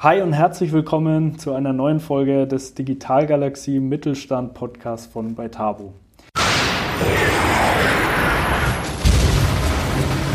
Hi 0.00 0.22
und 0.22 0.32
herzlich 0.32 0.70
willkommen 0.70 1.40
zu 1.40 1.54
einer 1.54 1.72
neuen 1.72 1.98
Folge 1.98 2.46
des 2.46 2.72
Digitalgalaxie 2.74 3.80
Mittelstand 3.80 4.54
Podcasts 4.54 5.08
von 5.08 5.34
Beitabo. 5.34 5.92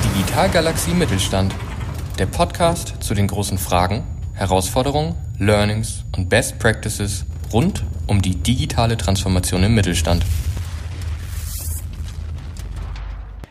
Digitalgalaxie 0.04 0.94
Mittelstand, 0.94 1.55
der 2.20 2.26
Podcast 2.26 3.02
zu 3.02 3.13
den 3.13 3.28
großen 3.28 3.57
Fragen, 3.57 4.04
Herausforderungen, 4.34 5.15
Learnings 5.39 6.04
und 6.18 6.28
Best 6.28 6.60
Practices 6.60 7.26
rund 7.54 7.86
um 8.08 8.22
die 8.22 8.36
digitale 8.36 8.98
Transformation 8.98 9.64
im 9.64 9.76
Mittelstand. 9.76 10.26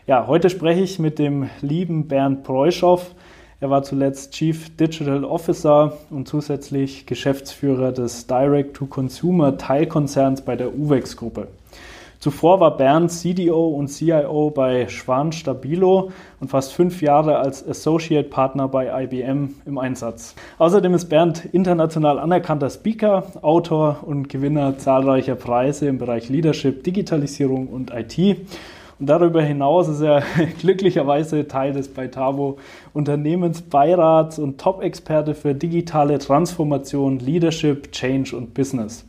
Ja, 0.05 0.27
heute 0.27 0.51
spreche 0.51 0.81
ich 0.81 0.99
mit 0.99 1.17
dem 1.17 1.49
lieben 1.61 2.07
Bernd 2.07 2.43
Preuschow. 2.43 3.15
Er 3.63 3.69
war 3.69 3.81
zuletzt 3.81 4.33
Chief 4.33 4.75
Digital 4.75 5.23
Officer 5.23 5.93
und 6.09 6.27
zusätzlich 6.27 7.05
Geschäftsführer 7.05 7.93
des 7.93 8.27
Direct-to-Consumer 8.27 9.57
Teilkonzerns 9.57 10.41
bei 10.41 10.57
der 10.57 10.77
UVEX 10.77 11.15
Gruppe. 11.15 11.47
Zuvor 12.19 12.59
war 12.59 12.75
Bernd 12.75 13.09
CDO 13.09 13.69
und 13.69 13.87
CIO 13.87 14.49
bei 14.49 14.89
Schwan 14.89 15.31
Stabilo 15.31 16.11
und 16.41 16.49
fast 16.49 16.73
fünf 16.73 17.01
Jahre 17.01 17.37
als 17.37 17.65
Associate 17.65 18.27
Partner 18.27 18.67
bei 18.67 19.05
IBM 19.05 19.55
im 19.65 19.77
Einsatz. 19.77 20.35
Außerdem 20.57 20.93
ist 20.93 21.05
Bernd 21.05 21.45
international 21.53 22.19
anerkannter 22.19 22.69
Speaker, 22.69 23.27
Autor 23.41 23.99
und 24.05 24.27
Gewinner 24.27 24.77
zahlreicher 24.77 25.35
Preise 25.35 25.87
im 25.87 25.99
Bereich 25.99 26.27
Leadership, 26.27 26.83
Digitalisierung 26.83 27.67
und 27.67 27.91
IT. 27.93 28.39
Darüber 29.05 29.41
hinaus 29.41 29.87
ist 29.87 30.01
er 30.01 30.23
glücklicherweise 30.59 31.47
Teil 31.47 31.73
des 31.73 31.87
Beitavo 31.87 32.57
Unternehmensbeirats 32.93 34.39
und 34.39 34.59
Top-Experte 34.59 35.35
für 35.35 35.53
digitale 35.53 36.19
Transformation, 36.19 37.19
Leadership, 37.19 37.91
Change 37.91 38.35
und 38.35 38.53
Business. 38.53 39.05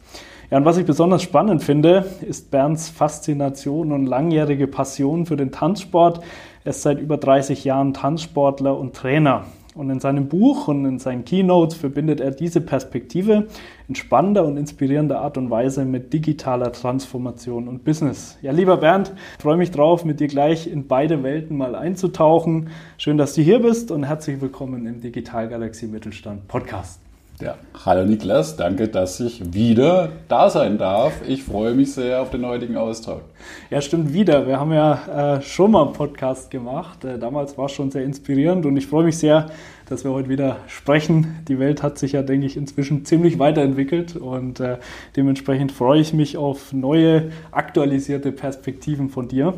Ja, 0.50 0.58
und 0.58 0.64
was 0.64 0.76
ich 0.76 0.86
besonders 0.86 1.22
spannend 1.22 1.62
finde, 1.62 2.06
ist 2.20 2.50
Bernds 2.50 2.88
Faszination 2.88 3.92
und 3.92 4.06
langjährige 4.06 4.66
Passion 4.66 5.26
für 5.26 5.36
den 5.36 5.52
Tanzsport. 5.52 6.20
Er 6.64 6.70
ist 6.70 6.82
seit 6.82 6.98
über 6.98 7.16
30 7.16 7.64
Jahren 7.64 7.94
Tanzsportler 7.94 8.78
und 8.78 8.94
Trainer. 8.94 9.44
Und 9.74 9.90
in 9.90 9.98
seinem 9.98 10.28
Buch 10.28 10.68
und 10.68 10.84
in 10.84 11.00
seinen 11.00 11.24
Keynotes 11.24 11.76
verbindet 11.76 12.20
er 12.20 12.30
diese 12.30 12.60
Perspektive 12.60 13.48
in 13.88 13.96
spannender 13.96 14.44
und 14.44 14.56
inspirierender 14.56 15.20
Art 15.20 15.36
und 15.36 15.50
Weise 15.50 15.84
mit 15.84 16.12
digitaler 16.12 16.70
Transformation 16.70 17.66
und 17.66 17.84
Business. 17.84 18.38
Ja, 18.40 18.52
lieber 18.52 18.76
Bernd, 18.76 19.12
freue 19.40 19.56
mich 19.56 19.72
drauf, 19.72 20.04
mit 20.04 20.20
dir 20.20 20.28
gleich 20.28 20.68
in 20.68 20.86
beide 20.86 21.24
Welten 21.24 21.56
mal 21.56 21.74
einzutauchen. 21.74 22.68
Schön, 22.98 23.18
dass 23.18 23.34
du 23.34 23.42
hier 23.42 23.58
bist 23.58 23.90
und 23.90 24.04
herzlich 24.04 24.40
willkommen 24.40 24.86
im 24.86 25.00
Digitalgalaxie 25.00 25.88
Mittelstand 25.88 26.46
Podcast. 26.46 27.03
Ja, 27.40 27.56
hallo 27.84 28.04
Niklas, 28.04 28.56
danke, 28.56 28.86
dass 28.86 29.18
ich 29.18 29.52
wieder 29.52 30.10
da 30.28 30.48
sein 30.48 30.78
darf. 30.78 31.12
Ich 31.26 31.42
freue 31.42 31.74
mich 31.74 31.92
sehr 31.92 32.22
auf 32.22 32.30
den 32.30 32.46
heutigen 32.46 32.76
Austausch. 32.76 33.22
Ja, 33.70 33.80
stimmt 33.80 34.12
wieder. 34.12 34.46
Wir 34.46 34.60
haben 34.60 34.72
ja 34.72 35.38
äh, 35.38 35.42
schon 35.42 35.72
mal 35.72 35.82
einen 35.82 35.94
Podcast 35.94 36.48
gemacht. 36.52 37.04
Äh, 37.04 37.18
damals 37.18 37.58
war 37.58 37.66
es 37.66 37.72
schon 37.72 37.90
sehr 37.90 38.04
inspirierend 38.04 38.64
und 38.66 38.76
ich 38.76 38.86
freue 38.86 39.02
mich 39.02 39.18
sehr, 39.18 39.46
dass 39.88 40.04
wir 40.04 40.12
heute 40.12 40.28
wieder 40.28 40.58
sprechen. 40.66 41.38
Die 41.48 41.58
Welt 41.58 41.82
hat 41.82 41.98
sich 41.98 42.12
ja, 42.12 42.22
denke 42.22 42.46
ich, 42.46 42.56
inzwischen 42.56 43.04
ziemlich 43.04 43.38
weiterentwickelt 43.38 44.16
und 44.16 44.60
äh, 44.60 44.78
dementsprechend 45.16 45.72
freue 45.72 46.00
ich 46.00 46.12
mich 46.12 46.36
auf 46.36 46.72
neue, 46.72 47.30
aktualisierte 47.50 48.32
Perspektiven 48.32 49.10
von 49.10 49.28
dir. 49.28 49.54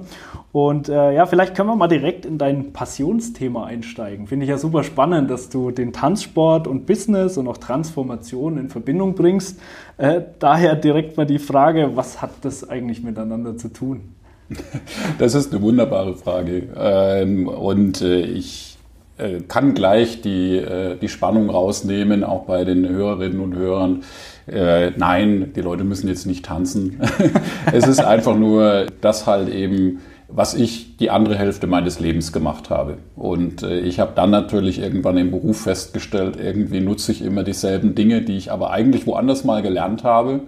Und 0.53 0.89
äh, 0.89 1.15
ja, 1.15 1.27
vielleicht 1.27 1.55
können 1.55 1.69
wir 1.69 1.77
mal 1.77 1.89
direkt 1.89 2.25
in 2.25 2.39
dein 2.39 2.73
Passionsthema 2.73 3.67
einsteigen. 3.67 4.27
Finde 4.27 4.45
ich 4.45 4.51
ja 4.51 4.59
super 4.59 4.85
spannend, 4.85 5.31
dass 5.31 5.49
du 5.49 5.71
den 5.71 5.93
Tanzsport 5.93 6.67
und 6.67 6.87
Business 6.87 7.37
und 7.37 7.47
auch 7.49 7.59
Transformation 7.59 8.59
in 8.59 8.69
Verbindung 8.69 9.15
bringst. 9.15 9.61
Äh, 9.99 10.23
daher 10.39 10.75
direkt 10.75 11.17
mal 11.17 11.27
die 11.27 11.39
Frage, 11.39 11.93
was 11.95 12.23
hat 12.23 12.31
das 12.43 12.69
eigentlich 12.69 13.03
miteinander 13.03 13.57
zu 13.57 13.69
tun? 13.69 14.15
Das 15.19 15.35
ist 15.35 15.53
eine 15.53 15.63
wunderbare 15.63 16.15
Frage. 16.15 16.69
Ähm, 16.77 17.49
und 17.49 18.03
äh, 18.03 18.21
ich 18.21 18.76
kann 19.49 19.75
gleich 19.75 20.21
die, 20.21 20.57
äh, 20.57 20.97
die 20.97 21.09
Spannung 21.09 21.49
rausnehmen, 21.49 22.23
auch 22.23 22.45
bei 22.45 22.65
den 22.65 22.89
Hörerinnen 22.89 23.41
und 23.41 23.57
Hörern. 23.57 24.03
Äh, 24.47 24.91
nein, 24.97 25.53
die 25.57 25.63
Leute 25.63 25.85
müssen 25.85 26.09
jetzt 26.09 26.27
nicht 26.27 26.45
tanzen. 26.45 27.01
es 27.73 27.87
ist 27.87 28.01
einfach 28.01 28.37
nur 28.37 28.87
das 29.01 29.27
halt 29.27 29.49
eben, 29.49 30.01
was 30.29 30.55
ich 30.55 30.97
die 30.99 31.11
andere 31.11 31.37
Hälfte 31.37 31.67
meines 31.67 31.99
Lebens 32.01 32.33
gemacht 32.33 32.69
habe. 32.69 32.99
Und 33.15 33.63
äh, 33.63 33.81
ich 33.81 34.01
habe 34.01 34.13
dann 34.15 34.31
natürlich 34.31 34.81
irgendwann 34.81 35.17
im 35.17 35.31
Beruf 35.31 35.63
festgestellt, 35.63 36.37
irgendwie 36.39 36.81
nutze 36.81 37.13
ich 37.13 37.23
immer 37.23 37.43
dieselben 37.43 37.95
Dinge, 37.95 38.23
die 38.23 38.37
ich 38.37 38.53
aber 38.53 38.71
eigentlich 38.71 39.07
woanders 39.07 39.45
mal 39.45 39.63
gelernt 39.63 40.05
habe 40.05 40.41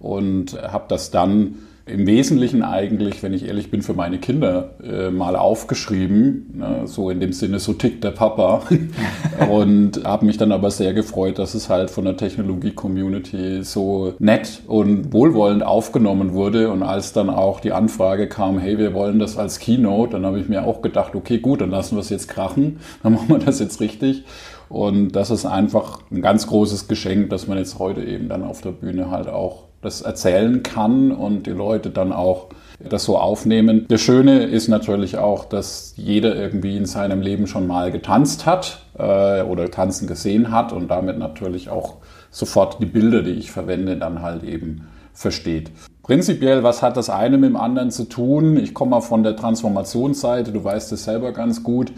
und 0.00 0.60
habe 0.60 0.84
das 0.88 1.10
dann 1.10 1.54
im 1.84 2.06
Wesentlichen 2.06 2.62
eigentlich, 2.62 3.22
wenn 3.22 3.34
ich 3.34 3.46
ehrlich 3.46 3.70
bin, 3.70 3.82
für 3.82 3.94
meine 3.94 4.18
Kinder 4.18 4.74
äh, 4.82 5.10
mal 5.10 5.34
aufgeschrieben. 5.34 6.54
Ne? 6.54 6.82
So 6.84 7.10
in 7.10 7.18
dem 7.18 7.32
Sinne, 7.32 7.58
so 7.58 7.72
tickt 7.72 8.04
der 8.04 8.12
Papa. 8.12 8.62
und 9.50 10.04
habe 10.04 10.26
mich 10.26 10.36
dann 10.36 10.52
aber 10.52 10.70
sehr 10.70 10.94
gefreut, 10.94 11.38
dass 11.38 11.54
es 11.54 11.68
halt 11.68 11.90
von 11.90 12.04
der 12.04 12.16
Technologie-Community 12.16 13.64
so 13.64 14.14
nett 14.20 14.62
und 14.68 15.12
wohlwollend 15.12 15.64
aufgenommen 15.64 16.32
wurde. 16.32 16.70
Und 16.70 16.84
als 16.84 17.12
dann 17.12 17.28
auch 17.28 17.58
die 17.58 17.72
Anfrage 17.72 18.28
kam, 18.28 18.58
hey, 18.58 18.78
wir 18.78 18.94
wollen 18.94 19.18
das 19.18 19.36
als 19.36 19.58
Keynote, 19.58 20.12
dann 20.12 20.24
habe 20.24 20.38
ich 20.38 20.48
mir 20.48 20.64
auch 20.64 20.82
gedacht, 20.82 21.16
okay, 21.16 21.38
gut, 21.38 21.60
dann 21.60 21.70
lassen 21.70 21.96
wir 21.96 22.00
es 22.00 22.10
jetzt 22.10 22.28
krachen, 22.28 22.78
dann 23.02 23.14
machen 23.14 23.28
wir 23.28 23.38
das 23.38 23.58
jetzt 23.58 23.80
richtig. 23.80 24.24
Und 24.68 25.12
das 25.12 25.30
ist 25.30 25.44
einfach 25.44 26.00
ein 26.10 26.22
ganz 26.22 26.46
großes 26.46 26.88
Geschenk, 26.88 27.28
dass 27.30 27.46
man 27.46 27.58
jetzt 27.58 27.78
heute 27.78 28.02
eben 28.04 28.28
dann 28.28 28.42
auf 28.42 28.62
der 28.62 28.70
Bühne 28.70 29.10
halt 29.10 29.28
auch 29.28 29.64
das 29.82 30.00
erzählen 30.00 30.62
kann 30.62 31.12
und 31.12 31.46
die 31.46 31.50
Leute 31.50 31.90
dann 31.90 32.12
auch 32.12 32.48
das 32.78 33.04
so 33.04 33.18
aufnehmen. 33.18 33.86
Das 33.88 34.00
Schöne 34.00 34.44
ist 34.44 34.68
natürlich 34.68 35.18
auch, 35.18 35.44
dass 35.44 35.94
jeder 35.96 36.34
irgendwie 36.34 36.76
in 36.76 36.86
seinem 36.86 37.20
Leben 37.20 37.46
schon 37.46 37.66
mal 37.66 37.92
getanzt 37.92 38.46
hat 38.46 38.84
äh, 38.98 39.42
oder 39.42 39.70
tanzen 39.70 40.06
gesehen 40.06 40.50
hat 40.50 40.72
und 40.72 40.88
damit 40.88 41.18
natürlich 41.18 41.68
auch 41.68 41.96
sofort 42.30 42.80
die 42.80 42.86
Bilder, 42.86 43.22
die 43.22 43.32
ich 43.32 43.50
verwende, 43.50 43.96
dann 43.96 44.22
halt 44.22 44.42
eben 44.42 44.88
versteht. 45.12 45.70
Prinzipiell, 46.02 46.64
was 46.64 46.82
hat 46.82 46.96
das 46.96 47.10
eine 47.10 47.38
mit 47.38 47.50
dem 47.50 47.56
anderen 47.56 47.90
zu 47.90 48.08
tun? 48.08 48.56
Ich 48.56 48.74
komme 48.74 48.92
mal 48.92 49.00
von 49.02 49.22
der 49.22 49.36
Transformationsseite, 49.36 50.50
du 50.50 50.64
weißt 50.64 50.90
es 50.92 51.04
selber 51.04 51.32
ganz 51.32 51.62
gut. 51.62 51.92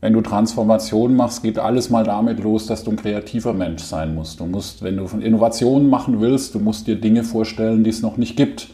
Wenn 0.00 0.12
du 0.12 0.20
Transformation 0.20 1.16
machst, 1.16 1.42
geht 1.42 1.58
alles 1.58 1.88
mal 1.88 2.04
damit 2.04 2.40
los, 2.40 2.66
dass 2.66 2.84
du 2.84 2.90
ein 2.90 2.96
kreativer 2.96 3.54
Mensch 3.54 3.82
sein 3.82 4.14
musst. 4.14 4.40
Du 4.40 4.46
musst, 4.46 4.82
wenn 4.82 4.98
du 4.98 5.06
von 5.06 5.22
Innovationen 5.22 5.88
machen 5.88 6.20
willst, 6.20 6.54
du 6.54 6.58
musst 6.58 6.86
dir 6.86 7.00
Dinge 7.00 7.24
vorstellen, 7.24 7.82
die 7.82 7.90
es 7.90 8.02
noch 8.02 8.18
nicht 8.18 8.36
gibt. 8.36 8.68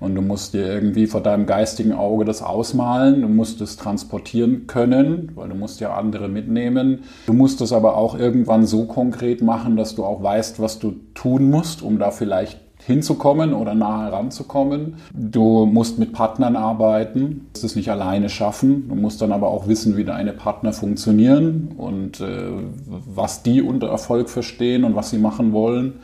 Und 0.00 0.14
du 0.14 0.22
musst 0.22 0.54
dir 0.54 0.66
irgendwie 0.66 1.06
vor 1.06 1.22
deinem 1.22 1.46
geistigen 1.46 1.92
Auge 1.92 2.24
das 2.24 2.42
ausmalen. 2.42 3.22
Du 3.22 3.28
musst 3.28 3.60
es 3.60 3.76
transportieren 3.76 4.66
können, 4.66 5.32
weil 5.34 5.48
du 5.48 5.56
musst 5.56 5.80
ja 5.80 5.94
andere 5.96 6.28
mitnehmen. 6.28 7.00
Du 7.26 7.32
musst 7.32 7.60
es 7.62 7.72
aber 7.72 7.96
auch 7.96 8.16
irgendwann 8.16 8.64
so 8.64 8.84
konkret 8.84 9.42
machen, 9.42 9.76
dass 9.76 9.96
du 9.96 10.04
auch 10.04 10.22
weißt, 10.22 10.60
was 10.60 10.78
du 10.78 10.96
tun 11.14 11.50
musst, 11.50 11.82
um 11.82 11.98
da 11.98 12.12
vielleicht 12.12 12.60
hinzukommen 12.88 13.52
oder 13.52 13.74
nah 13.74 14.06
heranzukommen. 14.06 14.94
Du 15.12 15.66
musst 15.66 15.98
mit 15.98 16.14
Partnern 16.14 16.56
arbeiten, 16.56 17.20
du 17.20 17.50
musst 17.52 17.64
es 17.64 17.76
nicht 17.76 17.90
alleine 17.90 18.30
schaffen. 18.30 18.88
Du 18.88 18.94
musst 18.94 19.20
dann 19.20 19.30
aber 19.30 19.48
auch 19.48 19.68
wissen, 19.68 19.98
wie 19.98 20.04
deine 20.04 20.32
Partner 20.32 20.72
funktionieren 20.72 21.68
und 21.76 22.20
äh, 22.20 22.50
was 22.86 23.42
die 23.42 23.60
unter 23.60 23.88
Erfolg 23.88 24.30
verstehen 24.30 24.84
und 24.84 24.96
was 24.96 25.10
sie 25.10 25.18
machen 25.18 25.52
wollen. 25.52 26.00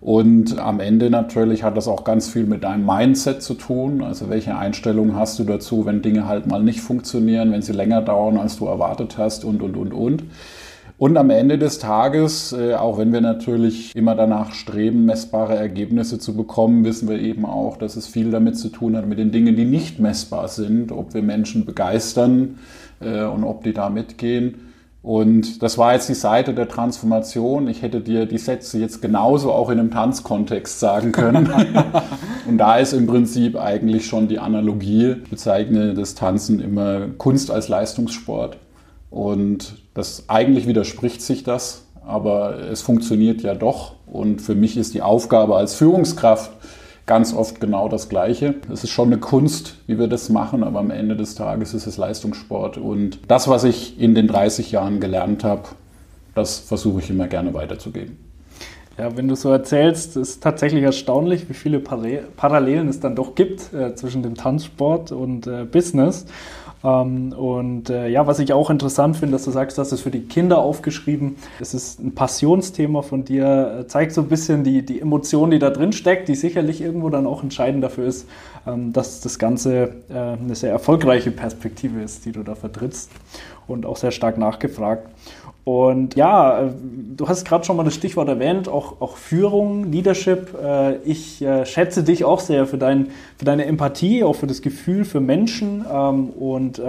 Und 0.00 0.58
am 0.58 0.80
Ende 0.80 1.10
natürlich 1.10 1.62
hat 1.62 1.76
das 1.76 1.86
auch 1.86 2.02
ganz 2.02 2.28
viel 2.28 2.44
mit 2.44 2.64
deinem 2.64 2.84
Mindset 2.84 3.40
zu 3.40 3.54
tun. 3.54 4.02
Also 4.02 4.28
welche 4.28 4.56
Einstellung 4.56 5.14
hast 5.14 5.38
du 5.38 5.44
dazu, 5.44 5.86
wenn 5.86 6.02
Dinge 6.02 6.26
halt 6.26 6.48
mal 6.48 6.62
nicht 6.62 6.80
funktionieren, 6.80 7.52
wenn 7.52 7.62
sie 7.62 7.72
länger 7.72 8.02
dauern, 8.02 8.36
als 8.36 8.58
du 8.58 8.66
erwartet 8.66 9.16
hast 9.16 9.44
und, 9.44 9.62
und, 9.62 9.76
und, 9.76 9.94
und. 9.94 10.24
Und 10.98 11.18
am 11.18 11.28
Ende 11.28 11.58
des 11.58 11.78
Tages, 11.78 12.52
äh, 12.52 12.74
auch 12.74 12.96
wenn 12.96 13.12
wir 13.12 13.20
natürlich 13.20 13.94
immer 13.94 14.14
danach 14.14 14.52
streben, 14.52 15.04
messbare 15.04 15.54
Ergebnisse 15.54 16.18
zu 16.18 16.34
bekommen, 16.34 16.84
wissen 16.84 17.06
wir 17.08 17.18
eben 17.20 17.44
auch, 17.44 17.76
dass 17.76 17.96
es 17.96 18.06
viel 18.06 18.30
damit 18.30 18.56
zu 18.58 18.70
tun 18.70 18.96
hat 18.96 19.06
mit 19.06 19.18
den 19.18 19.30
Dingen, 19.30 19.56
die 19.56 19.66
nicht 19.66 19.98
messbar 19.98 20.48
sind, 20.48 20.92
ob 20.92 21.12
wir 21.12 21.22
Menschen 21.22 21.66
begeistern 21.66 22.58
äh, 23.00 23.24
und 23.24 23.44
ob 23.44 23.62
die 23.62 23.74
da 23.74 23.90
mitgehen. 23.90 24.54
Und 25.02 25.62
das 25.62 25.76
war 25.76 25.92
jetzt 25.92 26.08
die 26.08 26.14
Seite 26.14 26.54
der 26.54 26.66
Transformation. 26.66 27.68
Ich 27.68 27.82
hätte 27.82 28.00
dir 28.00 28.26
die 28.26 28.38
Sätze 28.38 28.78
jetzt 28.78 29.02
genauso 29.02 29.52
auch 29.52 29.68
in 29.68 29.78
einem 29.78 29.90
Tanzkontext 29.90 30.80
sagen 30.80 31.12
können. 31.12 31.48
und 32.48 32.58
da 32.58 32.78
ist 32.78 32.94
im 32.94 33.06
Prinzip 33.06 33.56
eigentlich 33.56 34.06
schon 34.06 34.28
die 34.28 34.38
Analogie, 34.38 35.14
ich 35.22 35.30
bezeichne 35.30 35.94
das 35.94 36.14
Tanzen 36.16 36.58
immer 36.58 37.06
Kunst 37.18 37.50
als 37.50 37.68
Leistungssport. 37.68 38.56
Und 39.10 39.76
das 39.96 40.24
eigentlich 40.28 40.66
widerspricht 40.66 41.22
sich 41.22 41.42
das, 41.42 41.84
aber 42.06 42.58
es 42.70 42.82
funktioniert 42.82 43.40
ja 43.40 43.54
doch. 43.54 43.94
Und 44.06 44.42
für 44.42 44.54
mich 44.54 44.76
ist 44.76 44.92
die 44.92 45.00
Aufgabe 45.00 45.56
als 45.56 45.74
Führungskraft 45.74 46.52
ganz 47.06 47.32
oft 47.32 47.60
genau 47.60 47.88
das 47.88 48.10
Gleiche. 48.10 48.56
Es 48.70 48.84
ist 48.84 48.90
schon 48.90 49.08
eine 49.08 49.18
Kunst, 49.18 49.76
wie 49.86 49.98
wir 49.98 50.06
das 50.06 50.28
machen, 50.28 50.64
aber 50.64 50.80
am 50.80 50.90
Ende 50.90 51.16
des 51.16 51.34
Tages 51.34 51.72
ist 51.72 51.86
es 51.86 51.96
Leistungssport. 51.96 52.76
Und 52.76 53.20
das, 53.26 53.48
was 53.48 53.64
ich 53.64 53.98
in 53.98 54.14
den 54.14 54.28
30 54.28 54.70
Jahren 54.70 55.00
gelernt 55.00 55.44
habe, 55.44 55.62
das 56.34 56.58
versuche 56.58 57.00
ich 57.00 57.08
immer 57.08 57.26
gerne 57.26 57.54
weiterzugeben. 57.54 58.18
Ja, 58.98 59.16
wenn 59.16 59.28
du 59.28 59.34
so 59.34 59.50
erzählst, 59.50 60.16
ist 60.18 60.42
tatsächlich 60.42 60.82
erstaunlich, 60.82 61.48
wie 61.48 61.54
viele 61.54 61.80
Parallelen 61.80 62.88
es 62.88 63.00
dann 63.00 63.16
doch 63.16 63.34
gibt 63.34 63.72
äh, 63.72 63.94
zwischen 63.94 64.22
dem 64.22 64.34
Tanzsport 64.34 65.12
und 65.12 65.46
äh, 65.46 65.64
Business. 65.64 66.26
Ähm, 66.86 67.32
und 67.32 67.90
äh, 67.90 68.08
ja, 68.08 68.28
was 68.28 68.38
ich 68.38 68.52
auch 68.52 68.70
interessant 68.70 69.16
finde, 69.16 69.32
dass 69.32 69.44
du 69.44 69.50
sagst, 69.50 69.76
hast 69.76 69.90
es 69.90 70.00
für 70.00 70.12
die 70.12 70.20
Kinder 70.20 70.58
aufgeschrieben. 70.58 71.36
Es 71.58 71.74
ist 71.74 71.98
ein 72.00 72.14
Passionsthema 72.14 73.02
von 73.02 73.24
dir, 73.24 73.80
äh, 73.80 73.86
zeigt 73.88 74.12
so 74.12 74.20
ein 74.20 74.28
bisschen 74.28 74.62
die, 74.62 74.86
die 74.86 75.00
Emotion, 75.00 75.50
die 75.50 75.58
da 75.58 75.70
drin 75.70 75.92
steckt, 75.92 76.28
die 76.28 76.36
sicherlich 76.36 76.80
irgendwo 76.80 77.10
dann 77.10 77.26
auch 77.26 77.42
entscheidend 77.42 77.82
dafür 77.82 78.06
ist, 78.06 78.28
ähm, 78.68 78.92
dass 78.92 79.20
das 79.20 79.40
Ganze 79.40 79.96
äh, 80.08 80.14
eine 80.14 80.54
sehr 80.54 80.70
erfolgreiche 80.70 81.32
Perspektive 81.32 82.00
ist, 82.02 82.24
die 82.24 82.30
du 82.30 82.44
da 82.44 82.54
vertrittst 82.54 83.10
und 83.66 83.84
auch 83.84 83.96
sehr 83.96 84.12
stark 84.12 84.38
nachgefragt. 84.38 85.08
Und 85.66 86.14
ja, 86.14 86.62
äh, 86.62 86.70
du 87.16 87.26
hast 87.28 87.44
gerade 87.44 87.64
schon 87.64 87.76
mal 87.76 87.82
das 87.82 87.96
Stichwort 87.96 88.28
erwähnt, 88.28 88.68
auch, 88.68 89.00
auch 89.00 89.16
Führung, 89.16 89.90
Leadership. 89.90 90.54
Äh, 90.62 90.98
ich 90.98 91.42
äh, 91.42 91.66
schätze 91.66 92.04
dich 92.04 92.24
auch 92.24 92.38
sehr 92.38 92.66
für, 92.66 92.78
dein, 92.78 93.08
für 93.36 93.44
deine 93.44 93.64
Empathie, 93.64 94.22
auch 94.22 94.34
für 94.34 94.46
das 94.46 94.62
Gefühl 94.62 95.04
für 95.04 95.18
Menschen. 95.18 95.84
Ähm, 95.92 96.28
und 96.28 96.80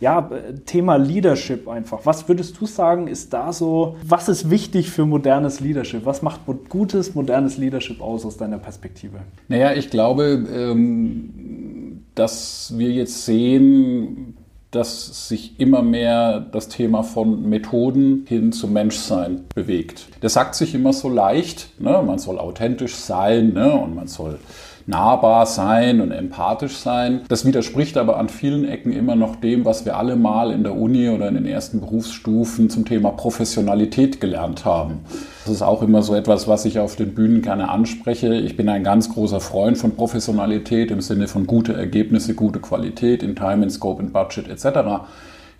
ja, 0.00 0.30
Thema 0.64 0.96
Leadership 0.96 1.68
einfach. 1.68 2.00
Was 2.04 2.26
würdest 2.26 2.58
du 2.58 2.64
sagen, 2.64 3.08
ist 3.08 3.34
da 3.34 3.52
so, 3.52 3.96
was 4.02 4.30
ist 4.30 4.48
wichtig 4.48 4.90
für 4.90 5.04
modernes 5.04 5.60
Leadership? 5.60 6.06
Was 6.06 6.22
macht 6.22 6.40
gutes, 6.70 7.14
modernes 7.14 7.58
Leadership 7.58 8.00
aus 8.00 8.24
aus 8.24 8.38
deiner 8.38 8.58
Perspektive? 8.58 9.18
Naja, 9.48 9.74
ich 9.74 9.90
glaube, 9.90 10.46
ähm, 10.50 12.04
dass 12.14 12.72
wir 12.76 12.90
jetzt 12.90 13.26
sehen, 13.26 14.33
dass 14.74 15.28
sich 15.28 15.60
immer 15.60 15.82
mehr 15.82 16.40
das 16.40 16.68
Thema 16.68 17.02
von 17.02 17.48
Methoden 17.48 18.24
hin 18.28 18.52
zum 18.52 18.72
Menschsein 18.72 19.44
bewegt. 19.54 20.06
Das 20.20 20.32
sagt 20.32 20.54
sich 20.54 20.74
immer 20.74 20.92
so 20.92 21.08
leicht, 21.08 21.68
ne? 21.80 22.02
man 22.04 22.18
soll 22.18 22.38
authentisch 22.38 22.96
sein 22.96 23.52
ne? 23.52 23.72
und 23.72 23.94
man 23.94 24.08
soll 24.08 24.38
nahbar 24.86 25.46
sein 25.46 26.00
und 26.00 26.10
empathisch 26.10 26.76
sein. 26.76 27.22
Das 27.28 27.44
widerspricht 27.44 27.96
aber 27.96 28.18
an 28.18 28.28
vielen 28.28 28.68
Ecken 28.68 28.92
immer 28.92 29.16
noch 29.16 29.36
dem, 29.36 29.64
was 29.64 29.84
wir 29.84 29.96
alle 29.96 30.16
mal 30.16 30.50
in 30.50 30.62
der 30.62 30.76
Uni 30.76 31.08
oder 31.08 31.28
in 31.28 31.34
den 31.34 31.46
ersten 31.46 31.80
Berufsstufen 31.80 32.68
zum 32.68 32.84
Thema 32.84 33.10
Professionalität 33.10 34.20
gelernt 34.20 34.64
haben. 34.64 35.00
Das 35.44 35.54
ist 35.54 35.62
auch 35.62 35.82
immer 35.82 36.02
so 36.02 36.14
etwas, 36.14 36.48
was 36.48 36.64
ich 36.64 36.78
auf 36.78 36.96
den 36.96 37.14
Bühnen 37.14 37.42
gerne 37.42 37.70
anspreche. 37.70 38.34
Ich 38.34 38.56
bin 38.56 38.68
ein 38.68 38.84
ganz 38.84 39.12
großer 39.12 39.40
Freund 39.40 39.78
von 39.78 39.96
Professionalität 39.96 40.90
im 40.90 41.00
Sinne 41.00 41.28
von 41.28 41.46
gute 41.46 41.72
Ergebnisse, 41.74 42.34
gute 42.34 42.60
Qualität 42.60 43.22
in 43.22 43.36
Time, 43.36 43.64
in 43.64 43.70
Scope, 43.70 44.02
in 44.02 44.12
Budget 44.12 44.48
etc. 44.48 45.04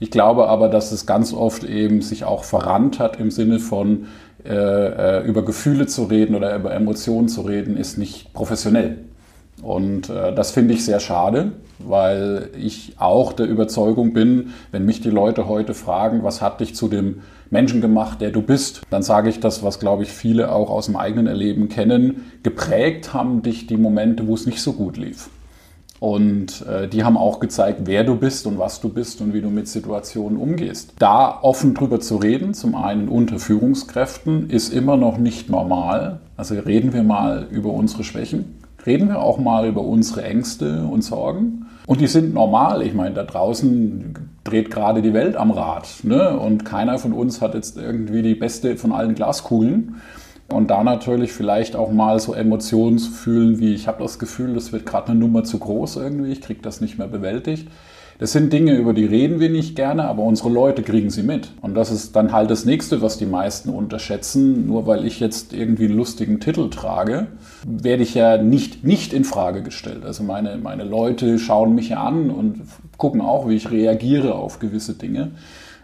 Ich 0.01 0.11
glaube 0.11 0.49
aber, 0.49 0.69
dass 0.69 0.93
es 0.93 1.07
ganz 1.07 1.33
oft 1.33 1.65
eben 1.65 2.03
sich 2.03 2.25
auch 2.25 2.45
verrannt 2.45 2.99
hat 2.99 3.19
im 3.21 3.31
Sinne 3.31 3.59
von 3.59 4.07
äh, 4.45 4.51
äh 4.53 5.27
über 5.27 5.45
Gefühle 5.45 5.87
zu 5.87 6.05
reden 6.05 6.35
oder 6.35 6.55
über 6.55 6.75
Emotionen 6.75 7.29
zu 7.29 7.43
reden, 7.43 7.77
ist 7.79 7.97
nicht 7.97 8.35
professionell. 8.35 8.99
Und 9.63 10.11
äh, 10.11 10.35
das 10.35 10.51
finde 10.51 10.75
ich 10.75 10.85
sehr 10.85 11.01
schade, 11.01 11.53
weil 11.79 12.51
ich 12.59 12.95
auch 12.99 13.33
der 13.33 13.47
Überzeugung 13.47 14.13
bin, 14.13 14.51
wenn 14.73 14.85
mich 14.85 15.01
die 15.01 15.11
Leute 15.11 15.49
heute 15.49 15.75
fragen, 15.75 16.23
was 16.23 16.43
hat 16.43 16.61
dich 16.61 16.75
zu 16.75 16.89
dem 16.89 17.23
Menschen 17.51 17.81
gemacht, 17.81 18.21
der 18.21 18.31
du 18.31 18.43
bist, 18.43 18.83
dann 18.91 19.03
sage 19.03 19.31
ich 19.31 19.41
das, 19.41 19.63
was 19.63 19.79
glaube 19.79 20.03
ich 20.03 20.11
viele 20.11 20.53
auch 20.53 20.71
aus 20.71 20.87
dem 20.87 20.97
eigenen 20.97 21.27
Erleben 21.27 21.69
kennen. 21.69 22.25
Geprägt 22.43 23.15
haben 23.15 23.43
dich 23.43 23.67
die 23.67 23.77
Momente, 23.77 24.27
wo 24.27 24.35
es 24.35 24.47
nicht 24.47 24.61
so 24.61 24.73
gut 24.73 24.97
lief. 24.97 25.31
Und 26.01 26.67
äh, 26.67 26.89
die 26.89 27.05
haben 27.05 27.17
auch 27.17 27.41
gezeigt, 27.41 27.83
wer 27.85 28.05
du 28.05 28.17
bist 28.17 28.47
und 28.47 28.59
was 28.59 28.81
du 28.81 28.89
bist 28.89 29.21
und 29.21 29.33
wie 29.33 29.41
du 29.41 29.49
mit 29.49 29.69
Situationen 29.69 30.37
umgehst. 30.37 30.93
Da 30.99 31.39
offen 31.41 31.73
drüber 31.73 32.01
zu 32.01 32.17
reden, 32.17 32.53
zum 32.53 32.75
einen 32.75 33.09
unter 33.09 33.39
Führungskräften, 33.39 34.51
ist 34.51 34.71
immer 34.71 34.97
noch 34.97 35.17
nicht 35.17 35.49
normal. 35.49 36.21
Also 36.37 36.57
reden 36.57 36.93
wir 36.93 37.05
mal 37.05 37.47
über 37.51 37.71
unsere 37.71 38.05
Schwächen 38.05 38.64
reden 38.87 39.09
wir 39.09 39.21
auch 39.21 39.39
mal 39.39 39.67
über 39.67 39.83
unsere 39.83 40.25
Ängste 40.25 40.85
und 40.85 41.03
Sorgen. 41.03 41.67
Und 41.87 42.01
die 42.01 42.07
sind 42.07 42.35
normal. 42.35 42.83
Ich 42.83 42.95
meine, 42.95 43.15
da 43.15 43.25
draußen 43.25 44.15
dreht 44.45 44.71
gerade 44.71 45.03
die 45.03 45.13
Welt 45.13 45.37
am 45.37 45.51
Rad. 45.51 45.89
Ne? 46.03 46.39
Und 46.39 46.65
keiner 46.65 46.99
von 46.99 47.13
uns 47.13 47.41
hat 47.41 47.55
jetzt 47.55 47.77
irgendwie 47.77 48.23
die 48.23 48.35
beste 48.35 48.77
von 48.77 48.93
allen 48.93 49.15
Glaskugeln. 49.15 49.97
Und 50.49 50.71
da 50.71 50.85
natürlich 50.85 51.33
vielleicht 51.33 51.75
auch 51.75 51.91
mal 51.91 52.21
so 52.21 52.35
Emotionen 52.35 52.99
zu 52.99 53.11
fühlen, 53.11 53.59
wie 53.59 53.75
ich 53.75 53.89
habe 53.89 54.03
das 54.03 54.19
Gefühl, 54.19 54.55
das 54.55 54.73
wird 54.73 54.85
gerade 54.85 55.09
eine 55.09 55.21
Nummer 55.21 55.45
zu 55.45 55.59
groß 55.59 55.97
irgendwie, 55.97 56.33
ich 56.33 56.43
kriege 56.43 56.61
das 56.61 56.81
nicht 56.81 56.99
mehr 56.99 57.09
bewältigt. 57.09 57.69
Das 58.19 58.31
sind 58.31 58.53
Dinge, 58.53 58.75
über 58.75 58.95
die 58.95 59.05
reden 59.05 59.41
wir 59.41 59.51
nicht 59.51 59.75
gerne, 59.75 60.05
aber 60.05 60.23
unsere 60.23 60.49
Leute 60.49 60.83
kriegen 60.83 61.11
sie 61.11 61.25
mit. 61.25 61.51
Und 61.63 61.75
das 61.75 61.91
ist 61.91 62.15
dann 62.15 62.33
halt 62.33 62.49
das 62.49 62.65
Nächste, 62.65 63.03
was 63.03 63.19
die 63.19 63.27
meisten 63.27 63.71
unterschätzen. 63.71 64.67
Nur 64.69 64.87
weil 64.87 65.05
ich 65.05 65.19
jetzt 65.19 65.53
irgendwie 65.53 65.87
einen 65.87 65.97
lustigen 65.97 66.39
Titel 66.39 66.71
trage, 66.71 67.27
werde 67.67 68.05
ich 68.05 68.15
ja 68.15 68.39
nicht, 68.39 68.85
nicht 68.85 69.13
in 69.13 69.25
Frage 69.25 69.63
gestellt. 69.63 70.05
Also 70.05 70.23
meine, 70.23 70.57
meine 70.59 70.85
Leute 70.85 71.41
schauen 71.41 71.75
mich 71.75 71.89
ja 71.89 72.05
an 72.05 72.31
und 72.31 72.63
gucken 72.99 73.21
auch, 73.21 73.49
wie 73.49 73.57
ich 73.57 73.71
reagiere 73.73 74.35
auf 74.37 74.61
gewisse 74.61 74.95
Dinge. 74.95 75.33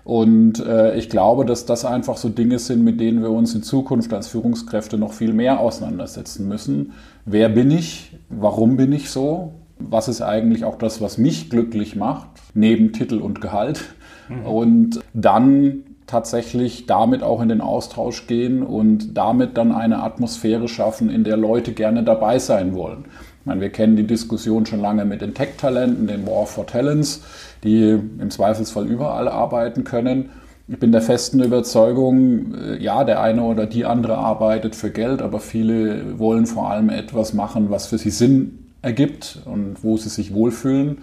Und 0.04 0.64
äh, 0.64 0.96
ich 0.96 1.10
glaube, 1.10 1.44
dass 1.44 1.66
das 1.66 1.84
einfach 1.84 2.16
so 2.16 2.28
Dinge 2.28 2.58
sind, 2.58 2.82
mit 2.84 3.00
denen 3.00 3.22
wir 3.22 3.30
uns 3.30 3.54
in 3.54 3.62
Zukunft 3.62 4.12
als 4.12 4.28
Führungskräfte 4.28 4.98
noch 4.98 5.12
viel 5.12 5.32
mehr 5.32 5.60
auseinandersetzen 5.60 6.48
müssen. 6.48 6.92
Wer 7.26 7.48
bin 7.48 7.70
ich? 7.70 8.16
Warum 8.28 8.76
bin 8.76 8.92
ich 8.92 9.10
so? 9.10 9.52
Was 9.80 10.08
ist 10.08 10.22
eigentlich 10.22 10.64
auch 10.64 10.76
das, 10.76 11.00
was 11.00 11.18
mich 11.18 11.50
glücklich 11.50 11.96
macht, 11.96 12.28
neben 12.54 12.92
Titel 12.92 13.18
und 13.18 13.40
Gehalt. 13.40 13.84
Mhm. 14.28 14.46
Und 14.46 15.00
dann 15.12 15.84
tatsächlich 16.10 16.86
damit 16.86 17.22
auch 17.22 17.40
in 17.40 17.48
den 17.48 17.60
Austausch 17.60 18.26
gehen 18.26 18.62
und 18.62 19.16
damit 19.16 19.56
dann 19.56 19.72
eine 19.72 20.02
Atmosphäre 20.02 20.66
schaffen, 20.66 21.08
in 21.08 21.22
der 21.22 21.36
Leute 21.36 21.72
gerne 21.72 22.02
dabei 22.02 22.38
sein 22.38 22.74
wollen. 22.74 23.04
Ich 23.40 23.46
meine, 23.46 23.60
wir 23.60 23.70
kennen 23.70 23.96
die 23.96 24.06
Diskussion 24.06 24.66
schon 24.66 24.80
lange 24.80 25.04
mit 25.04 25.22
den 25.22 25.34
Tech-Talenten, 25.34 26.08
den 26.08 26.26
War 26.26 26.46
for 26.46 26.66
Talents, 26.66 27.22
die 27.62 27.90
im 27.90 28.30
Zweifelsfall 28.30 28.86
überall 28.86 29.28
arbeiten 29.28 29.84
können. 29.84 30.30
Ich 30.66 30.78
bin 30.78 30.92
der 30.92 31.00
festen 31.00 31.42
Überzeugung, 31.42 32.54
äh, 32.54 32.82
ja, 32.82 33.04
der 33.04 33.22
eine 33.22 33.42
oder 33.42 33.66
die 33.66 33.84
andere 33.84 34.18
arbeitet 34.18 34.76
für 34.76 34.90
Geld, 34.90 35.22
aber 35.22 35.40
viele 35.40 36.18
wollen 36.18 36.46
vor 36.46 36.70
allem 36.70 36.90
etwas 36.90 37.32
machen, 37.34 37.70
was 37.70 37.86
für 37.86 37.98
sie 37.98 38.10
Sinn 38.10 38.59
ergibt 38.82 39.40
und 39.44 39.82
wo 39.82 39.96
sie 39.96 40.08
sich 40.08 40.34
wohlfühlen. 40.34 40.98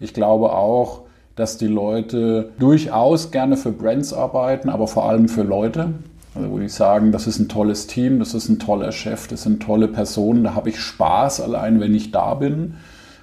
Ich 0.00 0.14
glaube 0.14 0.52
auch, 0.52 1.02
dass 1.36 1.56
die 1.56 1.66
Leute 1.66 2.50
durchaus 2.58 3.30
gerne 3.30 3.56
für 3.56 3.72
Brands 3.72 4.12
arbeiten, 4.12 4.68
aber 4.68 4.86
vor 4.86 5.08
allem 5.08 5.28
für 5.28 5.42
Leute. 5.42 5.94
Also 6.34 6.50
wo 6.50 6.58
die 6.58 6.68
sagen, 6.68 7.12
das 7.12 7.26
ist 7.26 7.38
ein 7.38 7.48
tolles 7.48 7.86
Team, 7.86 8.18
das 8.18 8.34
ist 8.34 8.48
ein 8.48 8.58
toller 8.58 8.92
Chef, 8.92 9.28
das 9.28 9.42
sind 9.42 9.62
tolle 9.62 9.88
Personen, 9.88 10.44
da 10.44 10.54
habe 10.54 10.70
ich 10.70 10.80
Spaß 10.80 11.40
allein, 11.42 11.80
wenn 11.80 11.94
ich 11.94 12.10
da 12.10 12.34
bin. 12.34 12.74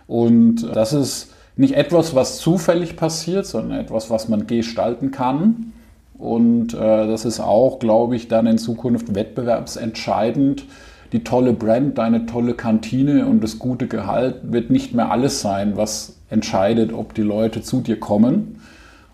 Und 0.08 0.76
das 0.76 0.94
ist 0.94 1.34
nicht 1.56 1.76
etwas, 1.76 2.16
was 2.16 2.38
zufällig 2.38 2.96
passiert, 2.96 3.46
sondern 3.46 3.80
etwas, 3.80 4.10
was 4.10 4.28
man 4.28 4.48
gestalten 4.48 5.12
kann. 5.12 5.74
Und 6.18 6.74
äh, 6.74 7.08
das 7.08 7.26
ist 7.26 7.40
auch, 7.40 7.80
glaube 7.80 8.16
ich, 8.16 8.28
dann 8.28 8.46
in 8.46 8.58
Zukunft 8.58 9.16
wettbewerbsentscheidend 9.16 10.66
die 11.12 11.24
tolle 11.24 11.54
Brand, 11.54 11.98
deine 11.98 12.26
tolle 12.26 12.54
Kantine 12.54 13.26
und 13.26 13.44
das 13.44 13.60
gute 13.60 13.88
Gehalt 13.88 14.36
wird 14.44 14.70
nicht 14.70 14.94
mehr 14.94 15.12
alles 15.12 15.42
sein, 15.42 15.76
was 15.76 16.18
entscheidet, 16.30 16.94
ob 16.94 17.14
die 17.14 17.24
Leute 17.24 17.62
zu 17.62 17.82
dir 17.82 18.00
kommen. 18.00 18.62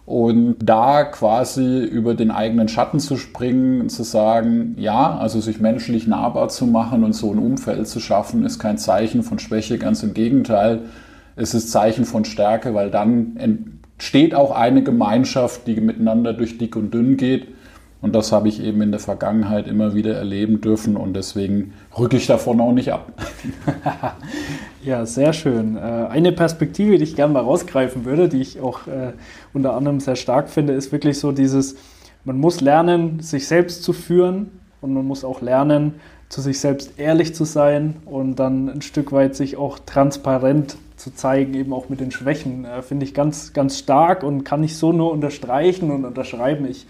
Und 0.05 0.57
da 0.59 1.03
quasi 1.03 1.83
über 1.83 2.13
den 2.13 2.29
eigenen 2.29 2.67
Schatten 2.67 2.99
zu 2.99 3.17
springen, 3.17 3.89
zu 3.89 4.03
sagen, 4.03 4.75
ja, 4.77 5.17
also 5.17 5.41
sich 5.41 5.59
menschlich 5.59 6.05
nahbar 6.05 6.49
zu 6.49 6.67
machen 6.67 7.03
und 7.03 7.13
so 7.13 7.31
ein 7.31 7.39
Umfeld 7.39 7.87
zu 7.87 7.99
schaffen, 7.99 8.45
ist 8.45 8.59
kein 8.59 8.77
Zeichen 8.77 9.23
von 9.23 9.39
Schwäche, 9.39 9.79
ganz 9.79 10.03
im 10.03 10.13
Gegenteil. 10.13 10.81
Es 11.35 11.55
ist 11.55 11.71
Zeichen 11.71 12.05
von 12.05 12.23
Stärke, 12.23 12.75
weil 12.75 12.91
dann 12.91 13.35
entsteht 13.37 14.35
auch 14.35 14.51
eine 14.51 14.83
Gemeinschaft, 14.83 15.65
die 15.65 15.81
miteinander 15.81 16.33
durch 16.33 16.59
dick 16.59 16.75
und 16.75 16.93
dünn 16.93 17.17
geht 17.17 17.47
und 18.05 18.13
das 18.13 18.31
habe 18.31 18.47
ich 18.47 18.61
eben 18.61 18.83
in 18.83 18.91
der 18.91 18.99
Vergangenheit 18.99 19.65
immer 19.65 19.95
wieder 19.95 20.13
erleben 20.13 20.61
dürfen 20.61 20.95
und 20.95 21.15
deswegen 21.15 21.73
rücke 21.97 22.17
ich 22.17 22.27
davon 22.27 22.61
auch 22.61 22.71
nicht 22.71 22.93
ab. 22.93 23.11
ja, 24.83 25.07
sehr 25.07 25.33
schön. 25.33 25.75
Äh, 25.75 25.79
eine 25.79 26.31
Perspektive, 26.31 26.99
die 26.99 27.03
ich 27.03 27.15
gerne 27.15 27.33
mal 27.33 27.39
rausgreifen 27.39 28.05
würde, 28.05 28.29
die 28.29 28.41
ich 28.41 28.59
auch 28.59 28.85
äh, 28.85 29.13
unter 29.55 29.73
anderem 29.73 29.99
sehr 29.99 30.15
stark 30.15 30.49
finde, 30.51 30.73
ist 30.73 30.91
wirklich 30.91 31.17
so 31.17 31.31
dieses, 31.31 31.77
man 32.25 32.39
muss 32.39 32.61
lernen, 32.61 33.21
sich 33.21 33.47
selbst 33.47 33.81
zu 33.81 33.91
führen 33.91 34.51
und 34.81 34.93
man 34.93 35.07
muss 35.07 35.25
auch 35.25 35.41
lernen, 35.41 35.95
zu 36.29 36.41
sich 36.41 36.59
selbst 36.59 36.99
ehrlich 36.99 37.33
zu 37.33 37.43
sein 37.43 37.95
und 38.05 38.35
dann 38.35 38.69
ein 38.69 38.83
Stück 38.83 39.13
weit 39.13 39.35
sich 39.35 39.57
auch 39.57 39.79
transparent 39.79 40.77
zu 40.95 41.13
zeigen, 41.13 41.55
eben 41.55 41.73
auch 41.73 41.89
mit 41.89 41.99
den 41.99 42.11
Schwächen, 42.11 42.65
äh, 42.65 42.83
finde 42.83 43.05
ich 43.05 43.15
ganz, 43.15 43.53
ganz 43.53 43.79
stark 43.79 44.21
und 44.21 44.43
kann 44.43 44.63
ich 44.63 44.77
so 44.77 44.91
nur 44.91 45.11
unterstreichen 45.11 45.89
und 45.89 46.05
unterschreiben. 46.05 46.69
Ich 46.69 46.85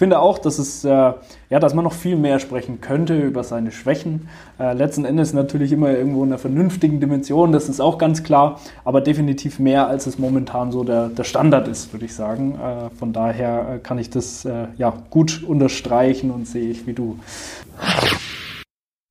finde 0.00 0.18
auch, 0.20 0.38
dass 0.38 0.58
es, 0.58 0.82
äh, 0.82 0.88
ja, 0.88 1.60
dass 1.60 1.74
man 1.74 1.84
noch 1.84 1.92
viel 1.92 2.16
mehr 2.16 2.38
sprechen 2.38 2.80
könnte 2.80 3.20
über 3.20 3.44
seine 3.44 3.70
Schwächen. 3.70 4.30
Äh, 4.58 4.72
letzten 4.72 5.04
Endes 5.04 5.34
natürlich 5.34 5.72
immer 5.72 5.90
irgendwo 5.90 6.24
in 6.24 6.30
einer 6.30 6.38
vernünftigen 6.38 7.00
Dimension, 7.00 7.52
das 7.52 7.68
ist 7.68 7.80
auch 7.80 7.98
ganz 7.98 8.22
klar, 8.22 8.60
aber 8.86 9.02
definitiv 9.02 9.58
mehr, 9.58 9.88
als 9.88 10.06
es 10.06 10.18
momentan 10.18 10.72
so 10.72 10.84
der, 10.84 11.10
der 11.10 11.24
Standard 11.24 11.68
ist, 11.68 11.92
würde 11.92 12.06
ich 12.06 12.14
sagen. 12.14 12.54
Äh, 12.54 12.96
von 12.96 13.12
daher 13.12 13.74
äh, 13.74 13.78
kann 13.78 13.98
ich 13.98 14.08
das 14.08 14.46
äh, 14.46 14.68
ja 14.78 14.94
gut 15.10 15.42
unterstreichen 15.46 16.30
und 16.30 16.48
sehe 16.48 16.70
ich 16.70 16.86
wie 16.86 16.94
du. 16.94 17.18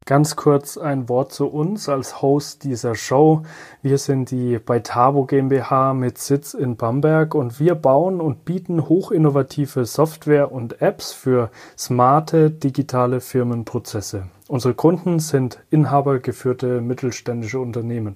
Ganz 0.10 0.36
kurz 0.36 0.80
ein 0.80 1.08
Wort 1.08 1.32
zu 1.32 1.46
uns 1.46 1.88
als 1.88 2.20
Host 2.20 2.64
dieser 2.64 2.96
Show. 2.96 3.44
Wir 3.84 4.00
sind 4.00 4.32
die 4.32 4.58
Beitabo 4.58 5.26
GmbH 5.26 5.94
mit 5.94 6.18
Sitz 6.18 6.56
in 6.56 6.78
Bamberg 6.78 7.36
und 7.36 7.60
wir 7.60 7.76
bauen 7.76 8.20
und 8.20 8.44
bieten 8.44 8.90
hochinnovative 8.90 9.86
Software 9.86 10.52
und 10.52 10.82
Apps 10.82 11.12
für 11.12 11.52
smarte 11.78 12.50
digitale 12.50 13.22
Firmenprozesse. 13.22 14.24
Unsere 14.48 14.74
Kunden 14.74 15.20
sind 15.20 15.60
inhabergeführte 15.70 16.82
mittelständische 16.82 17.60
Unternehmen. 17.60 18.16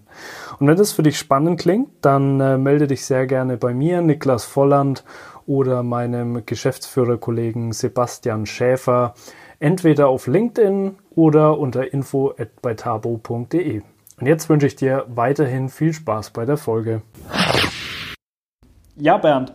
Und 0.58 0.66
wenn 0.66 0.78
das 0.78 0.94
für 0.94 1.04
dich 1.04 1.20
spannend 1.20 1.60
klingt, 1.60 1.90
dann 2.02 2.40
äh, 2.40 2.58
melde 2.58 2.88
dich 2.88 3.06
sehr 3.06 3.28
gerne 3.28 3.56
bei 3.58 3.76
mir, 3.76 4.02
Niklas 4.02 4.46
Volland 4.46 5.04
oder 5.46 5.84
meinem 5.84 6.44
Geschäftsführerkollegen 6.44 7.72
Sebastian 7.72 8.48
Schäfer 8.48 9.14
entweder 9.64 10.10
auf 10.10 10.28
LinkedIn 10.28 10.98
oder 11.16 11.58
unter 11.58 11.94
info@beitabo.de. 11.94 13.82
Und 14.20 14.28
jetzt 14.28 14.50
wünsche 14.50 14.68
ich 14.68 14.76
dir 14.76 15.06
weiterhin 15.08 15.70
viel 15.70 15.94
Spaß 15.94 16.32
bei 16.32 16.46
der 16.46 16.58
Folge. 16.58 17.02
Ja, 18.98 19.18
Bernd, 19.18 19.54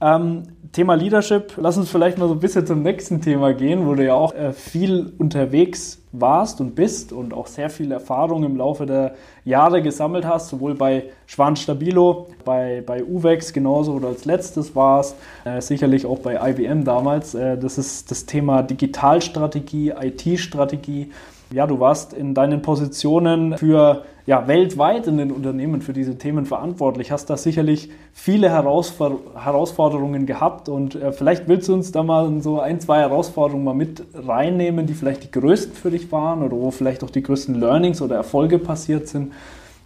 ähm, 0.00 0.44
Thema 0.72 0.94
Leadership, 0.94 1.54
lass 1.56 1.76
uns 1.76 1.90
vielleicht 1.90 2.18
mal 2.18 2.28
so 2.28 2.34
ein 2.34 2.40
bisschen 2.40 2.66
zum 2.66 2.82
nächsten 2.82 3.20
Thema 3.20 3.52
gehen, 3.54 3.86
wo 3.86 3.94
du 3.94 4.04
ja 4.04 4.14
auch 4.14 4.34
äh, 4.34 4.52
viel 4.52 5.12
unterwegs 5.18 6.02
warst 6.12 6.60
und 6.60 6.74
bist 6.74 7.12
und 7.12 7.32
auch 7.32 7.46
sehr 7.46 7.70
viel 7.70 7.90
Erfahrung 7.90 8.44
im 8.44 8.56
Laufe 8.56 8.86
der 8.86 9.14
Jahre 9.44 9.82
gesammelt 9.82 10.26
hast, 10.26 10.50
sowohl 10.50 10.74
bei 10.74 11.04
Schwan 11.26 11.56
Stabilo, 11.56 12.28
bei, 12.44 12.82
bei 12.86 13.02
UVEX 13.02 13.52
genauso 13.52 13.92
oder 13.92 14.08
als 14.08 14.24
letztes 14.24 14.76
warst, 14.76 15.16
äh, 15.44 15.60
sicherlich 15.60 16.06
auch 16.06 16.18
bei 16.18 16.50
IBM 16.50 16.84
damals. 16.84 17.34
Äh, 17.34 17.58
das 17.58 17.78
ist 17.78 18.10
das 18.10 18.26
Thema 18.26 18.62
Digitalstrategie, 18.62 19.94
IT-Strategie 20.00 21.10
ja, 21.50 21.66
du 21.66 21.80
warst 21.80 22.12
in 22.12 22.34
deinen 22.34 22.60
Positionen 22.60 23.56
für 23.56 24.04
ja, 24.28 24.46
weltweit 24.46 25.06
in 25.06 25.16
den 25.16 25.32
Unternehmen 25.32 25.80
für 25.80 25.94
diese 25.94 26.18
Themen 26.18 26.44
verantwortlich, 26.44 27.10
hast 27.10 27.30
da 27.30 27.38
sicherlich 27.38 27.88
viele 28.12 28.50
Herausfor 28.50 29.20
Herausforderungen 29.34 30.26
gehabt 30.26 30.68
und 30.68 30.96
äh, 30.96 31.12
vielleicht 31.12 31.48
willst 31.48 31.70
du 31.70 31.72
uns 31.72 31.92
da 31.92 32.02
mal 32.02 32.42
so 32.42 32.60
ein, 32.60 32.78
zwei 32.78 32.98
Herausforderungen 32.98 33.64
mal 33.64 33.72
mit 33.72 34.02
reinnehmen, 34.14 34.86
die 34.86 34.92
vielleicht 34.92 35.24
die 35.24 35.30
größten 35.30 35.72
für 35.72 35.90
dich 35.90 36.12
waren 36.12 36.42
oder 36.42 36.58
wo 36.58 36.70
vielleicht 36.70 37.02
auch 37.04 37.08
die 37.08 37.22
größten 37.22 37.58
Learnings 37.58 38.02
oder 38.02 38.16
Erfolge 38.16 38.58
passiert 38.58 39.08
sind. 39.08 39.32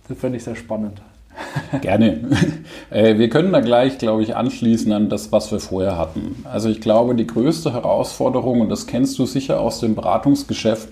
Das 0.09 0.19
fände 0.19 0.39
ich 0.39 0.43
sehr 0.43 0.57
spannend. 0.57 1.01
Gerne. 1.81 2.29
Äh, 2.91 3.19
wir 3.19 3.29
können 3.29 3.53
da 3.53 3.61
gleich, 3.61 3.99
glaube 3.99 4.25
ich, 4.25 4.35
anschließen 4.35 4.93
an 4.93 5.09
das, 5.09 5.31
was 5.31 5.53
wir 5.53 5.61
vorher 5.61 5.97
hatten. 5.97 6.45
Also 6.51 6.69
ich 6.69 6.81
glaube, 6.81 7.15
die 7.15 7.29
größte 7.29 7.73
Herausforderung, 7.73 8.61
und 8.61 8.71
das 8.71 8.89
kennst 8.89 9.21
du 9.21 9.25
sicher 9.25 9.61
aus 9.61 9.79
dem 9.79 9.95
Beratungsgeschäft, 9.95 10.89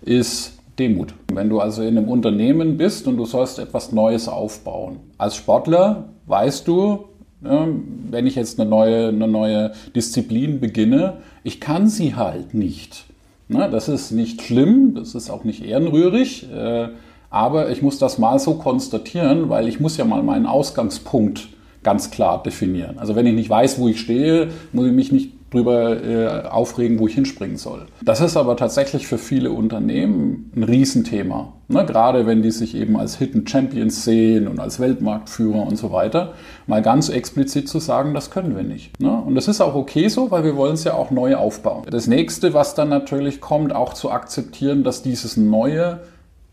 ist 0.00 0.57
Demut. 0.78 1.14
Wenn 1.32 1.48
du 1.48 1.60
also 1.60 1.82
in 1.82 1.98
einem 1.98 2.08
Unternehmen 2.08 2.76
bist 2.76 3.06
und 3.08 3.16
du 3.16 3.24
sollst 3.24 3.58
etwas 3.58 3.92
Neues 3.92 4.28
aufbauen. 4.28 4.98
Als 5.18 5.36
Sportler 5.36 6.08
weißt 6.26 6.68
du, 6.68 7.06
wenn 7.40 8.26
ich 8.26 8.34
jetzt 8.34 8.58
eine 8.58 8.68
neue, 8.68 9.08
eine 9.08 9.28
neue 9.28 9.72
Disziplin 9.94 10.60
beginne, 10.60 11.18
ich 11.44 11.60
kann 11.60 11.88
sie 11.88 12.14
halt 12.14 12.54
nicht. 12.54 13.04
Das 13.48 13.88
ist 13.88 14.10
nicht 14.10 14.42
schlimm, 14.42 14.94
das 14.94 15.14
ist 15.14 15.30
auch 15.30 15.44
nicht 15.44 15.64
ehrenrührig, 15.64 16.48
äh, 16.52 16.88
aber 17.30 17.70
ich 17.70 17.80
muss 17.80 17.98
das 17.98 18.18
mal 18.18 18.38
so 18.38 18.54
konstatieren, 18.54 19.48
weil 19.48 19.68
ich 19.68 19.80
muss 19.80 19.96
ja 19.96 20.04
mal 20.04 20.22
meinen 20.22 20.46
Ausgangspunkt 20.46 21.48
ganz 21.82 22.10
klar 22.10 22.42
definieren. 22.42 22.98
Also 22.98 23.16
wenn 23.16 23.26
ich 23.26 23.34
nicht 23.34 23.48
weiß, 23.48 23.78
wo 23.78 23.88
ich 23.88 24.00
stehe, 24.00 24.48
muss 24.72 24.86
ich 24.86 24.92
mich 24.92 25.12
nicht 25.12 25.32
drüber 25.50 26.02
äh, 26.02 26.48
aufregen, 26.48 26.98
wo 26.98 27.06
ich 27.06 27.14
hinspringen 27.14 27.56
soll. 27.56 27.86
Das 28.02 28.20
ist 28.20 28.36
aber 28.36 28.56
tatsächlich 28.56 29.06
für 29.06 29.18
viele 29.18 29.50
Unternehmen 29.50 30.52
ein 30.54 30.64
Riesenthema. 30.64 31.54
Ne? 31.68 31.84
Gerade 31.86 32.26
wenn 32.26 32.42
die 32.42 32.50
sich 32.50 32.74
eben 32.74 32.96
als 32.96 33.16
Hidden 33.16 33.46
Champions 33.46 34.04
sehen 34.04 34.48
und 34.48 34.60
als 34.60 34.80
Weltmarktführer 34.80 35.66
und 35.66 35.76
so 35.76 35.92
weiter, 35.92 36.34
mal 36.66 36.82
ganz 36.82 37.08
explizit 37.08 37.68
zu 37.68 37.78
sagen, 37.78 38.14
das 38.14 38.30
können 38.30 38.56
wir 38.56 38.62
nicht. 38.62 38.98
Ne? 39.00 39.10
Und 39.10 39.34
das 39.34 39.48
ist 39.48 39.60
auch 39.60 39.74
okay 39.74 40.08
so, 40.08 40.30
weil 40.30 40.44
wir 40.44 40.56
wollen 40.56 40.74
es 40.74 40.84
ja 40.84 40.94
auch 40.94 41.10
neu 41.10 41.36
aufbauen. 41.36 41.84
Das 41.90 42.06
nächste, 42.06 42.54
was 42.54 42.74
dann 42.74 42.88
natürlich 42.88 43.40
kommt, 43.40 43.74
auch 43.74 43.94
zu 43.94 44.10
akzeptieren, 44.10 44.84
dass 44.84 45.02
dieses 45.02 45.36
Neue 45.36 46.00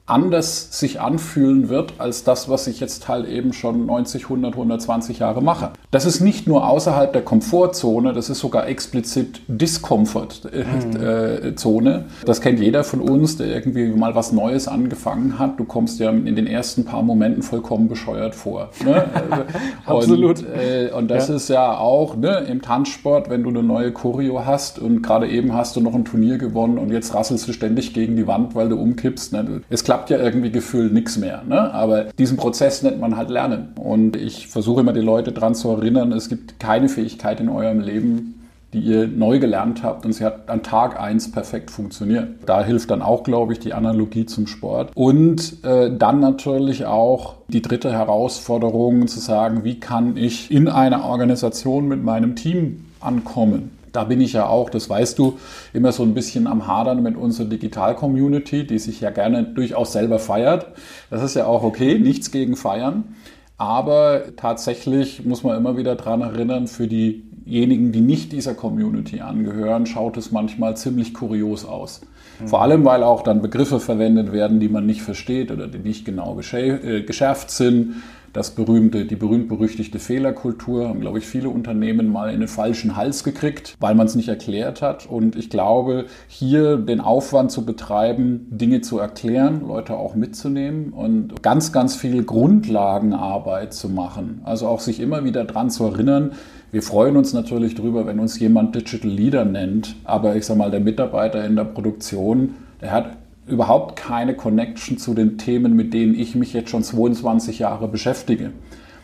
anders 0.07 0.79
sich 0.79 1.01
anfühlen 1.01 1.69
wird 1.69 1.93
als 1.97 2.23
das, 2.23 2.47
was 2.47 2.67
ich 2.67 2.79
jetzt 2.79 3.07
halt 3.07 3.27
eben 3.27 3.53
schon 3.53 3.87
90, 3.87 4.25
100, 4.25 4.53
120 4.53 5.17
Jahre 5.19 5.41
mache. 5.41 5.71
Das 5.89 6.05
ist 6.05 6.21
nicht 6.21 6.47
nur 6.47 6.69
außerhalb 6.69 7.11
der 7.11 7.23
Komfortzone, 7.23 8.13
das 8.13 8.29
ist 8.29 8.37
sogar 8.39 8.67
explizit 8.67 9.41
Discomfortzone. 9.47 11.97
Mhm. 11.97 12.03
Das 12.25 12.41
kennt 12.41 12.59
jeder 12.59 12.83
von 12.83 13.01
uns, 13.01 13.37
der 13.37 13.47
irgendwie 13.47 13.87
mal 13.87 14.13
was 14.13 14.31
Neues 14.31 14.67
angefangen 14.67 15.39
hat. 15.39 15.59
Du 15.59 15.65
kommst 15.65 15.99
ja 15.99 16.11
in 16.11 16.35
den 16.35 16.45
ersten 16.45 16.85
paar 16.85 17.01
Momenten 17.01 17.41
vollkommen 17.41 17.87
bescheuert 17.87 18.35
vor. 18.35 18.69
Ne? 18.83 19.05
Absolut. 19.85 20.37
Und, 20.39 20.47
äh, 20.55 20.91
und 20.95 21.09
das 21.09 21.29
ja. 21.29 21.35
ist 21.35 21.49
ja 21.49 21.77
auch 21.77 22.15
ne, 22.15 22.45
im 22.47 22.61
Tanzsport, 22.61 23.31
wenn 23.31 23.41
du 23.41 23.49
eine 23.49 23.63
neue 23.63 23.91
Choreo 23.91 24.45
hast 24.45 24.77
und 24.77 25.01
gerade 25.01 25.27
eben 25.27 25.51
hast 25.53 25.75
du 25.75 25.81
noch 25.81 25.95
ein 25.95 26.05
Turnier 26.05 26.37
gewonnen 26.37 26.77
und 26.77 26.91
jetzt 26.91 27.15
rasselst 27.15 27.47
du 27.47 27.53
ständig 27.53 27.95
gegen 27.95 28.15
die 28.15 28.27
Wand, 28.27 28.53
weil 28.53 28.69
du 28.69 28.75
umkippst. 28.75 29.33
Ne? 29.33 29.63
Es 29.69 29.83
klappt 29.83 29.94
klappt 29.95 30.09
ja 30.09 30.17
irgendwie 30.17 30.51
gefühlt 30.51 30.91
nichts 30.91 31.17
mehr. 31.17 31.43
Ne? 31.47 31.73
Aber 31.73 32.05
diesen 32.19 32.35
Prozess 32.35 32.83
nennt 32.83 32.99
man 32.99 33.15
halt 33.15 33.29
Lernen. 33.29 33.69
Und 33.79 34.17
ich 34.17 34.47
versuche 34.47 34.81
immer 34.81 34.91
die 34.91 34.99
Leute 34.99 35.31
daran 35.31 35.55
zu 35.55 35.69
erinnern, 35.69 36.11
es 36.11 36.27
gibt 36.27 36.59
keine 36.59 36.89
Fähigkeit 36.89 37.39
in 37.39 37.47
eurem 37.47 37.79
Leben, 37.79 38.43
die 38.73 38.79
ihr 38.79 39.07
neu 39.07 39.39
gelernt 39.39 39.83
habt 39.83 40.05
und 40.05 40.11
sie 40.11 40.25
hat 40.25 40.49
an 40.49 40.63
Tag 40.63 40.99
1 40.99 41.31
perfekt 41.31 41.71
funktioniert. 41.71 42.27
Da 42.45 42.61
hilft 42.61 42.91
dann 42.91 43.01
auch, 43.01 43.23
glaube 43.23 43.53
ich, 43.53 43.59
die 43.59 43.73
Analogie 43.73 44.25
zum 44.25 44.47
Sport. 44.47 44.91
Und 44.95 45.63
äh, 45.63 45.95
dann 45.97 46.19
natürlich 46.19 46.85
auch 46.85 47.35
die 47.47 47.61
dritte 47.61 47.93
Herausforderung 47.93 49.07
zu 49.07 49.21
sagen, 49.21 49.63
wie 49.63 49.79
kann 49.79 50.17
ich 50.17 50.51
in 50.51 50.67
einer 50.67 51.05
Organisation 51.05 51.87
mit 51.87 52.03
meinem 52.03 52.35
Team 52.35 52.87
ankommen? 52.99 53.71
Da 53.95 54.03
bin 54.03 54.21
ich 54.21 54.33
ja 54.33 54.47
auch, 54.47 54.69
das 54.69 54.89
weißt 54.89 55.17
du, 55.19 55.37
immer 55.73 55.91
so 55.91 56.03
ein 56.03 56.13
bisschen 56.13 56.47
am 56.47 56.67
Hadern 56.67 57.01
mit 57.03 57.15
unserer 57.15 57.47
Digital-Community, 57.47 58.67
die 58.67 58.79
sich 58.79 59.01
ja 59.01 59.09
gerne 59.09 59.43
durchaus 59.43 59.93
selber 59.93 60.19
feiert. 60.19 60.67
Das 61.09 61.23
ist 61.23 61.35
ja 61.35 61.45
auch 61.45 61.63
okay, 61.63 61.99
nichts 61.99 62.31
gegen 62.31 62.55
Feiern. 62.55 63.15
Aber 63.57 64.23
tatsächlich 64.35 65.25
muss 65.25 65.43
man 65.43 65.57
immer 65.57 65.77
wieder 65.77 65.95
daran 65.95 66.21
erinnern, 66.21 66.67
für 66.67 66.87
diejenigen, 66.87 67.91
die 67.91 68.01
nicht 68.01 68.33
dieser 68.33 68.53
Community 68.53 69.21
angehören, 69.21 69.85
schaut 69.85 70.17
es 70.17 70.31
manchmal 70.31 70.75
ziemlich 70.75 71.13
kurios 71.13 71.63
aus. 71.63 72.01
Mhm. 72.41 72.47
Vor 72.47 72.61
allem, 72.61 72.83
weil 72.83 73.03
auch 73.03 73.21
dann 73.21 73.41
Begriffe 73.41 73.79
verwendet 73.79 74.33
werden, 74.33 74.59
die 74.59 74.67
man 74.67 74.85
nicht 74.85 75.01
versteht 75.01 75.51
oder 75.51 75.67
die 75.67 75.79
nicht 75.79 76.03
genau 76.05 76.37
äh, 76.39 77.01
geschärft 77.03 77.49
sind 77.49 77.95
das 78.35 78.51
berühmte, 78.51 79.05
die 79.05 79.15
berühmt-berüchtigte 79.15 79.97
Fehlerkultur 79.97 80.89
haben, 80.89 80.99
glaube 80.99 81.19
ich, 81.19 81.25
viele 81.25 81.47
Unternehmen 81.47 82.11
mal 82.11 82.33
in 82.33 82.41
den 82.41 82.49
falschen 82.49 82.97
Hals 82.97 83.23
gekriegt, 83.23 83.77
weil 83.79 83.95
man 83.95 84.07
es 84.07 84.15
nicht 84.15 84.27
erklärt 84.27 84.81
hat. 84.81 85.05
Und 85.05 85.37
ich 85.37 85.49
glaube, 85.49 86.05
hier 86.27 86.75
den 86.75 86.99
Aufwand 86.99 87.51
zu 87.51 87.65
betreiben, 87.65 88.47
Dinge 88.49 88.81
zu 88.81 88.99
erklären, 88.99 89.65
Leute 89.65 89.95
auch 89.95 90.15
mitzunehmen 90.15 90.91
und 90.91 91.41
ganz, 91.43 91.71
ganz 91.71 91.95
viel 91.95 92.23
Grundlagenarbeit 92.23 93.73
zu 93.73 93.87
machen. 93.87 94.41
Also 94.43 94.67
auch 94.67 94.81
sich 94.81 94.99
immer 94.99 95.23
wieder 95.23 95.45
dran 95.45 95.69
zu 95.69 95.85
erinnern, 95.85 96.33
wir 96.71 96.83
freuen 96.83 97.15
uns 97.15 97.31
natürlich 97.31 97.75
darüber, 97.75 98.05
wenn 98.05 98.19
uns 98.19 98.37
jemand 98.37 98.75
Digital 98.75 99.09
Leader 99.09 99.45
nennt, 99.45 99.95
aber 100.03 100.35
ich 100.35 100.45
sage 100.45 100.59
mal, 100.59 100.71
der 100.71 100.81
Mitarbeiter 100.81 101.45
in 101.45 101.55
der 101.55 101.63
Produktion, 101.63 102.55
der 102.81 102.91
hat 102.91 103.17
überhaupt 103.47 103.95
keine 103.95 104.35
Connection 104.35 104.97
zu 104.97 105.13
den 105.13 105.37
Themen, 105.37 105.75
mit 105.75 105.93
denen 105.93 106.15
ich 106.15 106.35
mich 106.35 106.53
jetzt 106.53 106.69
schon 106.69 106.83
22 106.83 107.59
Jahre 107.59 107.87
beschäftige. 107.87 108.51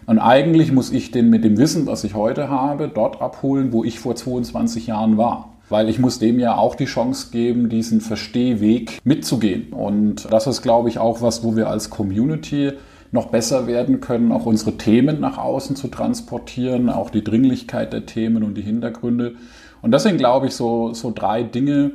Und 0.07 0.19
eigentlich 0.19 0.71
muss 0.71 0.91
ich 0.91 1.11
den 1.11 1.29
mit 1.29 1.43
dem 1.43 1.57
Wissen, 1.57 1.85
was 1.85 2.03
ich 2.03 2.15
heute 2.15 2.49
habe, 2.49 2.89
dort 2.93 3.21
abholen, 3.21 3.71
wo 3.71 3.83
ich 3.83 3.99
vor 3.99 4.15
22 4.15 4.87
Jahren 4.87 5.17
war. 5.17 5.49
Weil 5.69 5.87
ich 5.89 5.99
muss 5.99 6.19
dem 6.19 6.39
ja 6.39 6.57
auch 6.57 6.75
die 6.75 6.85
Chance 6.85 7.29
geben, 7.31 7.69
diesen 7.69 8.01
Verstehweg 8.01 8.99
mitzugehen. 9.03 9.71
Und 9.71 10.27
das 10.31 10.47
ist, 10.47 10.63
glaube 10.63 10.89
ich, 10.89 10.99
auch 10.99 11.21
was, 11.21 11.43
wo 11.43 11.55
wir 11.55 11.69
als 11.69 11.89
Community 11.89 12.73
noch 13.11 13.27
besser 13.27 13.67
werden 13.67 14.01
können, 14.01 14.31
auch 14.31 14.45
unsere 14.45 14.77
Themen 14.77 15.19
nach 15.19 15.37
außen 15.37 15.75
zu 15.75 15.87
transportieren, 15.87 16.89
auch 16.89 17.09
die 17.09 17.23
Dringlichkeit 17.23 17.93
der 17.93 18.05
Themen 18.05 18.43
und 18.43 18.55
die 18.55 18.61
Hintergründe. 18.61 19.35
Und 19.81 19.91
das 19.91 20.03
sind, 20.03 20.17
glaube 20.17 20.47
ich, 20.47 20.55
so, 20.55 20.93
so 20.93 21.11
drei 21.13 21.43
Dinge. 21.43 21.91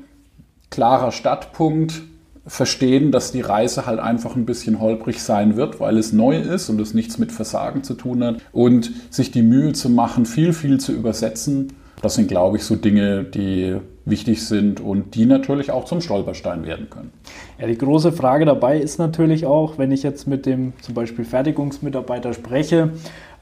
Klarer 0.70 1.12
Startpunkt, 1.12 2.02
verstehen, 2.46 3.10
dass 3.10 3.32
die 3.32 3.40
Reise 3.40 3.86
halt 3.86 3.98
einfach 3.98 4.36
ein 4.36 4.46
bisschen 4.46 4.80
holprig 4.80 5.22
sein 5.22 5.56
wird, 5.56 5.80
weil 5.80 5.98
es 5.98 6.12
neu 6.12 6.38
ist 6.38 6.68
und 6.68 6.80
es 6.80 6.94
nichts 6.94 7.18
mit 7.18 7.32
Versagen 7.32 7.82
zu 7.82 7.94
tun 7.94 8.22
hat. 8.22 8.36
Und 8.52 8.92
sich 9.10 9.30
die 9.30 9.42
Mühe 9.42 9.72
zu 9.72 9.90
machen, 9.90 10.26
viel, 10.26 10.52
viel 10.52 10.78
zu 10.78 10.92
übersetzen, 10.92 11.72
das 12.02 12.14
sind, 12.14 12.28
glaube 12.28 12.58
ich, 12.58 12.64
so 12.64 12.76
Dinge, 12.76 13.24
die 13.24 13.76
wichtig 14.04 14.46
sind 14.46 14.80
und 14.80 15.14
die 15.14 15.26
natürlich 15.26 15.70
auch 15.70 15.84
zum 15.84 16.00
Stolperstein 16.00 16.64
werden 16.64 16.88
können. 16.90 17.10
Ja, 17.58 17.66
die 17.66 17.76
große 17.76 18.12
Frage 18.12 18.44
dabei 18.44 18.78
ist 18.78 18.98
natürlich 18.98 19.46
auch, 19.46 19.78
wenn 19.78 19.90
ich 19.90 20.02
jetzt 20.02 20.28
mit 20.28 20.46
dem 20.46 20.74
zum 20.82 20.94
Beispiel 20.94 21.24
Fertigungsmitarbeiter 21.24 22.32
spreche, 22.32 22.90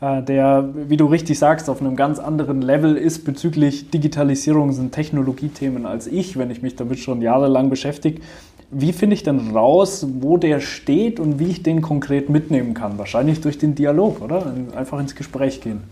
äh, 0.01 0.23
der, 0.23 0.71
wie 0.89 0.97
du 0.97 1.07
richtig 1.07 1.39
sagst, 1.39 1.69
auf 1.69 1.81
einem 1.81 1.97
ganz 1.97 2.19
anderen 2.19 2.63
Level 2.63 2.97
ist 2.97 3.25
bezüglich 3.25 3.91
Digitalisierung 3.91 4.73
sind 4.73 4.93
Technologiethemen 4.93 5.85
als 5.85 6.07
ich, 6.07 6.39
wenn 6.39 6.51
ich 6.51 6.63
mich 6.63 6.77
damit 6.77 6.99
schon 6.99 7.21
jahrelang 7.21 7.69
beschäftige. 7.69 8.23
Wie 8.71 8.93
finde 8.93 9.15
ich 9.15 9.23
denn 9.23 9.55
raus, 9.55 10.07
wo 10.21 10.37
der 10.37 10.61
steht 10.61 11.21
und 11.21 11.39
wie 11.39 11.49
ich 11.49 11.63
den 11.63 11.83
konkret 11.83 12.29
mitnehmen 12.29 12.75
kann? 12.75 12.99
Wahrscheinlich 12.99 13.41
durch 13.41 13.59
den 13.59 13.75
Dialog, 13.75 14.21
oder? 14.21 14.53
Einfach 14.77 14.99
ins 14.99 15.15
Gespräch 15.15 15.61
gehen. 15.61 15.83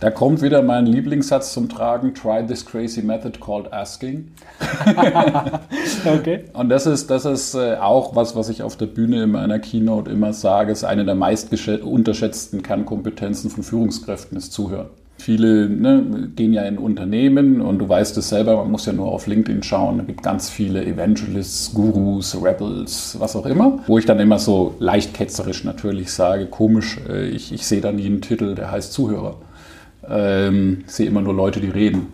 Da 0.00 0.10
kommt 0.10 0.40
wieder 0.40 0.62
mein 0.62 0.86
Lieblingssatz 0.86 1.52
zum 1.52 1.68
Tragen: 1.68 2.14
Try 2.14 2.46
this 2.46 2.64
crazy 2.64 3.02
method 3.02 3.38
called 3.38 3.70
asking. 3.70 4.32
okay. 6.06 6.44
Und 6.54 6.70
das 6.70 6.86
ist, 6.86 7.10
das 7.10 7.26
ist 7.26 7.54
äh, 7.54 7.76
auch 7.76 8.16
was, 8.16 8.34
was 8.34 8.48
ich 8.48 8.62
auf 8.62 8.76
der 8.76 8.86
Bühne 8.86 9.24
in 9.24 9.32
meiner 9.32 9.58
Keynote 9.58 10.10
immer 10.10 10.32
sage, 10.32 10.72
ist 10.72 10.84
eine 10.84 11.04
der 11.04 11.14
meist 11.14 11.52
unterschätzten 11.82 12.62
Kernkompetenzen 12.62 13.50
von 13.50 13.62
Führungskräften, 13.62 14.38
ist 14.38 14.54
Zuhören. 14.54 14.88
Viele 15.20 15.68
ne, 15.68 16.30
gehen 16.34 16.52
ja 16.52 16.62
in 16.62 16.78
Unternehmen 16.78 17.60
und 17.60 17.78
du 17.78 17.88
weißt 17.88 18.16
es 18.18 18.30
selber, 18.30 18.56
man 18.56 18.70
muss 18.70 18.86
ja 18.86 18.92
nur 18.92 19.06
auf 19.06 19.26
LinkedIn 19.26 19.62
schauen. 19.62 20.00
Es 20.00 20.06
gibt 20.06 20.22
ganz 20.22 20.50
viele 20.50 20.84
Evangelists, 20.84 21.72
Gurus, 21.74 22.36
Rebels, 22.42 23.16
was 23.18 23.36
auch 23.36 23.46
immer. 23.46 23.80
Wo 23.86 23.98
ich 23.98 24.06
dann 24.06 24.18
immer 24.18 24.38
so 24.38 24.74
leicht 24.78 25.14
ketzerisch 25.14 25.64
natürlich 25.64 26.12
sage, 26.12 26.46
komisch, 26.46 26.98
äh, 27.08 27.28
ich, 27.28 27.52
ich 27.52 27.66
sehe 27.66 27.80
da 27.80 27.92
nie 27.92 28.06
einen 28.06 28.22
Titel, 28.22 28.54
der 28.54 28.70
heißt 28.70 28.92
Zuhörer 28.92 29.36
ähm, 30.08 30.84
sehe 30.86 31.06
immer 31.06 31.22
nur 31.22 31.34
Leute, 31.34 31.60
die 31.60 31.68
reden. 31.68 32.08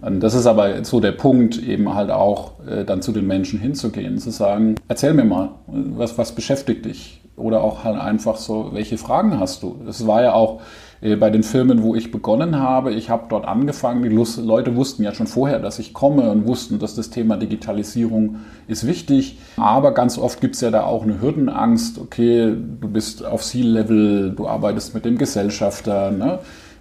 Und 0.00 0.20
das 0.20 0.34
ist 0.34 0.46
aber 0.46 0.84
so 0.84 1.00
der 1.00 1.12
Punkt, 1.12 1.62
eben 1.62 1.94
halt 1.94 2.10
auch 2.10 2.52
äh, 2.66 2.84
dann 2.84 3.02
zu 3.02 3.12
den 3.12 3.26
Menschen 3.26 3.58
hinzugehen, 3.58 4.18
zu 4.18 4.30
sagen, 4.30 4.76
erzähl 4.88 5.14
mir 5.14 5.24
mal, 5.24 5.50
was, 5.66 6.16
was 6.18 6.34
beschäftigt 6.34 6.84
dich? 6.84 7.22
Oder 7.36 7.62
auch 7.62 7.84
halt 7.84 7.98
einfach 8.00 8.36
so, 8.36 8.70
welche 8.72 8.98
Fragen 8.98 9.38
hast 9.38 9.62
du? 9.62 9.76
Das 9.84 10.06
war 10.06 10.22
ja 10.22 10.32
auch 10.32 10.60
bei 11.00 11.30
den 11.30 11.42
Firmen, 11.42 11.82
wo 11.82 11.94
ich 11.94 12.10
begonnen 12.10 12.58
habe. 12.58 12.92
Ich 12.92 13.10
habe 13.10 13.26
dort 13.28 13.46
angefangen, 13.46 14.02
die 14.02 14.08
Leute 14.08 14.76
wussten 14.76 15.02
ja 15.02 15.14
schon 15.14 15.26
vorher, 15.26 15.58
dass 15.58 15.78
ich 15.78 15.92
komme 15.92 16.30
und 16.30 16.46
wussten, 16.46 16.78
dass 16.78 16.94
das 16.94 17.10
Thema 17.10 17.36
Digitalisierung 17.36 18.36
ist 18.66 18.86
wichtig. 18.86 19.38
Aber 19.56 19.92
ganz 19.92 20.18
oft 20.18 20.40
gibt 20.40 20.54
es 20.54 20.62
ja 20.62 20.70
da 20.70 20.84
auch 20.84 21.02
eine 21.02 21.20
Hürdenangst. 21.20 21.98
Okay, 21.98 22.54
du 22.80 22.88
bist 22.88 23.24
auf 23.24 23.42
Ziellevel, 23.42 24.32
du 24.32 24.48
arbeitest 24.48 24.94
mit 24.94 25.04
dem 25.04 25.18
Gesellschafter. 25.18 26.10
Ne? 26.10 26.38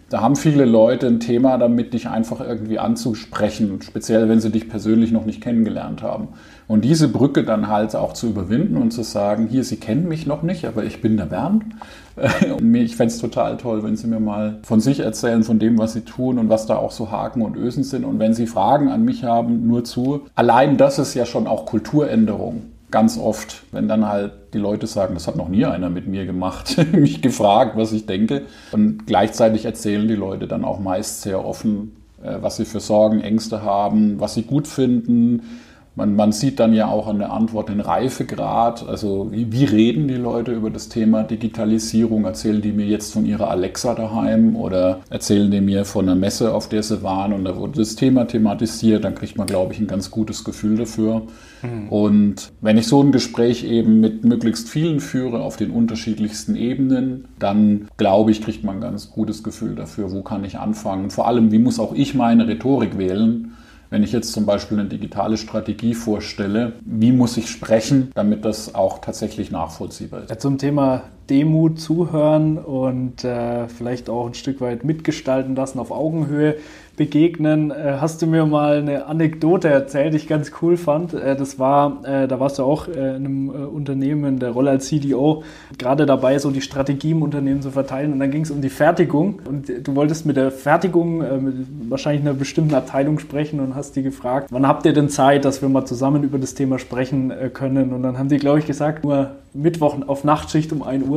Da 0.10 0.22
haben 0.22 0.36
viele 0.36 0.66
Leute 0.66 1.08
ein 1.08 1.20
Thema 1.20 1.58
damit, 1.58 1.94
dich 1.94 2.08
einfach 2.08 2.40
irgendwie 2.40 2.78
anzusprechen, 2.78 3.80
speziell 3.82 4.30
wenn 4.30 4.40
sie 4.40 4.52
dich 4.52 4.70
persönlich 4.70 5.12
noch 5.12 5.26
nicht 5.26 5.42
kennengelernt 5.42 6.04
haben. 6.04 6.28
Und 6.68 6.86
diese 6.86 7.08
Brücke 7.08 7.44
dann 7.44 7.68
halt 7.68 7.96
auch 7.96 8.14
zu 8.14 8.28
überwinden 8.28 8.78
und 8.78 8.92
zu 8.92 9.04
sagen, 9.04 9.48
hier, 9.48 9.64
Sie 9.64 9.78
kennen 9.78 10.08
mich 10.08 10.26
noch 10.26 10.42
nicht, 10.42 10.66
aber 10.66 10.84
ich 10.84 11.02
bin 11.02 11.18
der 11.18 11.26
Bernd. 11.26 11.64
Und 12.58 12.74
ich 12.74 12.96
fände 12.96 13.14
es 13.14 13.20
total 13.20 13.58
toll, 13.58 13.84
wenn 13.84 13.98
Sie 13.98 14.08
mir 14.08 14.20
mal 14.20 14.60
von 14.64 14.80
sich 14.80 15.02
erzählen, 15.02 15.44
von 15.44 15.60
dem, 15.60 15.78
was 15.78 15.94
Sie 15.94 16.02
tun 16.02 16.40
und 16.40 16.50
was 16.50 16.66
da 16.66 16.78
auch 16.78 16.92
so 16.92 17.12
Haken 17.12 17.42
und 17.42 17.58
Ösen 17.58 17.84
sind. 17.84 18.06
Und 18.06 18.20
wenn 18.20 18.34
Sie 18.34 18.48
Fragen 18.48 18.90
an 18.90 19.04
mich 19.04 19.26
haben, 19.26 19.68
nur 19.68 19.84
zu. 19.84 20.22
Allein 20.34 20.78
das 20.78 20.98
ist 20.98 21.14
ja 21.14 21.26
schon 21.26 21.46
auch 21.46 21.66
Kulturänderung 21.66 22.64
ganz 22.96 23.18
oft, 23.18 23.64
wenn 23.74 23.90
dann 23.90 24.08
halt 24.08 24.32
die 24.54 24.58
Leute 24.58 24.88
sagen, 24.88 25.16
das 25.16 25.28
hat 25.28 25.36
noch 25.36 25.50
nie 25.50 25.66
einer 25.66 25.90
mit 25.90 26.08
mir 26.08 26.26
gemacht, 26.26 26.78
mich 26.94 27.22
gefragt, 27.22 27.76
was 27.76 27.92
ich 27.92 28.06
denke. 28.06 28.44
Und 28.72 29.06
gleichzeitig 29.06 29.66
erzählen 29.66 30.08
die 30.08 30.16
Leute 30.16 30.48
dann 30.48 30.64
auch 30.64 30.80
meist 30.80 31.22
sehr 31.22 31.44
offen, 31.44 31.98
äh, 32.24 32.38
was 32.40 32.56
sie 32.56 32.64
für 32.64 32.80
Sorgen, 32.80 33.20
Ängste 33.20 33.64
haben, 33.64 34.22
was 34.22 34.36
sie 34.36 34.44
gut 34.44 34.66
finden, 34.66 35.42
man, 35.96 36.16
man 36.16 36.32
sieht 36.34 36.60
dann 36.60 36.74
ja 36.74 36.88
auch 36.88 37.08
an 37.08 37.20
der 37.20 37.32
Antwort 37.32 37.70
den 37.70 37.80
Reifegrad. 37.80 38.88
Also 38.88 39.32
wie, 39.32 39.52
wie 39.52 39.64
reden 39.64 40.08
die 40.08 40.16
Leute 40.16 40.52
über 40.52 40.70
das 40.70 40.90
Thema 40.90 41.24
Digitalisierung? 41.24 42.26
Erzählen 42.26 42.62
die 42.62 42.74
mir 42.74 42.86
jetzt 42.86 43.14
von 43.14 43.26
ihrer 43.26 43.50
Alexa 43.50 43.94
daheim 43.94 44.56
oder 44.58 45.00
erzählen 45.10 45.50
die 45.50 45.62
mir 45.62 45.86
von 45.86 46.10
einer 46.10 46.20
Messe, 46.20 46.54
auf 46.54 46.68
der 46.68 46.84
sie 46.84 47.02
waren 47.02 47.32
und 47.32 47.46
da 47.46 47.56
wurde 47.56 47.80
das 47.80 47.96
Thema 47.96 48.26
thematisiert? 48.26 49.06
Dann 49.06 49.16
kriegt 49.16 49.38
man, 49.38 49.48
glaube 49.48 49.74
ich, 49.74 49.80
ein 49.80 49.88
ganz 49.88 50.12
gutes 50.12 50.44
Gefühl 50.44 50.76
dafür. 50.76 51.22
Mhm. 51.62 51.90
Und 51.90 52.52
wenn 52.60 52.78
ich 52.78 52.88
so 52.88 53.02
ein 53.02 53.14
Gespräch 53.14 53.64
eben 53.64 54.02
mit 54.02 54.26
möglichst 54.26 54.68
vielen 54.68 55.00
führe 55.00 55.40
auf 55.40 55.56
den 55.56 55.72
unterschiedlichsten 55.72 56.58
Ebenen, 56.58 57.26
dann 57.40 57.88
glaube 57.96 58.32
ich, 58.32 58.42
kriegt 58.42 58.66
man 58.66 58.76
ein 58.76 58.82
ganz 58.82 59.12
gutes 59.12 59.44
Gefühl 59.44 59.76
dafür, 59.76 60.12
wo 60.12 60.22
kann 60.24 60.44
ich 60.44 60.60
anfangen. 60.60 61.10
Vor 61.10 61.28
allem, 61.28 61.54
wie 61.54 61.60
muss 61.60 61.80
auch 61.80 61.94
ich 61.94 62.16
meine 62.16 62.48
Rhetorik 62.48 62.98
wählen? 62.98 63.54
Wenn 63.90 64.04
ich 64.04 64.12
jetzt 64.12 64.34
zum 64.34 64.46
Beispiel 64.46 64.80
eine 64.80 64.90
digitale 64.90 65.38
Strategie 65.38 65.94
vorstelle, 65.94 66.74
wie 66.86 67.12
muss 67.12 67.38
ich 67.38 67.50
sprechen, 67.50 68.12
damit 68.16 68.46
das 68.46 68.76
auch 68.76 69.00
tatsächlich 69.00 69.52
nachvollziehbar 69.52 70.24
ist? 70.24 70.30
Ja, 70.30 70.38
zum 70.38 70.58
Thema 70.58 71.04
Demut 71.30 71.80
zuhören 71.80 72.58
und 72.58 73.24
äh, 73.24 73.68
vielleicht 73.68 74.10
auch 74.10 74.28
ein 74.28 74.34
Stück 74.34 74.62
weit 74.62 74.84
mitgestalten 74.84 75.56
lassen 75.56 75.80
auf 75.80 75.92
Augenhöhe 75.92 76.56
begegnen. 76.96 77.72
Äh, 77.72 77.98
hast 78.00 78.22
du 78.22 78.28
mir 78.28 78.46
mal 78.46 78.78
eine 78.78 79.06
Anekdote 79.06 79.68
erzählt, 79.68 80.14
die 80.14 80.18
ich 80.18 80.28
ganz 80.28 80.52
cool 80.62 80.78
fand. 80.78 81.14
Äh, 81.14 81.36
das 81.36 81.60
war, 81.60 82.04
äh, 82.06 82.28
da 82.28 82.40
warst 82.40 82.60
du 82.60 82.64
auch 82.64 82.88
in 82.88 82.98
einem 82.98 83.50
Unternehmen 83.50 84.26
in 84.26 84.40
der 84.40 84.52
Rolle 84.52 84.72
als 84.72 84.88
CDO 84.88 85.44
gerade 85.78 86.06
dabei, 86.06 86.40
so 86.40 86.52
die 86.52 86.62
Strategie 86.62 87.12
im 87.12 87.22
Unternehmen 87.22 87.62
zu 87.62 87.72
verteilen. 87.72 88.14
Und 88.14 88.20
dann 88.20 88.32
ging 88.32 88.42
es 88.42 88.52
um 88.52 88.62
die 88.62 88.70
Fertigung. 88.70 89.40
Und 89.46 89.70
du 89.84 89.96
wolltest 89.96 90.26
mit 90.26 90.38
der 90.38 90.52
Fertigung 90.52 91.18
mit 91.18 91.56
wahrscheinlich 91.90 92.22
einer 92.22 92.34
bestimmten 92.34 92.74
Abteilung 92.74 93.20
sprechen 93.20 93.60
und 93.60 93.76
hast 93.76 93.96
die 93.96 94.04
gefragt, 94.04 94.48
wann 94.52 94.68
habt 94.68 94.86
ihr 94.86 94.94
denn 94.94 95.10
Zeit, 95.10 95.46
dass 95.46 95.62
wir 95.62 95.70
mal 95.70 95.86
zusammen 95.86 96.24
über 96.24 96.38
das 96.38 96.54
Thema 96.54 96.80
sprechen 96.80 97.34
können? 97.54 97.94
Und 97.94 98.04
dann 98.04 98.18
haben 98.18 98.30
die, 98.30 98.38
glaube 98.38 98.60
ich, 98.60 98.66
gesagt, 98.66 99.04
nur 99.04 99.32
Mittwoch 99.54 99.96
auf 100.08 100.24
Nachtschicht 100.24 100.72
um 100.72 100.84
1 100.84 101.08
Uhr. 101.08 101.15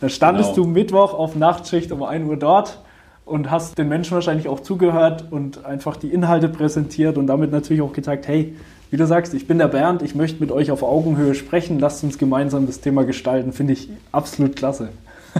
Da 0.00 0.08
standest 0.08 0.54
genau. 0.54 0.66
du 0.66 0.72
Mittwoch 0.72 1.14
auf 1.14 1.36
Nachtschicht 1.36 1.92
um 1.92 2.02
1 2.02 2.28
Uhr 2.28 2.36
dort 2.36 2.80
und 3.24 3.50
hast 3.50 3.78
den 3.78 3.88
Menschen 3.88 4.14
wahrscheinlich 4.14 4.48
auch 4.48 4.60
zugehört 4.60 5.26
und 5.30 5.64
einfach 5.64 5.96
die 5.96 6.08
Inhalte 6.08 6.48
präsentiert 6.48 7.18
und 7.18 7.26
damit 7.26 7.52
natürlich 7.52 7.82
auch 7.82 7.92
gezeigt, 7.92 8.26
hey, 8.26 8.56
wie 8.90 8.96
du 8.96 9.06
sagst, 9.06 9.32
ich 9.32 9.46
bin 9.46 9.58
der 9.58 9.68
Bernd, 9.68 10.02
ich 10.02 10.14
möchte 10.14 10.40
mit 10.40 10.52
euch 10.52 10.70
auf 10.70 10.82
Augenhöhe 10.82 11.34
sprechen, 11.34 11.78
lasst 11.78 12.04
uns 12.04 12.18
gemeinsam 12.18 12.66
das 12.66 12.80
Thema 12.80 13.04
gestalten, 13.04 13.52
finde 13.52 13.72
ich 13.72 13.88
absolut 14.10 14.56
klasse. 14.56 14.90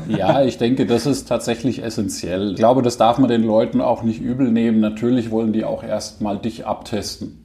Ja, 0.09 0.42
ich 0.42 0.57
denke, 0.57 0.87
das 0.87 1.05
ist 1.05 1.28
tatsächlich 1.28 1.83
essentiell. 1.83 2.52
Ich 2.52 2.57
glaube, 2.57 2.81
das 2.81 2.96
darf 2.96 3.18
man 3.18 3.28
den 3.28 3.42
Leuten 3.42 3.83
auch 3.83 4.02
nicht 4.02 4.22
übel 4.22 4.50
nehmen. 4.50 4.81
Natürlich 4.81 5.31
wollen 5.31 5.52
die 5.52 5.64
auch 5.64 5.85
erst 5.85 6.22
mal 6.22 6.38
dich 6.38 6.64
abtesten. 6.64 7.41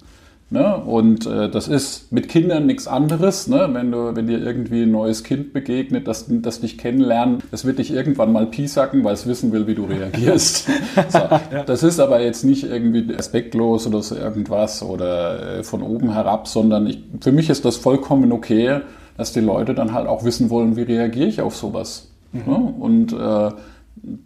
Ne? 0.49 0.77
Und 0.77 1.25
äh, 1.25 1.49
das 1.49 1.67
ist 1.67 2.11
mit 2.13 2.29
Kindern 2.29 2.67
nichts 2.67 2.87
anderes. 2.87 3.47
Ne? 3.47 3.67
Wenn, 3.73 3.91
du, 3.91 4.15
wenn 4.15 4.27
dir 4.27 4.39
irgendwie 4.39 4.83
ein 4.83 4.91
neues 4.91 5.25
Kind 5.25 5.51
begegnet, 5.51 6.07
das, 6.07 6.25
das 6.29 6.61
dich 6.61 6.77
kennenlernen, 6.77 7.39
das 7.51 7.65
wird 7.65 7.79
dich 7.79 7.91
irgendwann 7.91 8.31
mal 8.31 8.45
piesacken, 8.45 9.03
weil 9.03 9.13
es 9.13 9.27
wissen 9.27 9.51
will, 9.51 9.67
wie 9.67 9.75
du 9.75 9.83
reagierst. 9.83 10.69
so. 11.09 11.19
Das 11.65 11.83
ist 11.83 11.99
aber 11.99 12.21
jetzt 12.21 12.45
nicht 12.45 12.63
irgendwie 12.63 13.11
respektlos 13.11 13.87
oder 13.87 14.01
so 14.01 14.15
irgendwas 14.15 14.81
oder 14.81 15.57
äh, 15.57 15.63
von 15.63 15.81
oben 15.81 16.13
herab, 16.13 16.47
sondern 16.47 16.87
ich, 16.87 17.03
für 17.19 17.33
mich 17.33 17.49
ist 17.49 17.65
das 17.65 17.75
vollkommen 17.75 18.31
okay, 18.31 18.79
dass 19.17 19.33
die 19.33 19.41
Leute 19.41 19.73
dann 19.73 19.93
halt 19.93 20.07
auch 20.07 20.23
wissen 20.23 20.49
wollen, 20.49 20.77
wie 20.77 20.83
reagiere 20.83 21.27
ich 21.27 21.41
auf 21.41 21.57
sowas. 21.57 22.11
Mhm. 22.31 22.41
Ne? 22.45 22.73
Und 22.79 23.13
äh, 23.13 23.51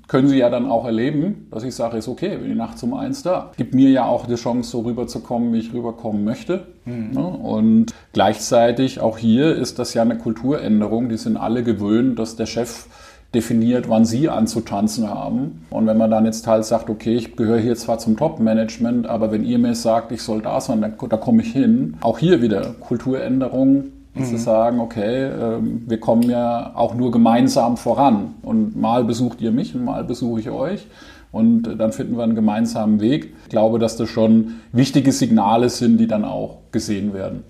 können 0.07 0.27
sie 0.27 0.37
ja 0.37 0.49
dann 0.49 0.65
auch 0.69 0.85
erleben, 0.85 1.47
dass 1.51 1.63
ich 1.63 1.73
sage, 1.75 1.97
ist 1.97 2.07
okay, 2.07 2.37
bin 2.37 2.51
ich 2.51 2.57
nachts 2.57 2.83
um 2.83 2.93
eins 2.93 3.23
da. 3.23 3.51
Gibt 3.57 3.73
mir 3.73 3.89
ja 3.89 4.05
auch 4.05 4.25
die 4.25 4.35
Chance, 4.35 4.69
so 4.69 4.81
rüberzukommen, 4.81 5.53
wie 5.53 5.59
ich 5.59 5.73
rüberkommen 5.73 6.23
möchte. 6.23 6.67
Mhm. 6.85 7.17
Und 7.17 7.93
gleichzeitig 8.13 8.99
auch 8.99 9.17
hier 9.17 9.55
ist 9.55 9.79
das 9.79 9.93
ja 9.93 10.01
eine 10.01 10.17
Kulturänderung. 10.17 11.09
Die 11.09 11.17
sind 11.17 11.37
alle 11.37 11.63
gewöhnt, 11.63 12.19
dass 12.19 12.35
der 12.35 12.45
Chef 12.45 12.87
definiert, 13.33 13.87
wann 13.87 14.03
sie 14.03 14.29
anzutanzen 14.29 15.09
haben. 15.09 15.65
Und 15.69 15.87
wenn 15.87 15.97
man 15.97 16.11
dann 16.11 16.25
jetzt 16.25 16.45
halt 16.47 16.65
sagt, 16.65 16.89
okay, 16.89 17.15
ich 17.15 17.35
gehöre 17.37 17.59
hier 17.59 17.75
zwar 17.75 17.97
zum 17.97 18.17
Top-Management, 18.17 19.07
aber 19.07 19.31
wenn 19.31 19.45
ihr 19.45 19.57
mir 19.57 19.75
sagt, 19.75 20.11
ich 20.11 20.21
soll 20.21 20.41
da 20.41 20.59
sein, 20.59 20.81
da, 20.81 20.89
da 20.89 21.17
komme 21.17 21.41
ich 21.41 21.53
hin. 21.53 21.95
Auch 22.01 22.19
hier 22.19 22.41
wieder 22.41 22.75
Kulturänderung 22.79 23.85
Mhm. 24.13 24.25
Zu 24.25 24.37
sagen, 24.37 24.79
okay, 24.79 25.25
ähm, 25.25 25.83
wir 25.87 25.99
kommen 25.99 26.23
ja 26.23 26.71
auch 26.75 26.95
nur 26.95 27.11
gemeinsam 27.11 27.77
voran. 27.77 28.35
Und 28.41 28.75
mal 28.75 29.03
besucht 29.03 29.41
ihr 29.41 29.51
mich 29.51 29.73
und 29.73 29.85
mal 29.85 30.03
besuche 30.03 30.39
ich 30.41 30.49
euch. 30.49 30.87
Und 31.31 31.63
dann 31.63 31.93
finden 31.93 32.17
wir 32.17 32.23
einen 32.23 32.35
gemeinsamen 32.35 32.99
Weg. 32.99 33.33
Ich 33.43 33.49
glaube, 33.49 33.79
dass 33.79 33.95
das 33.95 34.09
schon 34.09 34.55
wichtige 34.73 35.13
Signale 35.13 35.69
sind, 35.69 35.97
die 35.97 36.07
dann 36.07 36.25
auch 36.25 36.57
gesehen 36.71 37.13
werden. 37.13 37.43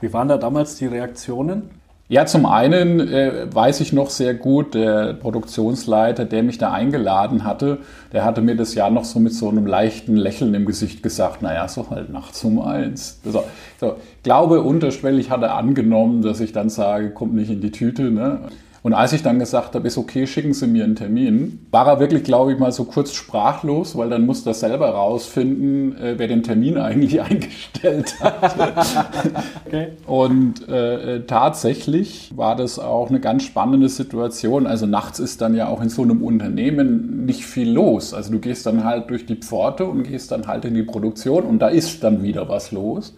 Wie 0.00 0.12
waren 0.12 0.26
da 0.26 0.38
damals 0.38 0.76
die 0.76 0.86
Reaktionen? 0.86 1.70
Ja, 2.12 2.26
zum 2.26 2.44
einen 2.44 3.00
äh, 3.00 3.46
weiß 3.50 3.80
ich 3.80 3.94
noch 3.94 4.10
sehr 4.10 4.34
gut, 4.34 4.74
der 4.74 5.14
Produktionsleiter, 5.14 6.26
der 6.26 6.42
mich 6.42 6.58
da 6.58 6.70
eingeladen 6.70 7.44
hatte, 7.44 7.78
der 8.12 8.22
hatte 8.22 8.42
mir 8.42 8.54
das 8.54 8.74
Jahr 8.74 8.90
noch 8.90 9.06
so 9.06 9.18
mit 9.18 9.32
so 9.32 9.48
einem 9.48 9.64
leichten 9.64 10.16
Lächeln 10.16 10.52
im 10.52 10.66
Gesicht 10.66 11.02
gesagt, 11.02 11.40
naja, 11.40 11.66
so 11.68 11.88
halt 11.88 12.10
nachts 12.10 12.44
um 12.44 12.60
eins. 12.60 13.18
Also, 13.24 13.44
so, 13.80 13.96
glaube, 14.22 14.60
unterschwellig 14.60 15.30
hat 15.30 15.40
er 15.40 15.54
angenommen, 15.54 16.20
dass 16.20 16.40
ich 16.40 16.52
dann 16.52 16.68
sage, 16.68 17.12
kommt 17.12 17.32
nicht 17.32 17.50
in 17.50 17.62
die 17.62 17.70
Tüte. 17.70 18.10
Ne? 18.10 18.40
Und 18.82 18.94
als 18.94 19.12
ich 19.12 19.22
dann 19.22 19.38
gesagt 19.38 19.76
habe, 19.76 19.86
ist 19.86 19.96
okay, 19.96 20.26
schicken 20.26 20.54
Sie 20.54 20.66
mir 20.66 20.82
einen 20.82 20.96
Termin, 20.96 21.66
war 21.70 21.86
er 21.86 22.00
wirklich, 22.00 22.24
glaube 22.24 22.52
ich, 22.52 22.58
mal 22.58 22.72
so 22.72 22.82
kurz 22.82 23.12
sprachlos, 23.12 23.96
weil 23.96 24.10
dann 24.10 24.26
musste 24.26 24.50
er 24.50 24.54
selber 24.54 24.88
rausfinden, 24.88 25.96
äh, 25.96 26.14
wer 26.18 26.26
den 26.26 26.42
Termin 26.42 26.76
eigentlich 26.78 27.20
eingestellt 27.22 28.14
hat. 28.20 28.56
okay. 29.66 29.88
Und 30.06 30.68
äh, 30.68 31.24
tatsächlich 31.26 32.32
war 32.34 32.56
das 32.56 32.80
auch 32.80 33.08
eine 33.08 33.20
ganz 33.20 33.44
spannende 33.44 33.88
Situation. 33.88 34.66
Also 34.66 34.86
nachts 34.86 35.20
ist 35.20 35.40
dann 35.40 35.54
ja 35.54 35.68
auch 35.68 35.80
in 35.80 35.88
so 35.88 36.02
einem 36.02 36.20
Unternehmen 36.22 37.24
nicht 37.24 37.46
viel 37.46 37.70
los. 37.70 38.12
Also 38.12 38.32
du 38.32 38.40
gehst 38.40 38.66
dann 38.66 38.82
halt 38.82 39.10
durch 39.10 39.26
die 39.26 39.36
Pforte 39.36 39.84
und 39.84 40.02
gehst 40.02 40.32
dann 40.32 40.48
halt 40.48 40.64
in 40.64 40.74
die 40.74 40.82
Produktion 40.82 41.44
und 41.44 41.60
da 41.60 41.68
ist 41.68 42.02
dann 42.02 42.24
wieder 42.24 42.48
was 42.48 42.72
los. 42.72 43.14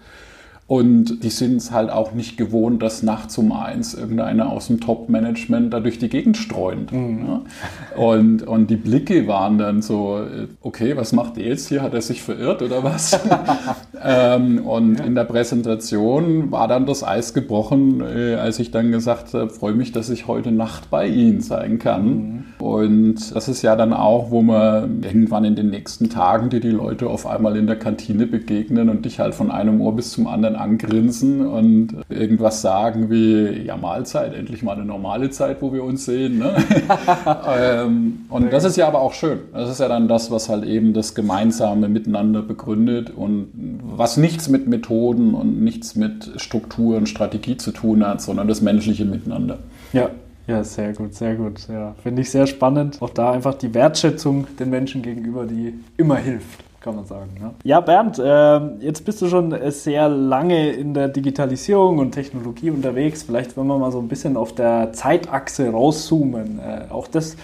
Und 0.66 1.22
die 1.22 1.28
sind 1.28 1.56
es 1.56 1.72
halt 1.72 1.90
auch 1.90 2.12
nicht 2.12 2.38
gewohnt, 2.38 2.82
dass 2.82 3.02
nachts 3.02 3.36
um 3.36 3.52
eins 3.52 3.92
irgendeiner 3.92 4.50
aus 4.50 4.68
dem 4.68 4.80
Top-Management 4.80 5.74
da 5.74 5.80
durch 5.80 5.98
die 5.98 6.08
Gegend 6.08 6.38
streunt. 6.38 6.90
Mhm. 6.90 7.26
Ja. 7.26 7.42
Und, 8.02 8.44
und 8.44 8.70
die 8.70 8.76
Blicke 8.76 9.26
waren 9.26 9.58
dann 9.58 9.82
so, 9.82 10.24
okay, 10.62 10.96
was 10.96 11.12
macht 11.12 11.36
der 11.36 11.44
jetzt 11.44 11.68
hier? 11.68 11.82
Hat 11.82 11.92
er 11.92 12.00
sich 12.00 12.22
verirrt 12.22 12.62
oder 12.62 12.82
was? 12.82 13.20
ähm, 14.02 14.66
und 14.66 15.00
ja. 15.00 15.04
in 15.04 15.14
der 15.14 15.24
Präsentation 15.24 16.50
war 16.50 16.66
dann 16.66 16.86
das 16.86 17.04
Eis 17.04 17.34
gebrochen, 17.34 18.00
äh, 18.00 18.36
als 18.36 18.58
ich 18.58 18.70
dann 18.70 18.90
gesagt 18.90 19.34
habe, 19.34 19.50
freue 19.50 19.74
mich, 19.74 19.92
dass 19.92 20.08
ich 20.08 20.26
heute 20.26 20.50
Nacht 20.50 20.88
bei 20.88 21.06
Ihnen 21.06 21.42
sein 21.42 21.78
kann. 21.78 22.06
Mhm. 22.06 22.44
Und 22.58 23.34
das 23.34 23.48
ist 23.48 23.60
ja 23.60 23.76
dann 23.76 23.92
auch, 23.92 24.30
wo 24.30 24.40
man 24.40 25.02
irgendwann 25.02 25.44
in 25.44 25.56
den 25.56 25.68
nächsten 25.68 26.08
Tagen 26.08 26.48
dir 26.48 26.60
die 26.60 26.70
Leute 26.70 27.08
auf 27.08 27.26
einmal 27.26 27.56
in 27.58 27.66
der 27.66 27.78
Kantine 27.78 28.26
begegnen 28.26 28.88
und 28.88 29.04
dich 29.04 29.20
halt 29.20 29.34
von 29.34 29.50
einem 29.50 29.82
Ohr 29.82 29.94
bis 29.94 30.12
zum 30.12 30.26
anderen 30.26 30.53
dann 30.54 30.60
angrinsen 30.60 31.46
und 31.46 31.96
irgendwas 32.08 32.62
sagen 32.62 33.10
wie, 33.10 33.64
ja 33.64 33.76
Mahlzeit, 33.76 34.34
endlich 34.34 34.62
mal 34.62 34.76
eine 34.76 34.84
normale 34.84 35.30
Zeit, 35.30 35.60
wo 35.60 35.72
wir 35.72 35.84
uns 35.84 36.04
sehen. 36.04 36.38
Ne? 36.38 36.56
ähm, 37.58 38.26
und 38.28 38.52
das 38.52 38.64
ist 38.64 38.76
ja 38.76 38.86
aber 38.86 39.00
auch 39.00 39.12
schön. 39.12 39.40
Das 39.52 39.70
ist 39.70 39.80
ja 39.80 39.88
dann 39.88 40.08
das, 40.08 40.30
was 40.30 40.48
halt 40.48 40.64
eben 40.64 40.92
das 40.92 41.14
gemeinsame 41.14 41.88
Miteinander 41.88 42.42
begründet 42.42 43.10
und 43.14 43.48
was 43.96 44.16
nichts 44.16 44.48
mit 44.48 44.66
Methoden 44.66 45.34
und 45.34 45.62
nichts 45.62 45.94
mit 45.96 46.32
Struktur 46.36 46.96
und 46.96 47.08
Strategie 47.08 47.56
zu 47.56 47.72
tun 47.72 48.06
hat, 48.06 48.20
sondern 48.20 48.48
das 48.48 48.60
menschliche 48.60 49.04
Miteinander. 49.04 49.58
Ja, 49.92 50.10
ja, 50.46 50.62
sehr 50.62 50.92
gut, 50.92 51.14
sehr 51.14 51.36
gut. 51.36 51.68
Ja, 51.68 51.94
finde 52.02 52.20
ich 52.20 52.30
sehr 52.30 52.46
spannend. 52.46 53.00
Auch 53.00 53.10
da 53.10 53.32
einfach 53.32 53.54
die 53.54 53.72
Wertschätzung 53.72 54.46
den 54.58 54.68
Menschen 54.68 55.00
gegenüber, 55.00 55.46
die 55.46 55.72
immer 55.96 56.16
hilft 56.16 56.64
kann 56.84 56.96
man 56.96 57.06
sagen. 57.06 57.30
Ne? 57.40 57.54
Ja, 57.64 57.80
Bernd, 57.80 58.18
äh, 58.18 58.84
jetzt 58.84 59.06
bist 59.06 59.22
du 59.22 59.28
schon 59.28 59.56
sehr 59.70 60.08
lange 60.08 60.70
in 60.70 60.92
der 60.92 61.08
Digitalisierung 61.08 61.98
und 61.98 62.12
Technologie 62.12 62.70
unterwegs. 62.70 63.22
Vielleicht, 63.22 63.56
wenn 63.56 63.66
wir 63.66 63.78
mal 63.78 63.90
so 63.90 63.98
ein 63.98 64.08
bisschen 64.08 64.36
auf 64.36 64.54
der 64.54 64.92
Zeitachse 64.92 65.70
rauszoomen. 65.70 66.60
Äh, 66.60 66.92
auch 66.92 67.08
das 67.08 67.36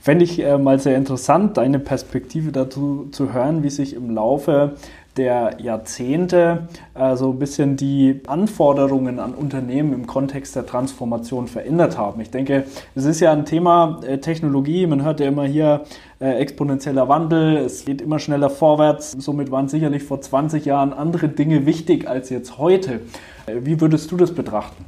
fände 0.00 0.24
ich 0.24 0.44
äh, 0.44 0.58
mal 0.58 0.78
sehr 0.78 0.96
interessant, 0.96 1.56
deine 1.56 1.78
Perspektive 1.78 2.52
dazu 2.52 3.08
zu 3.12 3.32
hören, 3.32 3.62
wie 3.62 3.70
sich 3.70 3.94
im 3.94 4.10
Laufe 4.10 4.74
der 5.16 5.56
Jahrzehnte 5.60 6.68
äh, 6.94 7.16
so 7.16 7.30
ein 7.30 7.38
bisschen 7.38 7.76
die 7.76 8.20
Anforderungen 8.26 9.18
an 9.18 9.34
Unternehmen 9.34 9.92
im 9.92 10.06
Kontext 10.06 10.56
der 10.56 10.64
Transformation 10.64 11.48
verändert 11.48 11.98
haben. 11.98 12.20
Ich 12.20 12.30
denke, 12.30 12.64
es 12.94 13.04
ist 13.04 13.20
ja 13.20 13.32
ein 13.32 13.44
Thema 13.44 14.00
äh, 14.06 14.18
Technologie. 14.18 14.86
Man 14.86 15.02
hört 15.02 15.20
ja 15.20 15.28
immer 15.28 15.44
hier 15.44 15.82
äh, 16.22 16.38
exponentieller 16.38 17.08
Wandel, 17.08 17.56
es 17.56 17.84
geht 17.84 18.00
immer 18.00 18.20
schneller 18.20 18.48
vorwärts. 18.48 19.10
Somit 19.18 19.50
waren 19.50 19.68
sicherlich 19.68 20.04
vor 20.04 20.20
20 20.20 20.64
Jahren 20.64 20.92
andere 20.92 21.28
Dinge 21.28 21.66
wichtig 21.66 22.08
als 22.08 22.30
jetzt 22.30 22.58
heute. 22.58 23.00
Äh, 23.46 23.56
wie 23.64 23.80
würdest 23.80 24.12
du 24.12 24.16
das 24.16 24.32
betrachten? 24.32 24.84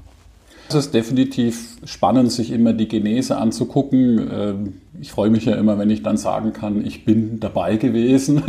Es 0.68 0.77
ist 0.77 0.94
definitiv 0.94 1.77
spannend, 1.85 2.31
sich 2.31 2.53
immer 2.53 2.73
die 2.73 2.87
Genese 2.87 3.37
anzugucken. 3.37 4.73
Ich 5.00 5.11
freue 5.11 5.28
mich 5.28 5.44
ja 5.44 5.57
immer, 5.57 5.76
wenn 5.76 5.90
ich 5.90 6.04
dann 6.04 6.16
sagen 6.16 6.52
kann, 6.52 6.87
ich 6.87 7.04
bin 7.04 7.40
dabei 7.40 7.76
gewesen. 7.76 8.44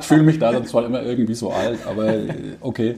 ich 0.00 0.06
fühle 0.06 0.22
mich 0.22 0.38
da 0.38 0.50
dann 0.50 0.64
zwar 0.64 0.86
immer 0.86 1.02
irgendwie 1.02 1.34
so 1.34 1.50
alt, 1.50 1.80
aber 1.86 2.08
äh, 2.14 2.34
okay. 2.62 2.96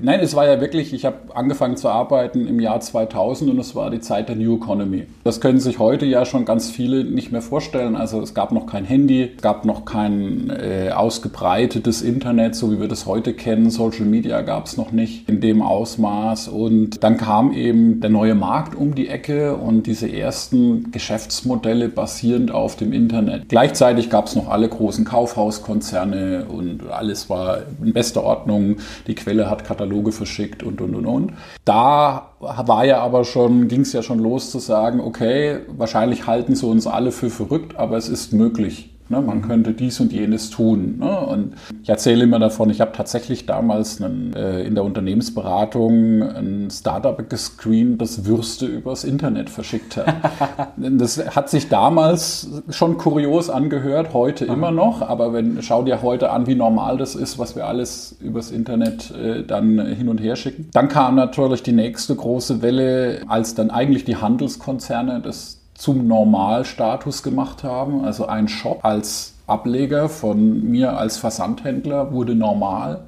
Nein, 0.00 0.20
es 0.20 0.34
war 0.36 0.46
ja 0.46 0.60
wirklich, 0.60 0.92
ich 0.92 1.06
habe 1.06 1.16
angefangen 1.34 1.78
zu 1.78 1.88
arbeiten 1.88 2.46
im 2.46 2.60
Jahr 2.60 2.80
2000 2.80 3.50
und 3.50 3.58
es 3.58 3.74
war 3.74 3.90
die 3.90 4.00
Zeit 4.00 4.28
der 4.28 4.36
New 4.36 4.56
Economy. 4.56 5.06
Das 5.24 5.40
können 5.40 5.60
sich 5.60 5.78
heute 5.78 6.04
ja 6.04 6.26
schon 6.26 6.44
ganz 6.44 6.70
viele 6.70 7.04
nicht 7.04 7.32
mehr 7.32 7.40
vorstellen. 7.40 7.96
Also 7.96 8.20
es 8.20 8.34
gab 8.34 8.52
noch 8.52 8.66
kein 8.66 8.84
Handy, 8.84 9.30
es 9.36 9.42
gab 9.42 9.64
noch 9.64 9.86
kein 9.86 10.50
äh, 10.50 10.90
ausgebreitetes 10.90 12.02
Internet, 12.02 12.54
so 12.54 12.70
wie 12.70 12.80
wir 12.80 12.88
das 12.88 13.06
heute 13.06 13.32
kennen. 13.32 13.70
Social 13.70 14.04
Media 14.04 14.42
gab 14.42 14.66
es 14.66 14.76
noch 14.76 14.92
nicht 14.92 15.26
in 15.28 15.40
dem 15.40 15.62
Ausmaß. 15.62 16.48
Und 16.48 17.02
dann 17.02 17.16
kam 17.16 17.54
eben 17.54 18.00
der 18.00 18.10
neue 18.10 18.34
Markt 18.34 18.74
um 18.74 18.94
die 18.94 19.08
Ecke 19.08 19.56
und 19.56 19.86
diese 19.86 20.12
ersten 20.12 20.90
Geschäftsmodelle 20.90 21.88
basierten 21.88 22.09
basierend 22.10 22.50
auf 22.50 22.74
dem 22.74 22.92
Internet. 22.92 23.48
Gleichzeitig 23.48 24.10
gab 24.10 24.26
es 24.26 24.34
noch 24.34 24.48
alle 24.48 24.68
großen 24.68 25.04
Kaufhauskonzerne 25.04 26.46
und 26.46 26.90
alles 26.90 27.30
war 27.30 27.58
in 27.80 27.92
bester 27.92 28.24
Ordnung. 28.24 28.78
Die 29.06 29.14
Quelle 29.14 29.48
hat 29.48 29.62
Kataloge 29.64 30.10
verschickt 30.10 30.64
und, 30.64 30.80
und, 30.80 30.96
und, 30.96 31.06
und. 31.06 31.32
Da 31.64 32.32
war 32.40 32.84
ja 32.84 32.98
aber 32.98 33.24
schon, 33.24 33.68
ging 33.68 33.82
es 33.82 33.92
ja 33.92 34.02
schon 34.02 34.18
los 34.18 34.50
zu 34.50 34.58
sagen, 34.58 35.00
okay, 35.00 35.60
wahrscheinlich 35.68 36.26
halten 36.26 36.56
sie 36.56 36.66
uns 36.66 36.88
alle 36.88 37.12
für 37.12 37.30
verrückt, 37.30 37.76
aber 37.76 37.96
es 37.96 38.08
ist 38.08 38.32
möglich. 38.32 38.90
Ne, 39.10 39.20
man 39.20 39.42
könnte 39.42 39.72
dies 39.72 39.98
und 39.98 40.12
jenes 40.12 40.50
tun. 40.50 40.98
Ne? 41.00 41.18
Und 41.18 41.54
ich 41.82 41.88
erzähle 41.88 42.22
immer 42.22 42.38
davon, 42.38 42.70
ich 42.70 42.80
habe 42.80 42.92
tatsächlich 42.92 43.44
damals 43.44 44.00
einen, 44.00 44.32
äh, 44.34 44.62
in 44.62 44.76
der 44.76 44.84
Unternehmensberatung 44.84 46.22
ein 46.22 46.68
Startup 46.70 47.28
gescreent, 47.28 48.00
das 48.00 48.24
Würste 48.24 48.66
übers 48.66 49.02
Internet 49.02 49.50
verschickt 49.50 49.96
hat. 49.96 50.14
das 50.76 51.34
hat 51.34 51.50
sich 51.50 51.68
damals 51.68 52.62
schon 52.68 52.98
kurios 52.98 53.50
angehört, 53.50 54.14
heute 54.14 54.44
Aha. 54.46 54.54
immer 54.54 54.70
noch, 54.70 55.02
aber 55.02 55.32
wenn, 55.32 55.60
schau 55.60 55.82
dir 55.82 56.02
heute 56.02 56.30
an, 56.30 56.46
wie 56.46 56.54
normal 56.54 56.96
das 56.96 57.16
ist, 57.16 57.36
was 57.36 57.56
wir 57.56 57.66
alles 57.66 58.14
übers 58.20 58.52
Internet 58.52 59.10
äh, 59.10 59.42
dann 59.42 59.84
hin 59.86 60.08
und 60.08 60.18
her 60.18 60.36
schicken. 60.36 60.68
Dann 60.72 60.86
kam 60.86 61.16
natürlich 61.16 61.64
die 61.64 61.72
nächste 61.72 62.14
große 62.14 62.62
Welle, 62.62 63.22
als 63.26 63.56
dann 63.56 63.70
eigentlich 63.70 64.04
die 64.04 64.14
Handelskonzerne 64.14 65.18
das 65.18 65.59
zum 65.80 66.06
Normalstatus 66.06 67.22
gemacht 67.22 67.64
haben. 67.64 68.04
Also 68.04 68.26
ein 68.26 68.48
Shop 68.48 68.84
als 68.84 69.32
Ableger 69.46 70.10
von 70.10 70.62
mir 70.70 70.98
als 70.98 71.16
Versandhändler 71.16 72.12
wurde 72.12 72.34
normal. 72.34 73.00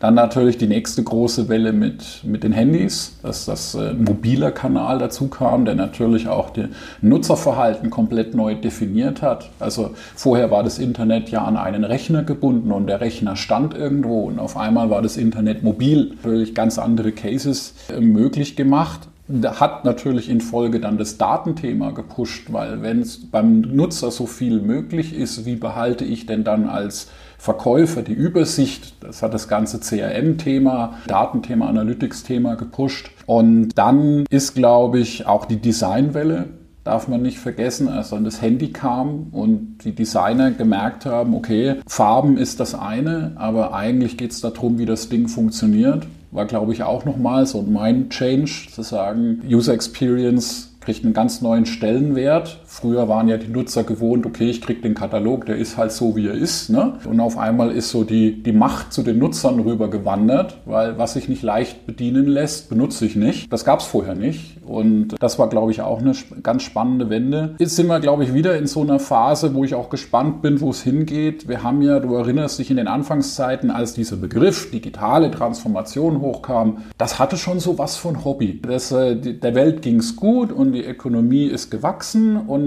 Dann 0.00 0.14
natürlich 0.14 0.58
die 0.58 0.66
nächste 0.66 1.04
große 1.04 1.48
Welle 1.48 1.72
mit, 1.72 2.24
mit 2.24 2.42
den 2.42 2.52
Handys, 2.52 3.14
dass 3.22 3.46
das 3.46 3.76
äh, 3.76 3.90
ein 3.90 4.02
mobiler 4.02 4.50
Kanal 4.50 4.98
dazu 4.98 5.28
kam, 5.28 5.64
der 5.64 5.76
natürlich 5.76 6.28
auch 6.28 6.50
das 6.50 6.66
Nutzerverhalten 7.00 7.90
komplett 7.90 8.34
neu 8.34 8.56
definiert 8.56 9.22
hat. 9.22 9.48
Also 9.60 9.94
vorher 10.16 10.50
war 10.50 10.64
das 10.64 10.78
Internet 10.78 11.30
ja 11.30 11.44
an 11.44 11.56
einen 11.56 11.84
Rechner 11.84 12.24
gebunden 12.24 12.72
und 12.72 12.88
der 12.88 13.00
Rechner 13.00 13.36
stand 13.36 13.72
irgendwo 13.72 14.24
und 14.24 14.40
auf 14.40 14.56
einmal 14.56 14.90
war 14.90 15.00
das 15.00 15.16
Internet 15.16 15.62
mobil. 15.62 16.10
Natürlich 16.16 16.54
ganz 16.54 16.78
andere 16.78 17.12
Cases 17.12 17.72
äh, 17.88 18.00
möglich 18.00 18.56
gemacht 18.56 19.08
hat 19.28 19.84
natürlich 19.84 20.28
in 20.28 20.40
Folge 20.40 20.80
dann 20.80 20.98
das 20.98 21.18
Datenthema 21.18 21.90
gepusht, 21.90 22.52
weil 22.52 22.82
wenn 22.82 23.00
es 23.00 23.28
beim 23.30 23.60
Nutzer 23.60 24.10
so 24.10 24.26
viel 24.26 24.60
möglich 24.60 25.14
ist, 25.14 25.44
wie 25.44 25.56
behalte 25.56 26.04
ich 26.04 26.26
denn 26.26 26.44
dann 26.44 26.68
als 26.68 27.08
Verkäufer 27.38 28.02
die 28.02 28.12
Übersicht? 28.12 28.94
Das 29.00 29.22
hat 29.22 29.34
das 29.34 29.48
ganze 29.48 29.80
CRM-Thema, 29.80 30.98
Datenthema, 31.06 31.68
Analytics-Thema 31.68 32.54
gepusht. 32.54 33.10
Und 33.26 33.70
dann 33.76 34.24
ist, 34.30 34.54
glaube 34.54 35.00
ich, 35.00 35.26
auch 35.26 35.44
die 35.44 35.60
Designwelle 35.60 36.46
darf 36.84 37.08
man 37.08 37.20
nicht 37.20 37.40
vergessen, 37.40 37.88
als 37.88 38.10
dann 38.10 38.24
das 38.24 38.40
Handy 38.40 38.70
kam 38.70 39.26
und 39.32 39.78
die 39.82 39.92
Designer 39.92 40.52
gemerkt 40.52 41.04
haben, 41.04 41.34
okay, 41.34 41.76
Farben 41.88 42.36
ist 42.36 42.60
das 42.60 42.76
eine, 42.76 43.32
aber 43.34 43.74
eigentlich 43.74 44.16
geht 44.16 44.30
es 44.30 44.40
darum, 44.40 44.78
wie 44.78 44.86
das 44.86 45.08
Ding 45.08 45.26
funktioniert 45.26 46.06
war, 46.36 46.44
glaube 46.44 46.72
ich, 46.72 46.82
auch 46.82 47.04
nochmal 47.04 47.46
so 47.46 47.62
mein 47.62 48.10
Change, 48.10 48.68
zu 48.70 48.82
sagen, 48.82 49.42
User 49.48 49.72
Experience 49.72 50.74
kriegt 50.80 51.02
einen 51.02 51.14
ganz 51.14 51.40
neuen 51.40 51.66
Stellenwert. 51.66 52.60
Früher 52.80 53.08
waren 53.08 53.26
ja 53.26 53.38
die 53.38 53.48
Nutzer 53.48 53.84
gewohnt, 53.84 54.26
okay, 54.26 54.50
ich 54.50 54.60
kriege 54.60 54.82
den 54.82 54.94
Katalog, 54.94 55.46
der 55.46 55.56
ist 55.56 55.78
halt 55.78 55.92
so, 55.92 56.14
wie 56.14 56.26
er 56.26 56.34
ist. 56.34 56.68
Ne? 56.68 56.98
Und 57.06 57.20
auf 57.20 57.38
einmal 57.38 57.70
ist 57.70 57.88
so 57.88 58.04
die, 58.04 58.42
die 58.42 58.52
Macht 58.52 58.92
zu 58.92 59.02
den 59.02 59.18
Nutzern 59.18 59.58
rüber 59.60 59.88
gewandert, 59.88 60.58
weil 60.66 60.98
was 60.98 61.14
sich 61.14 61.26
nicht 61.26 61.42
leicht 61.42 61.86
bedienen 61.86 62.26
lässt, 62.26 62.68
benutze 62.68 63.06
ich 63.06 63.16
nicht. 63.16 63.50
Das 63.50 63.64
gab 63.64 63.80
es 63.80 63.86
vorher 63.86 64.14
nicht. 64.14 64.58
Und 64.62 65.14
das 65.20 65.38
war, 65.38 65.48
glaube 65.48 65.70
ich, 65.70 65.80
auch 65.80 66.00
eine 66.00 66.12
ganz 66.42 66.64
spannende 66.64 67.08
Wende. 67.08 67.54
Jetzt 67.58 67.76
sind 67.76 67.86
wir, 67.86 67.98
glaube 67.98 68.24
ich, 68.24 68.34
wieder 68.34 68.58
in 68.58 68.66
so 68.66 68.82
einer 68.82 68.98
Phase, 68.98 69.54
wo 69.54 69.64
ich 69.64 69.74
auch 69.74 69.88
gespannt 69.88 70.42
bin, 70.42 70.60
wo 70.60 70.68
es 70.68 70.82
hingeht. 70.82 71.48
Wir 71.48 71.62
haben 71.62 71.80
ja, 71.80 71.98
du 71.98 72.14
erinnerst 72.14 72.58
dich 72.58 72.70
in 72.70 72.76
den 72.76 72.88
Anfangszeiten, 72.88 73.70
als 73.70 73.94
dieser 73.94 74.16
Begriff 74.16 74.70
digitale 74.70 75.30
Transformation 75.30 76.20
hochkam, 76.20 76.78
das 76.98 77.18
hatte 77.18 77.38
schon 77.38 77.58
so 77.58 77.78
was 77.78 77.96
von 77.96 78.22
Hobby. 78.22 78.60
Das, 78.60 78.92
äh, 78.92 79.16
der 79.16 79.54
Welt 79.54 79.80
ging 79.80 80.00
es 80.00 80.16
gut 80.16 80.52
und 80.52 80.72
die 80.72 80.84
Ökonomie 80.84 81.46
ist 81.46 81.70
gewachsen 81.70 82.36
und 82.36 82.65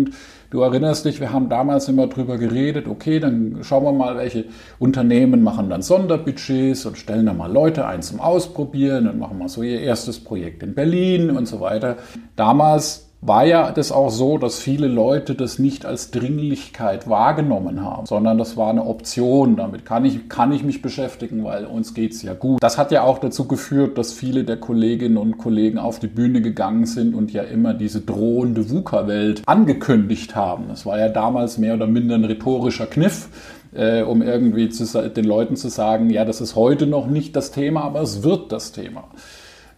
Du 0.50 0.62
erinnerst 0.62 1.06
dich, 1.06 1.20
wir 1.20 1.32
haben 1.32 1.50
damals 1.50 1.88
immer 1.90 2.08
drüber 2.08 2.38
geredet, 2.38 2.88
okay, 2.88 3.20
dann 3.20 3.60
schauen 3.62 3.84
wir 3.84 3.92
mal, 3.92 4.18
welche 4.18 4.46
Unternehmen 4.80 5.44
machen 5.44 5.70
dann 5.70 5.82
Sonderbudgets 5.84 6.86
und 6.86 6.98
stellen 6.98 7.28
da 7.28 7.34
mal 7.34 7.52
Leute 7.52 7.86
ein 7.86 8.02
zum 8.02 8.20
Ausprobieren 8.20 9.08
und 9.08 9.20
machen 9.20 9.38
mal 9.38 9.50
so 9.50 9.62
ihr 9.62 9.82
erstes 9.82 10.24
Projekt 10.24 10.64
in 10.64 10.74
Berlin 10.74 11.30
und 11.30 11.48
so 11.48 11.60
weiter. 11.60 11.98
Damals 12.36 13.09
war 13.22 13.46
ja 13.46 13.72
das 13.72 13.92
auch 13.92 14.10
so, 14.10 14.38
dass 14.38 14.60
viele 14.60 14.88
Leute 14.88 15.36
das 15.36 15.60
nicht 15.60 15.86
als 15.86 16.12
Dringlichkeit 16.12 17.10
wahrgenommen 17.10 17.84
haben, 17.84 18.06
sondern 18.06 18.38
das 18.38 18.56
war 18.56 18.70
eine 18.70 18.86
Option. 18.86 19.58
Damit 19.58 19.86
kann 19.86 20.06
ich, 20.06 20.30
kann 20.30 20.54
ich 20.54 20.64
mich 20.64 20.82
beschäftigen, 20.82 21.44
weil 21.44 21.66
uns 21.66 21.94
geht's 21.94 22.22
ja 22.22 22.34
gut. 22.34 22.64
Das 22.64 22.78
hat 22.78 22.92
ja 22.92 23.04
auch 23.04 23.20
dazu 23.20 23.46
geführt, 23.46 23.98
dass 23.98 24.14
viele 24.14 24.46
der 24.46 24.58
Kolleginnen 24.58 25.18
und 25.18 25.38
Kollegen 25.38 25.78
auf 25.78 26.00
die 26.00 26.08
Bühne 26.08 26.42
gegangen 26.42 26.86
sind 26.86 27.14
und 27.14 27.34
ja 27.34 27.44
immer 27.44 27.74
diese 27.74 28.00
drohende 28.00 28.70
VUCA-Welt 28.70 29.42
angekündigt 29.46 30.36
haben. 30.36 30.66
Das 30.70 30.86
war 30.86 30.98
ja 30.98 31.10
damals 31.10 31.58
mehr 31.58 31.74
oder 31.74 31.88
minder 31.88 32.16
ein 32.16 32.26
rhetorischer 32.26 32.88
Kniff. 32.88 33.30
Äh, 33.72 34.02
um 34.02 34.24
irgendwie 34.24 34.70
zu, 34.70 35.10
den 35.12 35.26
Leuten 35.26 35.56
zu 35.56 35.70
sagen, 35.70 36.10
ja, 36.10 36.26
das 36.26 36.42
ist 36.42 36.56
heute 36.56 36.88
noch 36.88 37.06
nicht 37.06 37.36
das 37.36 37.52
Thema, 37.52 37.84
aber 37.84 38.02
es 38.02 38.24
wird 38.24 38.52
das 38.52 38.72
Thema. 38.72 39.04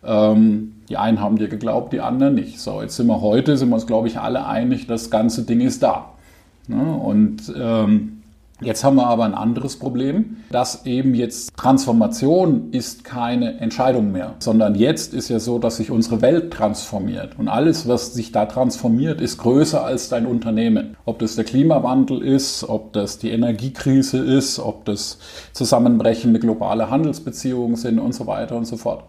Ähm, 0.03 0.73
die 0.89 0.97
einen 0.97 1.21
haben 1.21 1.37
dir 1.37 1.47
geglaubt, 1.47 1.93
die 1.93 2.01
anderen 2.01 2.35
nicht. 2.35 2.59
So, 2.59 2.81
jetzt 2.81 2.95
sind 2.95 3.07
wir 3.07 3.21
heute, 3.21 3.57
sind 3.57 3.69
wir 3.69 3.75
uns, 3.75 3.87
glaube 3.87 4.07
ich, 4.07 4.19
alle 4.19 4.45
einig, 4.45 4.87
das 4.87 5.09
ganze 5.09 5.43
Ding 5.43 5.61
ist 5.61 5.83
da. 5.83 6.11
Ne? 6.67 6.83
Und 6.83 7.53
ähm, 7.57 8.21
Jetzt 8.63 8.83
haben 8.83 8.95
wir 8.95 9.07
aber 9.07 9.25
ein 9.25 9.33
anderes 9.33 9.77
Problem, 9.77 10.37
dass 10.51 10.85
eben 10.85 11.15
jetzt 11.15 11.57
Transformation 11.57 12.69
ist 12.71 13.03
keine 13.03 13.59
Entscheidung 13.59 14.11
mehr, 14.11 14.35
sondern 14.37 14.75
jetzt 14.75 15.15
ist 15.15 15.29
ja 15.29 15.39
so, 15.39 15.57
dass 15.57 15.77
sich 15.77 15.89
unsere 15.89 16.21
Welt 16.21 16.53
transformiert 16.53 17.39
und 17.39 17.47
alles, 17.47 17.87
was 17.87 18.13
sich 18.13 18.31
da 18.31 18.45
transformiert, 18.45 19.19
ist 19.19 19.39
größer 19.39 19.83
als 19.83 20.09
dein 20.09 20.27
Unternehmen. 20.27 20.95
Ob 21.05 21.17
das 21.17 21.35
der 21.35 21.43
Klimawandel 21.43 22.21
ist, 22.21 22.63
ob 22.69 22.93
das 22.93 23.17
die 23.17 23.31
Energiekrise 23.31 24.19
ist, 24.19 24.59
ob 24.59 24.85
das 24.85 25.17
zusammenbrechende 25.53 26.39
globale 26.39 26.91
Handelsbeziehungen 26.91 27.77
sind 27.77 27.97
und 27.97 28.13
so 28.13 28.27
weiter 28.27 28.57
und 28.57 28.65
so 28.65 28.77
fort. 28.77 29.05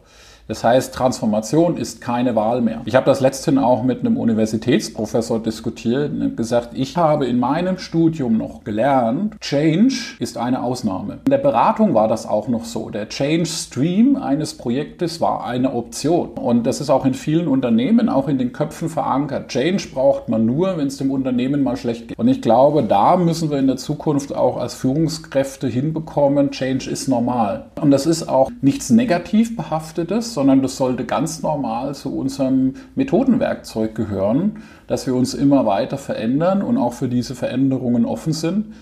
Das 0.52 0.64
heißt, 0.64 0.94
Transformation 0.94 1.78
ist 1.78 2.02
keine 2.02 2.36
Wahl 2.36 2.60
mehr. 2.60 2.82
Ich 2.84 2.94
habe 2.94 3.06
das 3.06 3.20
letztens 3.20 3.56
auch 3.56 3.84
mit 3.84 4.00
einem 4.00 4.18
Universitätsprofessor 4.18 5.42
diskutiert 5.42 6.12
und 6.12 6.36
gesagt, 6.36 6.72
ich 6.74 6.98
habe 6.98 7.24
in 7.24 7.40
meinem 7.40 7.78
Studium 7.78 8.36
noch 8.36 8.62
gelernt, 8.62 9.40
Change 9.40 9.94
ist 10.18 10.36
eine 10.36 10.62
Ausnahme. 10.62 11.20
In 11.24 11.30
der 11.30 11.38
Beratung 11.38 11.94
war 11.94 12.06
das 12.06 12.26
auch 12.26 12.48
noch 12.48 12.66
so. 12.66 12.90
Der 12.90 13.08
Change 13.08 13.46
Stream 13.46 14.16
eines 14.16 14.52
Projektes 14.52 15.22
war 15.22 15.46
eine 15.46 15.72
Option. 15.72 16.28
Und 16.32 16.66
das 16.66 16.82
ist 16.82 16.90
auch 16.90 17.06
in 17.06 17.14
vielen 17.14 17.48
Unternehmen, 17.48 18.10
auch 18.10 18.28
in 18.28 18.36
den 18.36 18.52
Köpfen 18.52 18.90
verankert. 18.90 19.48
Change 19.48 19.88
braucht 19.94 20.28
man 20.28 20.44
nur, 20.44 20.76
wenn 20.76 20.88
es 20.88 20.98
dem 20.98 21.10
Unternehmen 21.10 21.62
mal 21.62 21.78
schlecht 21.78 22.08
geht. 22.08 22.18
Und 22.18 22.28
ich 22.28 22.42
glaube, 22.42 22.82
da 22.82 23.16
müssen 23.16 23.48
wir 23.50 23.58
in 23.58 23.68
der 23.68 23.78
Zukunft 23.78 24.34
auch 24.34 24.58
als 24.58 24.74
Führungskräfte 24.74 25.66
hinbekommen, 25.66 26.50
Change 26.50 26.90
ist 26.90 27.08
normal. 27.08 27.64
Und 27.80 27.90
das 27.90 28.04
ist 28.04 28.28
auch 28.28 28.50
nichts 28.60 28.90
negativ 28.90 29.56
behaftetes, 29.56 30.34
sondern 30.42 30.60
das 30.60 30.76
sollte 30.76 31.04
ganz 31.04 31.40
normal 31.40 31.94
zu 31.94 32.12
unserem 32.12 32.74
Methodenwerkzeug 32.96 33.94
gehören, 33.94 34.56
dass 34.88 35.06
wir 35.06 35.14
uns 35.14 35.34
immer 35.34 35.66
weiter 35.66 35.98
verändern 35.98 36.62
und 36.62 36.78
auch 36.78 36.94
für 36.94 37.06
diese 37.06 37.36
Veränderungen 37.36 38.04
offen 38.04 38.32
sind. 38.32 38.74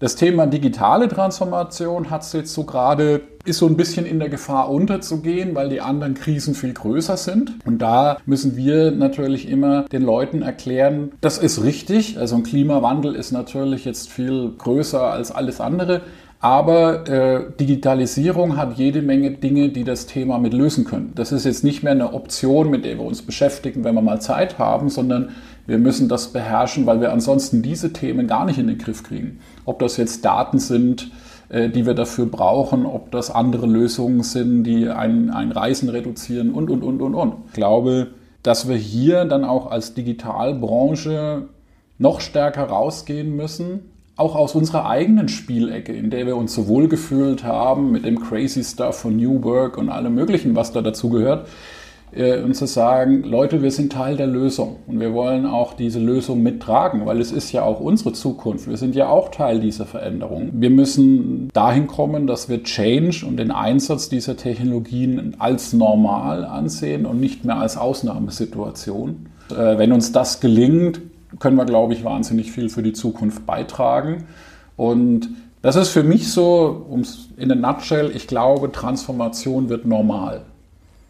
Das 0.00 0.16
Thema 0.16 0.48
digitale 0.48 1.06
Transformation 1.06 2.10
hat 2.10 2.22
es 2.22 2.32
jetzt 2.32 2.52
so 2.52 2.64
gerade, 2.64 3.20
ist 3.44 3.58
so 3.58 3.68
ein 3.68 3.76
bisschen 3.76 4.06
in 4.06 4.18
der 4.18 4.28
Gefahr 4.28 4.70
unterzugehen, 4.70 5.54
weil 5.54 5.68
die 5.68 5.80
anderen 5.80 6.14
Krisen 6.14 6.56
viel 6.56 6.74
größer 6.74 7.16
sind. 7.16 7.64
Und 7.64 7.78
da 7.78 8.16
müssen 8.26 8.56
wir 8.56 8.90
natürlich 8.90 9.48
immer 9.48 9.82
den 9.84 10.02
Leuten 10.02 10.42
erklären, 10.42 11.12
das 11.20 11.38
ist 11.38 11.62
richtig. 11.62 12.18
Also 12.18 12.34
ein 12.34 12.42
Klimawandel 12.42 13.14
ist 13.14 13.30
natürlich 13.30 13.84
jetzt 13.84 14.10
viel 14.10 14.50
größer 14.58 15.00
als 15.00 15.30
alles 15.30 15.60
andere. 15.60 16.00
Aber 16.44 17.08
äh, 17.08 17.56
Digitalisierung 17.58 18.58
hat 18.58 18.76
jede 18.76 19.00
Menge 19.00 19.30
Dinge, 19.30 19.70
die 19.70 19.82
das 19.82 20.04
Thema 20.04 20.38
mit 20.38 20.52
lösen 20.52 20.84
können. 20.84 21.12
Das 21.14 21.32
ist 21.32 21.46
jetzt 21.46 21.64
nicht 21.64 21.82
mehr 21.82 21.92
eine 21.92 22.12
Option, 22.12 22.68
mit 22.68 22.84
der 22.84 22.98
wir 22.98 23.04
uns 23.06 23.22
beschäftigen, 23.22 23.82
wenn 23.82 23.94
wir 23.94 24.02
mal 24.02 24.20
Zeit 24.20 24.58
haben, 24.58 24.90
sondern 24.90 25.30
wir 25.66 25.78
müssen 25.78 26.06
das 26.06 26.34
beherrschen, 26.34 26.84
weil 26.84 27.00
wir 27.00 27.14
ansonsten 27.14 27.62
diese 27.62 27.94
Themen 27.94 28.26
gar 28.26 28.44
nicht 28.44 28.58
in 28.58 28.66
den 28.66 28.76
Griff 28.76 29.02
kriegen. 29.02 29.40
Ob 29.64 29.78
das 29.78 29.96
jetzt 29.96 30.22
Daten 30.26 30.58
sind, 30.58 31.10
äh, 31.48 31.70
die 31.70 31.86
wir 31.86 31.94
dafür 31.94 32.26
brauchen, 32.26 32.84
ob 32.84 33.10
das 33.10 33.30
andere 33.30 33.66
Lösungen 33.66 34.22
sind, 34.22 34.64
die 34.64 34.90
ein, 34.90 35.30
ein 35.30 35.50
Reisen 35.50 35.88
reduzieren 35.88 36.52
und, 36.52 36.68
und, 36.68 36.82
und, 36.82 37.00
und, 37.00 37.14
und. 37.14 37.34
Ich 37.46 37.54
glaube, 37.54 38.08
dass 38.42 38.68
wir 38.68 38.76
hier 38.76 39.24
dann 39.24 39.44
auch 39.44 39.70
als 39.70 39.94
Digitalbranche 39.94 41.48
noch 41.96 42.20
stärker 42.20 42.64
rausgehen 42.64 43.34
müssen 43.34 43.93
auch 44.16 44.36
aus 44.36 44.54
unserer 44.54 44.86
eigenen 44.86 45.28
Spielecke, 45.28 45.92
in 45.92 46.10
der 46.10 46.26
wir 46.26 46.36
uns 46.36 46.54
so 46.54 46.68
wohl 46.68 46.88
gefühlt 46.88 47.44
haben 47.44 47.90
mit 47.90 48.04
dem 48.04 48.20
Crazy 48.20 48.62
Stuff 48.62 48.98
von 48.98 49.16
New 49.16 49.42
Work 49.42 49.76
und 49.76 49.88
allem 49.88 50.14
Möglichen, 50.14 50.54
was 50.54 50.72
da 50.72 50.82
dazu 50.82 51.08
gehört, 51.08 51.48
äh, 52.14 52.40
und 52.40 52.54
zu 52.54 52.66
sagen, 52.66 53.24
Leute, 53.24 53.62
wir 53.62 53.72
sind 53.72 53.92
Teil 53.92 54.16
der 54.16 54.28
Lösung 54.28 54.76
und 54.86 55.00
wir 55.00 55.12
wollen 55.12 55.46
auch 55.46 55.74
diese 55.74 55.98
Lösung 55.98 56.42
mittragen, 56.42 57.06
weil 57.06 57.20
es 57.20 57.32
ist 57.32 57.50
ja 57.50 57.64
auch 57.64 57.80
unsere 57.80 58.12
Zukunft. 58.12 58.68
Wir 58.68 58.76
sind 58.76 58.94
ja 58.94 59.08
auch 59.08 59.30
Teil 59.30 59.58
dieser 59.58 59.84
Veränderung. 59.84 60.50
Wir 60.52 60.70
müssen 60.70 61.48
dahin 61.52 61.88
kommen, 61.88 62.28
dass 62.28 62.48
wir 62.48 62.62
Change 62.62 63.26
und 63.26 63.36
den 63.36 63.50
Einsatz 63.50 64.08
dieser 64.08 64.36
Technologien 64.36 65.34
als 65.38 65.72
normal 65.72 66.44
ansehen 66.44 67.04
und 67.04 67.18
nicht 67.18 67.44
mehr 67.44 67.56
als 67.56 67.76
Ausnahmesituation. 67.76 69.26
Äh, 69.50 69.78
wenn 69.78 69.90
uns 69.90 70.12
das 70.12 70.40
gelingt, 70.40 71.00
können 71.40 71.56
wir, 71.56 71.64
glaube 71.64 71.94
ich, 71.94 72.04
wahnsinnig 72.04 72.52
viel 72.52 72.68
für 72.68 72.82
die 72.82 72.92
Zukunft 72.92 73.46
beitragen. 73.46 74.26
Und 74.76 75.30
das 75.62 75.76
ist 75.76 75.90
für 75.90 76.02
mich 76.02 76.30
so, 76.30 76.84
um 76.88 77.00
es 77.00 77.28
in 77.36 77.50
a 77.50 77.54
nutshell, 77.54 78.12
ich 78.14 78.26
glaube, 78.26 78.70
Transformation 78.70 79.68
wird 79.68 79.86
normal. 79.86 80.42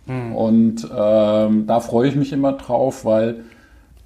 Mhm. 0.06 0.36
Und 0.36 0.88
ähm, 0.96 1.66
da 1.66 1.80
freue 1.80 2.08
ich 2.08 2.16
mich 2.16 2.32
immer 2.32 2.52
drauf, 2.52 3.04
weil, 3.04 3.44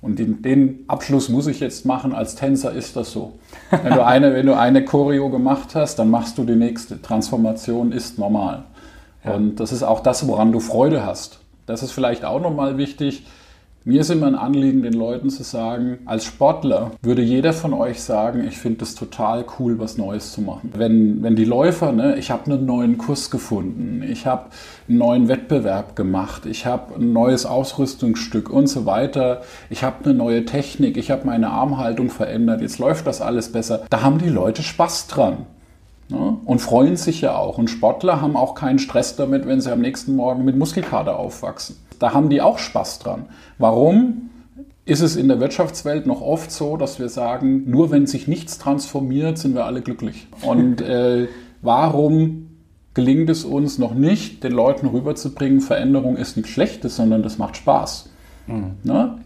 und 0.01 0.19
den, 0.19 0.43
den, 0.43 0.85
Abschluss 0.87 1.29
muss 1.29 1.47
ich 1.49 1.61
jetzt 1.61 1.85
machen, 1.85 2.15
als 2.15 2.35
Tänzer 2.35 2.73
ist 2.73 2.97
das 2.97 3.13
so. 3.13 3.35
Wenn 3.83 3.95
du 3.95 4.05
eine, 4.05 4.33
wenn 4.33 4.47
du 4.47 4.57
eine 4.57 4.85
Choreo 4.85 5.29
gemacht 5.29 5.75
hast, 5.75 5.99
dann 5.99 6.11
machst 6.11 6.39
du 6.39 6.45
die 6.45 6.57
nächste. 6.57 7.03
Transformation 7.03 7.93
ist 7.93 8.19
normal. 8.19 8.65
Ja. 9.25 9.35
Und 9.35 9.57
das 9.57 9.73
ist 9.73 9.83
auch 9.83 10.01
das, 10.01 10.27
woran 10.29 10.53
du 10.53 10.61
Freude 10.61 11.05
hast. 11.05 11.41
Das 11.67 11.83
ist 11.83 11.93
vielleicht 11.93 12.25
auch 12.25 12.41
nochmal 12.41 12.79
wichtig 12.79 13.27
mir 13.85 14.03
ist 14.03 14.11
immer 14.11 14.27
ein 14.27 14.35
Anliegen, 14.35 14.83
den 14.83 14.93
Leuten 14.93 15.31
zu 15.31 15.43
sagen, 15.43 16.01
als 16.05 16.25
Sportler 16.25 16.91
würde 17.01 17.23
jeder 17.23 17.53
von 17.53 17.73
euch 17.73 18.03
sagen, 18.03 18.45
ich 18.47 18.59
finde 18.59 18.85
es 18.85 18.95
total 18.95 19.47
cool, 19.59 19.79
was 19.79 19.97
Neues 19.97 20.33
zu 20.33 20.43
machen. 20.43 20.73
Wenn, 20.75 21.23
wenn 21.23 21.37
die 21.37 21.47
Läufer, 21.47 21.93
ne, 21.93 22.17
ich 22.19 22.31
habe 22.31 22.51
einen 22.51 22.67
neuen 22.67 22.99
Kurs 22.99 23.31
gefunden, 23.31 24.03
ich 24.03 24.27
habe 24.27 24.51
einen 24.89 24.99
neuen 24.99 25.29
Wettbewerb 25.29 25.97
gemacht, 25.97 26.45
ich 26.45 26.67
habe 26.67 26.97
ein 26.97 27.13
neues 27.13 27.47
Ausrüstungsstück 27.47 28.51
und 28.51 28.67
so 28.67 28.85
weiter, 28.85 29.41
ich 29.71 29.83
habe 29.85 30.05
eine 30.05 30.15
neue 30.15 30.45
Technik, 30.45 30.97
ich 30.97 31.11
habe 31.11 31.25
meine 31.25 31.49
Armhaltung 31.49 32.11
verändert, 32.11 32.61
jetzt 32.61 32.79
läuft 32.79 33.07
das 33.07 33.23
alles 33.23 33.53
besser. 33.53 33.85
Da 33.89 34.03
haben 34.03 34.19
die 34.19 34.29
Leute 34.29 34.63
Spaß 34.63 35.07
dran. 35.07 35.47
Ne? 36.11 36.37
Und 36.45 36.61
freuen 36.61 36.97
sich 36.97 37.21
ja 37.21 37.37
auch. 37.37 37.59
Und 37.59 37.69
Sportler 37.69 38.21
haben 38.21 38.37
auch 38.37 38.55
keinen 38.55 38.79
Stress 38.79 39.17
damit, 39.17 39.47
wenn 39.47 39.61
sie 39.61 39.73
am 39.73 39.81
nächsten 39.81 40.17
Morgen 40.17 40.45
mit 40.45 40.57
Muskelkater 40.57 41.19
aufwachsen. 41.19 41.77
Da 41.99 42.13
haben 42.13 42.29
die 42.29 42.41
auch 42.41 42.59
Spaß 42.59 43.01
dran. 43.01 43.27
Warum? 43.59 44.31
Ist 44.85 45.03
es 45.03 45.17
in 45.17 45.29
der 45.29 45.39
Wirtschaftswelt 45.39 46.07
noch 46.07 46.23
oft 46.23 46.51
so, 46.51 46.79
dass 46.79 46.99
wir 46.99 47.11
sagen, 47.11 47.69
nur 47.71 47.91
wenn 47.91 48.07
sich 48.07 48.27
nichts 48.27 48.59
transformiert, 48.59 49.37
sind 49.37 49.55
wir 49.55 49.67
alle 49.67 49.83
glücklich. 49.83 50.29
Und 50.43 50.81
äh, 50.83 51.29
warum 51.61 52.49
gelingt 52.95 53.31
es 53.31 53.45
uns 53.45 53.79
noch 53.79 53.95
nicht, 53.95 54.43
den 54.43 54.53
Leuten 54.53 54.87
rüberzubringen, 54.87 55.61
Veränderung 55.61 56.17
ist 56.17 56.37
nichts 56.37 56.51
Schlechtes, 56.51 56.97
sondern 56.97 57.23
das 57.23 57.39
macht 57.39 57.57
Spaß. 57.57 58.09
Mhm. 58.49 58.73
Ne? 58.83 59.19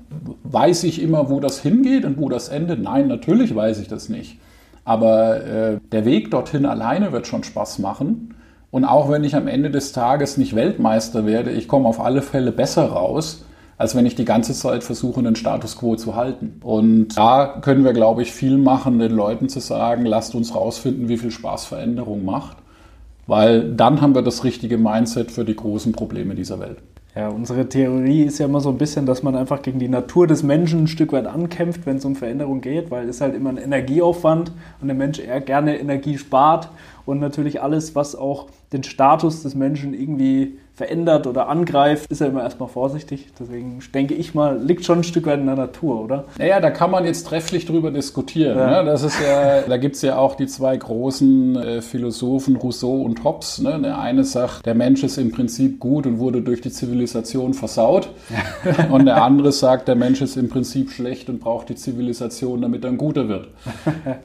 Weiß 0.42 0.84
ich 0.84 1.00
immer, 1.00 1.30
wo 1.30 1.40
das 1.40 1.60
hingeht 1.60 2.04
und 2.04 2.18
wo 2.18 2.28
das 2.28 2.48
endet? 2.48 2.82
Nein, 2.82 3.08
natürlich 3.08 3.54
weiß 3.54 3.78
ich 3.80 3.88
das 3.88 4.08
nicht. 4.08 4.38
Aber 4.84 5.44
äh, 5.44 5.78
der 5.92 6.04
Weg 6.04 6.30
dorthin 6.30 6.66
alleine 6.66 7.12
wird 7.12 7.26
schon 7.26 7.44
Spaß 7.44 7.78
machen. 7.78 8.34
Und 8.72 8.86
auch 8.86 9.10
wenn 9.10 9.22
ich 9.22 9.36
am 9.36 9.48
Ende 9.48 9.70
des 9.70 9.92
Tages 9.92 10.38
nicht 10.38 10.56
Weltmeister 10.56 11.26
werde, 11.26 11.50
ich 11.50 11.68
komme 11.68 11.86
auf 11.86 12.00
alle 12.00 12.22
Fälle 12.22 12.52
besser 12.52 12.86
raus, 12.86 13.44
als 13.76 13.94
wenn 13.94 14.06
ich 14.06 14.14
die 14.14 14.24
ganze 14.24 14.54
Zeit 14.54 14.82
versuche, 14.82 15.20
einen 15.20 15.36
Status 15.36 15.76
quo 15.76 15.94
zu 15.94 16.16
halten. 16.16 16.58
Und 16.62 17.18
da 17.18 17.58
können 17.60 17.84
wir, 17.84 17.92
glaube 17.92 18.22
ich, 18.22 18.32
viel 18.32 18.56
machen, 18.56 18.98
den 18.98 19.12
Leuten 19.12 19.50
zu 19.50 19.60
sagen, 19.60 20.06
lasst 20.06 20.34
uns 20.34 20.54
rausfinden, 20.54 21.10
wie 21.10 21.18
viel 21.18 21.30
Spaß 21.30 21.66
Veränderung 21.66 22.24
macht. 22.24 22.56
Weil 23.26 23.74
dann 23.74 24.00
haben 24.00 24.14
wir 24.14 24.22
das 24.22 24.42
richtige 24.42 24.78
Mindset 24.78 25.30
für 25.30 25.44
die 25.44 25.54
großen 25.54 25.92
Probleme 25.92 26.34
dieser 26.34 26.58
Welt. 26.58 26.78
Ja, 27.14 27.28
unsere 27.28 27.68
Theorie 27.68 28.22
ist 28.22 28.38
ja 28.38 28.46
immer 28.46 28.60
so 28.60 28.70
ein 28.70 28.78
bisschen, 28.78 29.04
dass 29.04 29.22
man 29.22 29.36
einfach 29.36 29.60
gegen 29.60 29.78
die 29.78 29.88
Natur 29.88 30.26
des 30.26 30.42
Menschen 30.42 30.84
ein 30.84 30.86
Stück 30.86 31.12
weit 31.12 31.26
ankämpft, 31.26 31.84
wenn 31.84 31.98
es 31.98 32.06
um 32.06 32.16
Veränderung 32.16 32.62
geht, 32.62 32.90
weil 32.90 33.06
es 33.06 33.20
halt 33.20 33.34
immer 33.34 33.50
ein 33.50 33.58
Energieaufwand 33.58 34.50
und 34.80 34.88
der 34.88 34.96
Mensch 34.96 35.18
eher 35.18 35.42
gerne 35.42 35.78
Energie 35.78 36.16
spart 36.16 36.70
und 37.06 37.18
natürlich 37.18 37.62
alles, 37.62 37.94
was 37.94 38.14
auch 38.14 38.48
den 38.72 38.82
Status 38.82 39.42
des 39.42 39.54
Menschen 39.54 39.94
irgendwie 39.94 40.58
verändert 40.82 41.28
oder 41.28 41.48
angreift, 41.48 42.10
ist 42.10 42.20
er 42.20 42.28
immer 42.28 42.42
erstmal 42.42 42.68
vorsichtig. 42.68 43.28
Deswegen 43.38 43.78
denke 43.94 44.14
ich 44.14 44.34
mal, 44.34 44.60
liegt 44.60 44.84
schon 44.84 44.98
ein 44.98 45.04
Stück 45.04 45.26
weit 45.26 45.38
in 45.38 45.46
der 45.46 45.54
Natur, 45.54 46.02
oder? 46.02 46.24
Naja, 46.38 46.58
da 46.58 46.70
kann 46.70 46.90
man 46.90 47.04
jetzt 47.04 47.28
trefflich 47.28 47.66
drüber 47.66 47.92
diskutieren. 47.92 48.58
Ja. 48.58 48.82
Ne? 48.82 48.90
Das 48.90 49.04
ist 49.04 49.16
ja, 49.20 49.62
da 49.62 49.76
gibt 49.76 49.94
es 49.94 50.02
ja 50.02 50.16
auch 50.16 50.34
die 50.34 50.46
zwei 50.46 50.76
großen 50.76 51.56
äh, 51.56 51.82
Philosophen, 51.82 52.56
Rousseau 52.56 53.02
und 53.02 53.22
Hobbes. 53.22 53.60
Ne? 53.60 53.78
Der 53.80 54.00
eine 54.00 54.24
sagt, 54.24 54.66
der 54.66 54.74
Mensch 54.74 55.04
ist 55.04 55.18
im 55.18 55.30
Prinzip 55.30 55.78
gut 55.78 56.04
und 56.04 56.18
wurde 56.18 56.42
durch 56.42 56.60
die 56.60 56.72
Zivilisation 56.72 57.54
versaut. 57.54 58.08
und 58.90 59.06
der 59.06 59.22
andere 59.22 59.52
sagt, 59.52 59.86
der 59.86 59.94
Mensch 59.94 60.20
ist 60.20 60.36
im 60.36 60.48
Prinzip 60.48 60.90
schlecht 60.90 61.28
und 61.28 61.38
braucht 61.38 61.68
die 61.68 61.76
Zivilisation, 61.76 62.60
damit 62.60 62.82
er 62.82 62.90
ein 62.90 62.98
guter 62.98 63.28
wird. 63.28 63.48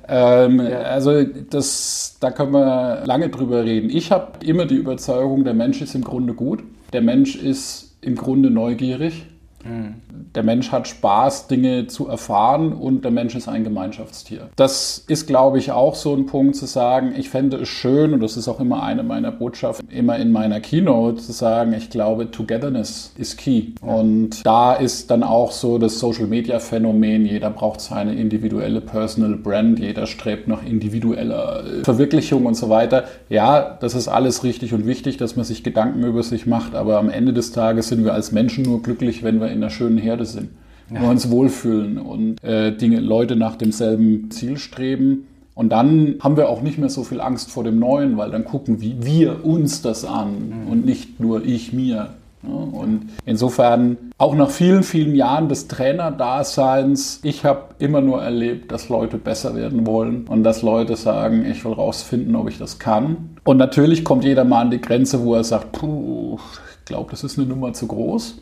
ähm, 0.07 0.59
ja. 0.59 0.79
Also 0.79 1.23
das, 1.23 2.17
da 2.19 2.31
können 2.31 2.53
wir 2.53 3.03
lange 3.05 3.29
drüber 3.29 3.63
reden. 3.63 3.91
Ich 3.91 4.11
habe 4.11 4.43
immer 4.43 4.65
die 4.65 4.75
Überzeugung, 4.75 5.43
der 5.43 5.53
Mensch 5.53 5.83
ist 5.83 5.93
im 5.93 6.03
Grunde 6.03 6.33
gut. 6.33 6.46
Der 6.93 7.01
Mensch 7.01 7.35
ist 7.35 7.97
im 8.01 8.15
Grunde 8.15 8.49
neugierig. 8.49 9.25
Der 10.35 10.43
Mensch 10.43 10.71
hat 10.71 10.87
Spaß, 10.87 11.47
Dinge 11.47 11.87
zu 11.87 12.07
erfahren 12.07 12.73
und 12.73 13.03
der 13.03 13.11
Mensch 13.11 13.35
ist 13.35 13.47
ein 13.47 13.63
Gemeinschaftstier. 13.63 14.49
Das 14.55 15.03
ist, 15.07 15.27
glaube 15.27 15.57
ich, 15.57 15.71
auch 15.71 15.95
so 15.95 16.13
ein 16.13 16.25
Punkt 16.25 16.55
zu 16.55 16.65
sagen, 16.65 17.13
ich 17.17 17.29
fände 17.29 17.57
es 17.57 17.67
schön, 17.67 18.13
und 18.13 18.21
das 18.21 18.37
ist 18.37 18.47
auch 18.47 18.59
immer 18.59 18.83
eine 18.83 19.03
meiner 19.03 19.31
Botschaften, 19.31 19.89
immer 19.89 20.17
in 20.17 20.31
meiner 20.31 20.59
Keynote 20.59 21.21
zu 21.21 21.31
sagen, 21.31 21.73
ich 21.73 21.89
glaube, 21.89 22.31
Togetherness 22.31 23.13
ist 23.17 23.37
key. 23.37 23.63
Ja. 23.81 23.93
Und 23.93 24.45
da 24.45 24.73
ist 24.73 25.11
dann 25.11 25.23
auch 25.23 25.51
so 25.51 25.77
das 25.77 25.99
Social-Media-Phänomen, 25.99 27.25
jeder 27.25 27.49
braucht 27.49 27.81
seine 27.81 28.15
individuelle 28.15 28.81
Personal 28.81 29.35
Brand, 29.35 29.79
jeder 29.79 30.05
strebt 30.05 30.47
nach 30.47 30.63
individueller 30.63 31.63
äh, 31.65 31.83
Verwirklichung 31.83 32.45
und 32.45 32.55
so 32.55 32.69
weiter. 32.69 33.05
Ja, 33.29 33.77
das 33.79 33.95
ist 33.95 34.07
alles 34.07 34.43
richtig 34.43 34.73
und 34.73 34.85
wichtig, 34.85 35.17
dass 35.17 35.35
man 35.35 35.45
sich 35.45 35.63
Gedanken 35.63 36.03
über 36.03 36.23
sich 36.23 36.45
macht, 36.45 36.75
aber 36.75 36.97
am 36.97 37.09
Ende 37.09 37.33
des 37.33 37.51
Tages 37.51 37.87
sind 37.87 38.05
wir 38.05 38.13
als 38.13 38.31
Menschen 38.31 38.63
nur 38.63 38.81
glücklich, 38.81 39.23
wenn 39.23 39.39
wir 39.39 39.46
in 39.49 39.57
einer 39.57 39.69
schönen 39.69 39.97
Herde 39.97 40.25
sind, 40.25 40.49
ja. 40.93 41.01
wir 41.01 41.09
uns 41.09 41.29
wohlfühlen 41.29 41.97
und 41.97 42.43
äh, 42.43 42.75
Dinge, 42.75 42.99
Leute 42.99 43.35
nach 43.35 43.55
demselben 43.55 44.31
Ziel 44.31 44.57
streben. 44.57 45.27
Und 45.55 45.69
dann 45.69 46.15
haben 46.21 46.37
wir 46.37 46.49
auch 46.49 46.61
nicht 46.61 46.77
mehr 46.77 46.89
so 46.89 47.03
viel 47.03 47.19
Angst 47.19 47.49
vor 47.49 47.63
dem 47.63 47.79
Neuen, 47.79 48.17
weil 48.17 48.29
dann 48.29 48.45
gucken 48.45 48.79
wie 48.79 49.03
wir 49.03 49.43
uns 49.43 49.81
das 49.81 50.05
an 50.05 50.63
mhm. 50.65 50.71
und 50.71 50.85
nicht 50.85 51.19
nur 51.19 51.43
ich 51.43 51.73
mir. 51.73 52.09
Und 52.43 53.09
insofern, 53.25 53.97
auch 54.17 54.35
nach 54.35 54.49
vielen, 54.49 54.83
vielen 54.83 55.15
Jahren 55.15 55.49
des 55.49 55.67
Trainerdaseins, 55.67 57.19
ich 57.23 57.43
habe 57.43 57.75
immer 57.79 58.01
nur 58.01 58.21
erlebt, 58.21 58.71
dass 58.71 58.89
Leute 58.89 59.17
besser 59.17 59.55
werden 59.55 59.85
wollen 59.85 60.25
und 60.27 60.43
dass 60.43 60.61
Leute 60.61 60.95
sagen, 60.95 61.45
ich 61.45 61.65
will 61.65 61.73
rausfinden, 61.73 62.35
ob 62.35 62.49
ich 62.49 62.57
das 62.57 62.79
kann. 62.79 63.37
Und 63.43 63.57
natürlich 63.57 64.03
kommt 64.03 64.23
jeder 64.23 64.43
mal 64.43 64.61
an 64.61 64.71
die 64.71 64.81
Grenze, 64.81 65.23
wo 65.23 65.33
er 65.33 65.43
sagt, 65.43 65.71
puh, 65.73 66.37
ich 66.79 66.85
glaube, 66.85 67.11
das 67.11 67.23
ist 67.23 67.37
eine 67.37 67.47
Nummer 67.47 67.73
zu 67.73 67.87
groß. 67.87 68.39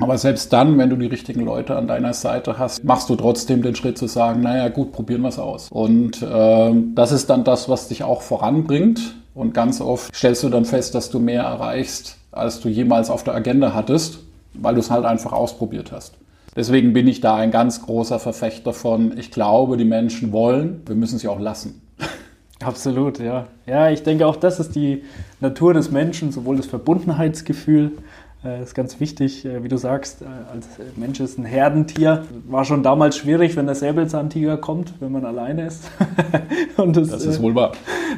Aber 0.00 0.16
selbst 0.16 0.52
dann, 0.52 0.78
wenn 0.78 0.88
du 0.88 0.96
die 0.96 1.06
richtigen 1.06 1.42
Leute 1.42 1.76
an 1.76 1.86
deiner 1.86 2.14
Seite 2.14 2.58
hast, 2.58 2.82
machst 2.84 3.10
du 3.10 3.16
trotzdem 3.16 3.62
den 3.62 3.74
Schritt 3.74 3.98
zu 3.98 4.06
sagen, 4.06 4.40
naja 4.40 4.68
gut, 4.68 4.92
probieren 4.92 5.20
wir 5.20 5.28
es 5.28 5.38
aus. 5.38 5.68
Und 5.70 6.22
äh, 6.22 6.72
das 6.94 7.12
ist 7.12 7.28
dann 7.28 7.44
das, 7.44 7.68
was 7.68 7.88
dich 7.88 8.02
auch 8.02 8.22
voranbringt. 8.22 9.14
Und 9.34 9.52
ganz 9.52 9.80
oft 9.80 10.14
stellst 10.14 10.42
du 10.42 10.48
dann 10.48 10.64
fest, 10.64 10.94
dass 10.94 11.10
du 11.10 11.18
mehr 11.18 11.42
erreichst, 11.42 12.16
als 12.32 12.60
du 12.60 12.68
jemals 12.68 13.10
auf 13.10 13.24
der 13.24 13.34
Agenda 13.34 13.74
hattest, 13.74 14.20
weil 14.54 14.74
du 14.74 14.80
es 14.80 14.90
halt 14.90 15.04
einfach 15.04 15.32
ausprobiert 15.32 15.92
hast. 15.92 16.14
Deswegen 16.56 16.92
bin 16.92 17.06
ich 17.06 17.20
da 17.20 17.36
ein 17.36 17.50
ganz 17.50 17.82
großer 17.82 18.18
Verfechter 18.18 18.72
von, 18.72 19.16
ich 19.16 19.30
glaube, 19.30 19.76
die 19.76 19.84
Menschen 19.84 20.32
wollen, 20.32 20.82
wir 20.86 20.96
müssen 20.96 21.18
sie 21.18 21.28
auch 21.28 21.38
lassen. 21.38 21.80
Absolut, 22.64 23.18
ja. 23.20 23.46
Ja, 23.66 23.90
ich 23.90 24.02
denke 24.02 24.26
auch, 24.26 24.36
das 24.36 24.58
ist 24.58 24.74
die 24.74 25.04
Natur 25.40 25.74
des 25.74 25.90
Menschen, 25.90 26.32
sowohl 26.32 26.56
das 26.56 26.66
Verbundenheitsgefühl 26.66 27.92
äh, 28.42 28.62
ist 28.62 28.74
ganz 28.74 29.00
wichtig, 29.00 29.44
äh, 29.44 29.62
wie 29.62 29.68
du 29.68 29.76
sagst, 29.76 30.22
äh, 30.22 30.24
als 30.50 30.66
Mensch 30.96 31.20
ist 31.20 31.38
ein 31.38 31.44
Herdentier. 31.44 32.24
War 32.48 32.64
schon 32.64 32.82
damals 32.82 33.18
schwierig, 33.18 33.54
wenn 33.54 33.66
der 33.66 33.74
Säbelzahntiger 33.74 34.56
kommt, 34.56 34.94
wenn 35.00 35.12
man 35.12 35.26
alleine 35.26 35.66
ist. 35.66 35.90
und 36.78 36.96
das, 36.96 37.10
das 37.10 37.26
ist 37.26 37.42
wohl 37.42 37.54
wahr. 37.54 37.72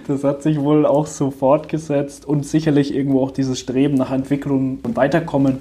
Das 0.07 0.23
hat 0.23 0.43
sich 0.43 0.61
wohl 0.61 0.87
auch 0.87 1.09
so 1.09 1.33
fortgesetzt 1.33 2.25
und 2.25 2.47
sicherlich 2.47 2.95
irgendwo 2.95 3.21
auch 3.21 3.33
dieses 3.33 3.59
Streben 3.59 3.95
nach 3.95 4.13
Entwicklung 4.13 4.79
und 4.85 4.97
Weiterkommen. 4.97 5.59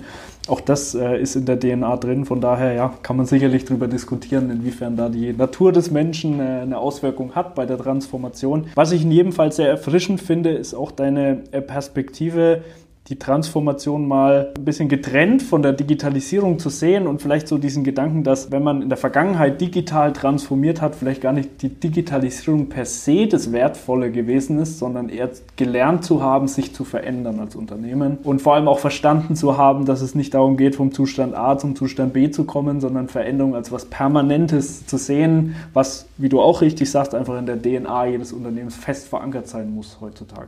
Auch 0.47 0.59
das 0.59 0.95
ist 0.95 1.35
in 1.35 1.45
der 1.45 1.59
DNA 1.59 1.97
drin. 1.97 2.25
Von 2.25 2.41
daher 2.41 2.73
ja, 2.73 2.93
kann 3.03 3.15
man 3.15 3.27
sicherlich 3.27 3.63
darüber 3.65 3.87
diskutieren, 3.87 4.49
inwiefern 4.49 4.97
da 4.97 5.07
die 5.07 5.33
Natur 5.33 5.71
des 5.71 5.91
Menschen 5.91 6.41
eine 6.41 6.79
Auswirkung 6.79 7.35
hat 7.35 7.53
bei 7.53 7.67
der 7.67 7.77
Transformation. 7.77 8.65
Was 8.73 8.91
ich 8.91 9.03
in 9.03 9.11
jedem 9.11 9.33
Fall 9.33 9.51
sehr 9.51 9.69
erfrischend 9.69 10.19
finde, 10.19 10.49
ist 10.49 10.73
auch 10.73 10.91
deine 10.91 11.35
Perspektive 11.35 12.63
die 13.11 13.19
Transformation 13.19 14.07
mal 14.07 14.53
ein 14.55 14.63
bisschen 14.63 14.87
getrennt 14.87 15.43
von 15.43 15.61
der 15.61 15.73
Digitalisierung 15.73 16.59
zu 16.59 16.69
sehen 16.69 17.07
und 17.07 17.21
vielleicht 17.21 17.49
so 17.49 17.57
diesen 17.57 17.83
Gedanken, 17.83 18.23
dass 18.23 18.51
wenn 18.51 18.63
man 18.63 18.81
in 18.81 18.87
der 18.87 18.97
Vergangenheit 18.97 19.59
digital 19.59 20.13
transformiert 20.13 20.81
hat, 20.81 20.95
vielleicht 20.95 21.21
gar 21.21 21.33
nicht 21.33 21.61
die 21.61 21.67
Digitalisierung 21.67 22.69
per 22.69 22.85
se 22.85 23.27
das 23.27 23.51
Wertvolle 23.51 24.11
gewesen 24.11 24.59
ist, 24.59 24.79
sondern 24.79 25.09
eher 25.09 25.29
gelernt 25.57 26.05
zu 26.05 26.23
haben, 26.23 26.47
sich 26.47 26.73
zu 26.73 26.85
verändern 26.85 27.41
als 27.41 27.57
Unternehmen 27.57 28.17
und 28.23 28.41
vor 28.41 28.55
allem 28.55 28.69
auch 28.69 28.79
verstanden 28.79 29.35
zu 29.35 29.57
haben, 29.57 29.85
dass 29.85 30.01
es 30.01 30.15
nicht 30.15 30.33
darum 30.33 30.55
geht, 30.55 30.77
vom 30.77 30.93
Zustand 30.93 31.35
A 31.35 31.57
zum 31.57 31.75
Zustand 31.75 32.13
B 32.13 32.31
zu 32.31 32.45
kommen, 32.45 32.79
sondern 32.79 33.09
Veränderung 33.09 33.55
als 33.55 33.73
was 33.73 33.85
Permanentes 33.85 34.85
zu 34.85 34.95
sehen, 34.95 35.55
was, 35.73 36.07
wie 36.17 36.29
du 36.29 36.39
auch 36.39 36.61
richtig 36.61 36.89
sagst, 36.89 37.13
einfach 37.13 37.37
in 37.37 37.45
der 37.45 37.61
DNA 37.61 38.05
jedes 38.05 38.31
Unternehmens 38.31 38.75
fest 38.75 39.09
verankert 39.09 39.49
sein 39.49 39.75
muss 39.75 39.97
heutzutage. 39.99 40.47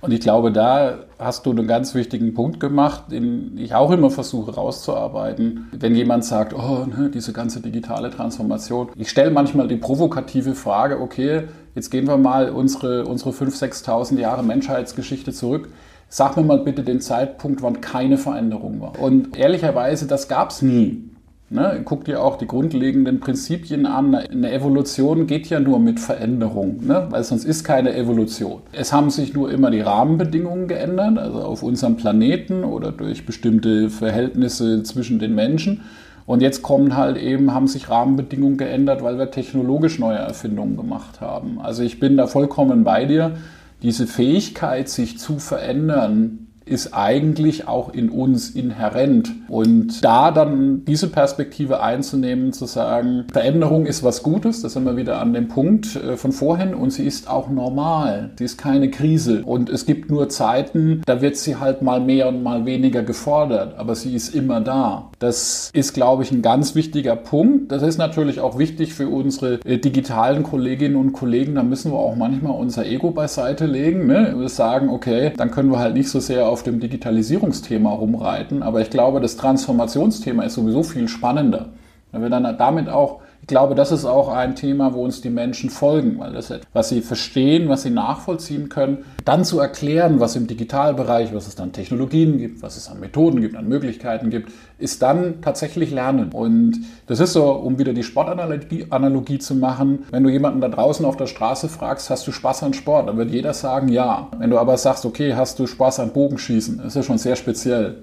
Und 0.00 0.12
ich 0.12 0.20
glaube, 0.20 0.52
da 0.52 1.00
hast 1.18 1.44
du 1.44 1.50
einen 1.50 1.66
ganz 1.66 1.94
wichtigen 1.94 2.32
Punkt 2.32 2.60
gemacht, 2.60 3.10
den 3.10 3.58
ich 3.58 3.74
auch 3.74 3.90
immer 3.90 4.10
versuche 4.10 4.54
rauszuarbeiten. 4.54 5.68
Wenn 5.72 5.96
jemand 5.96 6.24
sagt, 6.24 6.54
oh, 6.54 6.86
ne, 6.86 7.10
diese 7.12 7.32
ganze 7.32 7.60
digitale 7.60 8.10
Transformation. 8.10 8.90
Ich 8.94 9.10
stelle 9.10 9.30
manchmal 9.30 9.66
die 9.66 9.76
provokative 9.76 10.54
Frage, 10.54 11.00
okay, 11.00 11.48
jetzt 11.74 11.90
gehen 11.90 12.06
wir 12.06 12.16
mal 12.16 12.50
unsere, 12.50 13.06
unsere 13.06 13.30
5.000, 13.30 13.84
6.000 13.84 14.18
Jahre 14.18 14.44
Menschheitsgeschichte 14.44 15.32
zurück. 15.32 15.68
Sag 16.08 16.36
mir 16.36 16.44
mal 16.44 16.58
bitte 16.58 16.84
den 16.84 17.00
Zeitpunkt, 17.00 17.60
wann 17.62 17.80
keine 17.80 18.18
Veränderung 18.18 18.80
war. 18.80 18.98
Und 19.00 19.36
ehrlicherweise, 19.36 20.06
das 20.06 20.28
gab 20.28 20.50
es 20.50 20.62
nie. 20.62 21.07
Ne, 21.50 21.80
guck 21.82 22.04
dir 22.04 22.22
auch 22.22 22.36
die 22.36 22.46
grundlegenden 22.46 23.20
Prinzipien 23.20 23.86
an. 23.86 24.14
Eine 24.14 24.52
Evolution 24.52 25.26
geht 25.26 25.48
ja 25.48 25.60
nur 25.60 25.78
mit 25.78 25.98
Veränderung, 25.98 26.86
ne? 26.86 27.06
weil 27.08 27.24
sonst 27.24 27.44
ist 27.44 27.64
keine 27.64 27.94
Evolution. 27.94 28.60
Es 28.72 28.92
haben 28.92 29.08
sich 29.08 29.32
nur 29.32 29.50
immer 29.50 29.70
die 29.70 29.80
Rahmenbedingungen 29.80 30.68
geändert, 30.68 31.16
also 31.16 31.38
auf 31.38 31.62
unserem 31.62 31.96
Planeten 31.96 32.64
oder 32.64 32.92
durch 32.92 33.24
bestimmte 33.24 33.88
Verhältnisse 33.88 34.82
zwischen 34.82 35.18
den 35.18 35.34
Menschen. 35.34 35.80
Und 36.26 36.42
jetzt 36.42 36.60
kommen 36.60 36.94
halt 36.98 37.16
eben, 37.16 37.54
haben 37.54 37.66
sich 37.66 37.88
Rahmenbedingungen 37.88 38.58
geändert, 38.58 39.02
weil 39.02 39.16
wir 39.16 39.30
technologisch 39.30 39.98
neue 39.98 40.18
Erfindungen 40.18 40.76
gemacht 40.76 41.22
haben. 41.22 41.58
Also 41.62 41.82
ich 41.82 41.98
bin 41.98 42.18
da 42.18 42.26
vollkommen 42.26 42.84
bei 42.84 43.06
dir. 43.06 43.38
Diese 43.80 44.06
Fähigkeit, 44.06 44.90
sich 44.90 45.18
zu 45.18 45.38
verändern, 45.38 46.47
ist 46.68 46.94
eigentlich 46.94 47.66
auch 47.66 47.92
in 47.92 48.10
uns 48.10 48.50
inhärent. 48.50 49.32
Und 49.48 50.04
da 50.04 50.30
dann 50.30 50.84
diese 50.84 51.08
Perspektive 51.08 51.80
einzunehmen, 51.82 52.52
zu 52.52 52.66
sagen, 52.66 53.24
Veränderung 53.32 53.86
ist 53.86 54.02
was 54.02 54.22
Gutes, 54.22 54.62
da 54.62 54.68
sind 54.68 54.84
wir 54.84 54.96
wieder 54.96 55.20
an 55.20 55.32
dem 55.32 55.48
Punkt 55.48 55.96
äh, 55.96 56.16
von 56.16 56.32
vorhin, 56.32 56.74
und 56.74 56.90
sie 56.90 57.06
ist 57.06 57.28
auch 57.28 57.48
normal. 57.48 58.30
Sie 58.38 58.44
ist 58.44 58.58
keine 58.58 58.90
Krise. 58.90 59.42
Und 59.44 59.70
es 59.70 59.86
gibt 59.86 60.10
nur 60.10 60.28
Zeiten, 60.28 61.02
da 61.06 61.20
wird 61.20 61.36
sie 61.36 61.56
halt 61.56 61.82
mal 61.82 62.00
mehr 62.00 62.28
und 62.28 62.42
mal 62.42 62.66
weniger 62.66 63.02
gefordert, 63.02 63.78
aber 63.78 63.94
sie 63.94 64.14
ist 64.14 64.34
immer 64.34 64.60
da. 64.60 65.10
Das 65.18 65.70
ist, 65.72 65.94
glaube 65.94 66.22
ich, 66.22 66.30
ein 66.30 66.42
ganz 66.42 66.74
wichtiger 66.74 67.16
Punkt. 67.16 67.72
Das 67.72 67.82
ist 67.82 67.98
natürlich 67.98 68.40
auch 68.40 68.58
wichtig 68.58 68.94
für 68.94 69.08
unsere 69.08 69.60
äh, 69.64 69.78
digitalen 69.78 70.42
Kolleginnen 70.42 70.96
und 70.96 71.12
Kollegen. 71.12 71.54
Da 71.54 71.62
müssen 71.62 71.92
wir 71.92 71.98
auch 71.98 72.16
manchmal 72.16 72.58
unser 72.58 72.86
Ego 72.86 73.10
beiseite 73.10 73.66
legen. 73.66 74.06
Ne? 74.06 74.34
Wir 74.38 74.48
sagen, 74.48 74.88
okay, 74.88 75.32
dann 75.36 75.50
können 75.50 75.70
wir 75.70 75.78
halt 75.78 75.94
nicht 75.94 76.08
so 76.08 76.20
sehr 76.20 76.48
auf 76.48 76.57
auf 76.58 76.64
dem 76.64 76.80
Digitalisierungsthema 76.80 77.90
rumreiten, 77.90 78.64
aber 78.64 78.80
ich 78.80 78.90
glaube, 78.90 79.20
das 79.20 79.36
Transformationsthema 79.36 80.42
ist 80.42 80.54
sowieso 80.54 80.82
viel 80.82 81.06
spannender. 81.06 81.68
Wenn 82.10 82.20
wir 82.22 82.30
dann 82.30 82.58
damit 82.58 82.88
auch 82.88 83.20
glaube, 83.48 83.74
das 83.74 83.90
ist 83.90 84.04
auch 84.04 84.28
ein 84.28 84.54
Thema, 84.54 84.94
wo 84.94 85.02
uns 85.02 85.20
die 85.20 85.30
Menschen 85.30 85.70
folgen, 85.70 86.18
weil 86.18 86.32
das, 86.32 86.52
was 86.72 86.88
sie 86.88 87.00
verstehen, 87.00 87.68
was 87.68 87.82
sie 87.82 87.90
nachvollziehen 87.90 88.68
können, 88.68 89.04
dann 89.24 89.44
zu 89.44 89.58
erklären, 89.58 90.20
was 90.20 90.36
im 90.36 90.46
Digitalbereich, 90.46 91.34
was 91.34 91.48
es 91.48 91.56
dann 91.56 91.72
Technologien 91.72 92.38
gibt, 92.38 92.62
was 92.62 92.76
es 92.76 92.88
an 92.88 93.00
Methoden 93.00 93.40
gibt, 93.40 93.56
an 93.56 93.68
Möglichkeiten 93.68 94.30
gibt, 94.30 94.52
ist 94.78 95.02
dann 95.02 95.40
tatsächlich 95.42 95.90
Lernen. 95.90 96.30
Und 96.32 96.80
das 97.06 97.20
ist 97.20 97.32
so, 97.32 97.50
um 97.50 97.78
wieder 97.78 97.92
die 97.92 98.04
Sportanalogie 98.04 98.86
Analogie 98.90 99.38
zu 99.38 99.54
machen, 99.54 100.04
wenn 100.10 100.22
du 100.22 100.30
jemanden 100.30 100.60
da 100.60 100.68
draußen 100.68 101.04
auf 101.04 101.16
der 101.16 101.26
Straße 101.26 101.68
fragst, 101.68 102.10
hast 102.10 102.26
du 102.26 102.32
Spaß 102.32 102.62
an 102.62 102.74
Sport, 102.74 103.08
dann 103.08 103.16
wird 103.16 103.30
jeder 103.30 103.54
sagen, 103.54 103.88
ja. 103.88 104.28
Wenn 104.38 104.50
du 104.50 104.58
aber 104.58 104.76
sagst, 104.76 105.04
okay, 105.04 105.34
hast 105.34 105.58
du 105.58 105.66
Spaß 105.66 106.00
an 106.00 106.12
Bogenschießen, 106.12 106.80
ist 106.80 106.96
ja 106.96 107.02
schon 107.02 107.18
sehr 107.18 107.36
speziell. 107.36 108.02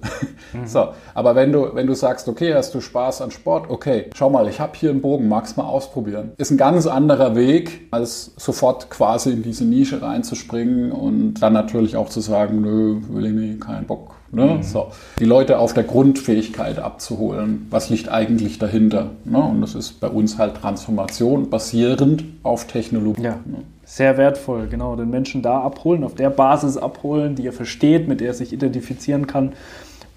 Mhm. 0.54 0.66
So, 0.76 0.90
aber 1.14 1.36
wenn 1.36 1.52
du, 1.52 1.74
wenn 1.74 1.88
du 1.88 1.94
sagst, 1.94 2.28
okay, 2.28 2.54
hast 2.54 2.74
du 2.74 2.82
Spaß 2.82 3.22
an 3.22 3.32
Sport, 3.32 3.70
okay, 3.70 4.10
schau 4.16 4.30
mal, 4.30 4.48
ich 4.50 4.60
habe 4.60 4.74
hier 4.76 4.90
einen 4.90 5.02
Bogen, 5.02 5.28
magst 5.36 5.58
mal 5.58 5.64
ausprobieren. 5.64 6.32
Ist 6.38 6.52
ein 6.52 6.58
ganz 6.58 6.88
anderer 6.88 7.36
Weg, 7.36 7.88
als 7.92 8.32
sofort 8.38 8.90
quasi 8.90 9.32
in 9.32 9.44
diese 9.44 9.66
Nische 9.66 10.02
reinzuspringen 10.02 10.94
und 10.94 11.36
dann 11.36 11.52
natürlich 11.52 11.98
auch 11.98 12.08
zu 12.08 12.22
sagen, 12.22 12.62
nö, 12.62 13.02
will 13.10 13.26
ich 13.26 13.34
nicht, 13.34 13.62
keinen 13.62 13.86
Bock 13.86 14.16
Ne? 14.36 14.56
Mhm. 14.58 14.64
So. 14.64 14.88
Die 15.20 15.26
Leute 15.26 15.60
auf 15.60 15.74
der 15.74 15.84
Grundfähigkeit 15.84 16.78
abzuholen. 16.78 17.68
Was 17.70 17.90
liegt 17.90 18.10
eigentlich 18.10 18.60
dahinter? 18.60 19.12
Ne? 19.24 19.42
Und 19.42 19.62
das 19.62 19.76
ist 19.76 20.02
bei 20.02 20.08
uns 20.08 20.38
halt 20.38 20.56
Transformation 20.58 21.50
basierend 21.50 22.26
auf 22.44 22.68
Technologie. 22.68 23.22
Ja. 23.22 23.40
Ne? 23.46 23.64
Sehr 23.86 24.18
wertvoll, 24.18 24.68
genau. 24.68 24.96
Den 24.96 25.10
Menschen 25.10 25.42
da 25.42 25.62
abholen, 25.62 26.04
auf 26.04 26.16
der 26.16 26.32
Basis 26.32 26.76
abholen, 26.76 27.36
die 27.36 27.46
er 27.46 27.54
versteht, 27.54 28.08
mit 28.08 28.20
der 28.20 28.30
er 28.30 28.34
sich 28.34 28.52
identifizieren 28.52 29.28
kann. 29.28 29.54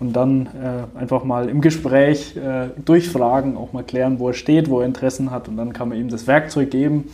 Und 0.00 0.12
dann 0.12 0.46
äh, 0.46 0.98
einfach 0.98 1.24
mal 1.24 1.48
im 1.48 1.60
Gespräch 1.60 2.36
äh, 2.36 2.68
durchfragen, 2.84 3.56
auch 3.56 3.72
mal 3.72 3.82
klären, 3.82 4.20
wo 4.20 4.28
er 4.28 4.34
steht, 4.34 4.70
wo 4.70 4.80
er 4.80 4.86
Interessen 4.86 5.30
hat. 5.30 5.48
Und 5.48 5.56
dann 5.56 5.72
kann 5.72 5.88
man 5.88 5.98
ihm 5.98 6.08
das 6.08 6.26
Werkzeug 6.26 6.70
geben 6.70 7.10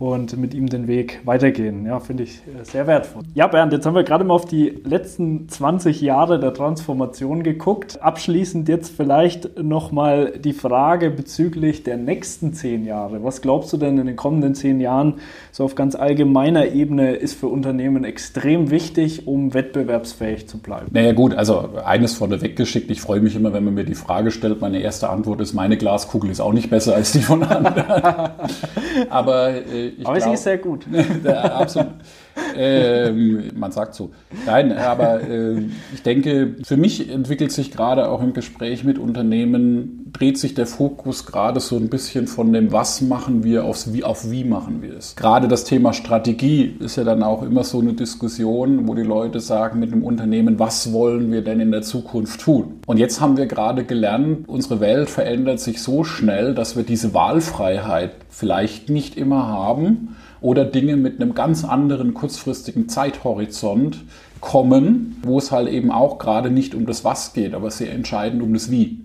und 0.00 0.38
mit 0.38 0.54
ihm 0.54 0.66
den 0.66 0.88
Weg 0.88 1.20
weitergehen. 1.24 1.84
Ja, 1.84 2.00
finde 2.00 2.22
ich 2.22 2.38
äh, 2.38 2.64
sehr 2.64 2.86
wertvoll. 2.86 3.22
Ja, 3.34 3.46
Bernd, 3.46 3.74
jetzt 3.74 3.84
haben 3.84 3.94
wir 3.94 4.02
gerade 4.02 4.24
mal 4.24 4.32
auf 4.32 4.46
die 4.46 4.80
letzten 4.82 5.46
20 5.46 6.00
Jahre 6.00 6.40
der 6.40 6.54
Transformation 6.54 7.42
geguckt. 7.42 8.00
Abschließend 8.00 8.70
jetzt 8.70 8.96
vielleicht 8.96 9.62
nochmal 9.62 10.32
die 10.38 10.54
Frage 10.54 11.10
bezüglich 11.10 11.82
der 11.82 11.98
nächsten 11.98 12.54
zehn 12.54 12.86
Jahre. 12.86 13.22
Was 13.22 13.42
glaubst 13.42 13.74
du 13.74 13.76
denn 13.76 13.98
in 13.98 14.06
den 14.06 14.16
kommenden 14.16 14.54
zehn 14.54 14.80
Jahren, 14.80 15.16
so 15.52 15.64
auf 15.64 15.74
ganz 15.74 15.94
allgemeiner 15.94 16.68
Ebene, 16.68 17.12
ist 17.12 17.34
für 17.34 17.48
Unternehmen 17.48 18.04
extrem 18.04 18.70
wichtig, 18.70 19.26
um 19.26 19.52
wettbewerbsfähig 19.52 20.48
zu 20.48 20.56
bleiben? 20.56 20.86
Naja 20.92 21.12
gut, 21.12 21.34
also 21.34 21.68
eines 21.84 22.14
vorneweg 22.14 22.56
geschickt. 22.56 22.90
Ich 22.90 23.02
freue 23.02 23.20
mich 23.20 23.36
immer, 23.36 23.52
wenn 23.52 23.64
man 23.64 23.74
mir 23.74 23.84
die 23.84 23.94
Frage 23.94 24.30
stellt. 24.30 24.62
Meine 24.62 24.80
erste 24.80 25.10
Antwort 25.10 25.42
ist, 25.42 25.52
meine 25.52 25.76
Glaskugel 25.76 26.30
ist 26.30 26.40
auch 26.40 26.54
nicht 26.54 26.70
besser 26.70 26.94
als 26.94 27.12
die 27.12 27.20
von 27.20 27.42
anderen. 27.42 28.30
Aber 29.10 29.50
äh, 29.50 29.89
ich 29.98 30.06
aber 30.06 30.16
glaub, 30.16 30.28
sie 30.28 30.34
ist 30.34 30.42
sehr 30.44 30.58
gut. 30.58 30.86
absolut. 31.26 31.92
Ähm, 32.56 33.50
man 33.54 33.72
sagt 33.72 33.94
so. 33.94 34.10
Nein, 34.46 34.72
aber 34.72 35.22
äh, 35.22 35.62
ich 35.94 36.02
denke, 36.02 36.56
für 36.62 36.76
mich 36.76 37.10
entwickelt 37.10 37.52
sich 37.52 37.70
gerade 37.70 38.08
auch 38.08 38.22
im 38.22 38.32
Gespräch 38.32 38.84
mit 38.84 38.98
Unternehmen, 38.98 40.10
dreht 40.12 40.38
sich 40.38 40.54
der 40.54 40.66
Fokus 40.66 41.26
gerade 41.26 41.60
so 41.60 41.76
ein 41.76 41.88
bisschen 41.88 42.26
von 42.26 42.52
dem, 42.52 42.72
was 42.72 43.00
machen 43.00 43.44
wir 43.44 43.64
aufs 43.64 43.92
wie, 43.92 44.04
auf 44.04 44.30
wie 44.30 44.44
machen 44.44 44.82
wir 44.82 44.96
es. 44.96 45.16
Gerade 45.16 45.48
das 45.48 45.64
Thema 45.64 45.92
Strategie 45.92 46.76
ist 46.80 46.96
ja 46.96 47.04
dann 47.04 47.22
auch 47.22 47.42
immer 47.42 47.64
so 47.64 47.80
eine 47.80 47.92
Diskussion, 47.92 48.88
wo 48.88 48.94
die 48.94 49.02
Leute 49.02 49.40
sagen 49.40 49.80
mit 49.80 49.92
dem 49.92 50.04
Unternehmen, 50.04 50.58
was 50.58 50.92
wollen 50.92 51.30
wir 51.32 51.42
denn 51.42 51.60
in 51.60 51.70
der 51.70 51.82
Zukunft 51.82 52.40
tun? 52.40 52.80
Und 52.86 52.98
jetzt 52.98 53.20
haben 53.20 53.36
wir 53.36 53.46
gerade 53.46 53.84
gelernt, 53.84 54.48
unsere 54.48 54.80
Welt 54.80 55.10
verändert 55.10 55.60
sich 55.60 55.82
so 55.82 56.04
schnell, 56.04 56.54
dass 56.54 56.76
wir 56.76 56.82
diese 56.82 57.14
Wahlfreiheit 57.14 58.12
vielleicht 58.28 58.88
nicht 58.88 59.16
immer 59.16 59.46
haben 59.46 60.16
oder 60.40 60.64
Dinge 60.64 60.96
mit 60.96 61.20
einem 61.20 61.34
ganz 61.34 61.64
anderen 61.64 62.14
kurzfristigen 62.14 62.88
Zeithorizont 62.88 64.04
kommen, 64.40 65.16
wo 65.22 65.38
es 65.38 65.50
halt 65.52 65.68
eben 65.68 65.90
auch 65.90 66.18
gerade 66.18 66.50
nicht 66.50 66.74
um 66.74 66.86
das 66.86 67.04
Was 67.04 67.32
geht, 67.32 67.54
aber 67.54 67.70
sehr 67.70 67.92
entscheidend 67.92 68.42
um 68.42 68.54
das 68.54 68.70
Wie. 68.70 69.00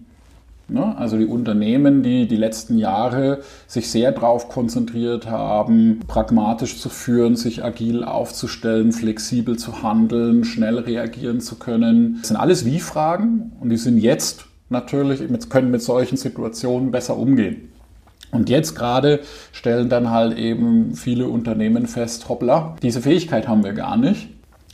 Ne? 0.68 0.98
Also 0.98 1.18
die 1.18 1.26
Unternehmen, 1.26 2.02
die 2.02 2.28
die 2.28 2.38
letzten 2.38 2.78
Jahre 2.78 3.42
sich 3.68 3.92
sehr 3.92 4.12
darauf 4.12 4.50
konzentriert 4.50 5.30
haben, 5.30 6.00
pragmatisch 6.08 6.80
zu 6.80 6.90
führen, 6.90 7.36
sich 7.36 7.64
agil 7.64 8.04
aufzustellen, 8.04 8.92
flexibel 8.92 9.58
zu 9.58 9.84
handeln, 9.84 10.44
schnell 10.44 10.80
reagieren 10.80 11.40
zu 11.40 11.56
können, 11.56 12.18
das 12.20 12.30
sind 12.30 12.38
alles 12.38 12.66
Wie-Fragen 12.66 13.52
und 13.60 13.70
die 13.70 13.78
sind 13.78 14.00
jetzt 14.00 14.46
natürlich, 14.70 15.22
können 15.50 15.70
mit 15.70 15.84
solchen 15.84 16.18
Situationen 16.18 16.90
besser 16.92 17.18
umgehen. 17.18 17.70
Und 18.36 18.50
jetzt 18.50 18.76
gerade 18.76 19.22
stellen 19.52 19.90
dann 19.90 20.12
halt 20.12 20.38
eben 20.38 20.94
viele 20.94 21.28
Unternehmen 21.28 21.88
fest, 21.88 22.30
hoppla, 22.30 22.76
diese 22.84 23.02
Fähigkeit 23.02 23.48
haben 23.48 23.64
wir 23.64 23.74
gar 23.74 23.98
nicht. 23.98 24.28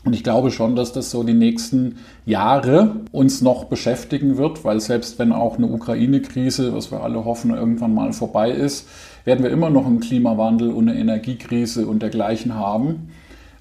Und 0.03 0.14
ich 0.14 0.24
glaube 0.24 0.49
schon, 0.49 0.76
dass 0.76 0.93
das 0.93 1.12
so 1.12 1.22
die 1.22 1.36
nächsten 1.36 1.97
Jahre 2.26 2.95
uns 3.12 3.41
noch 3.41 3.66
beschäftigen 3.66 4.38
wird, 4.38 4.66
weil 4.66 4.80
selbst 4.80 5.20
wenn 5.20 5.32
auch 5.32 5.57
eine 5.57 5.68
Ukraine-Krise, 5.68 6.74
was 6.74 6.91
wir 6.91 7.03
alle 7.03 7.24
hoffen, 7.24 7.51
irgendwann 7.51 7.93
mal 7.93 8.12
vorbei 8.12 8.49
ist, 8.49 8.88
werden 9.26 9.43
wir 9.43 9.51
immer 9.51 9.70
noch 9.70 9.86
einen 9.86 9.99
Klimawandel 9.99 10.72
und 10.72 10.89
eine 10.89 10.99
Energiekrise 10.99 11.86
und 11.86 12.01
dergleichen 12.01 12.55
haben. 12.55 13.09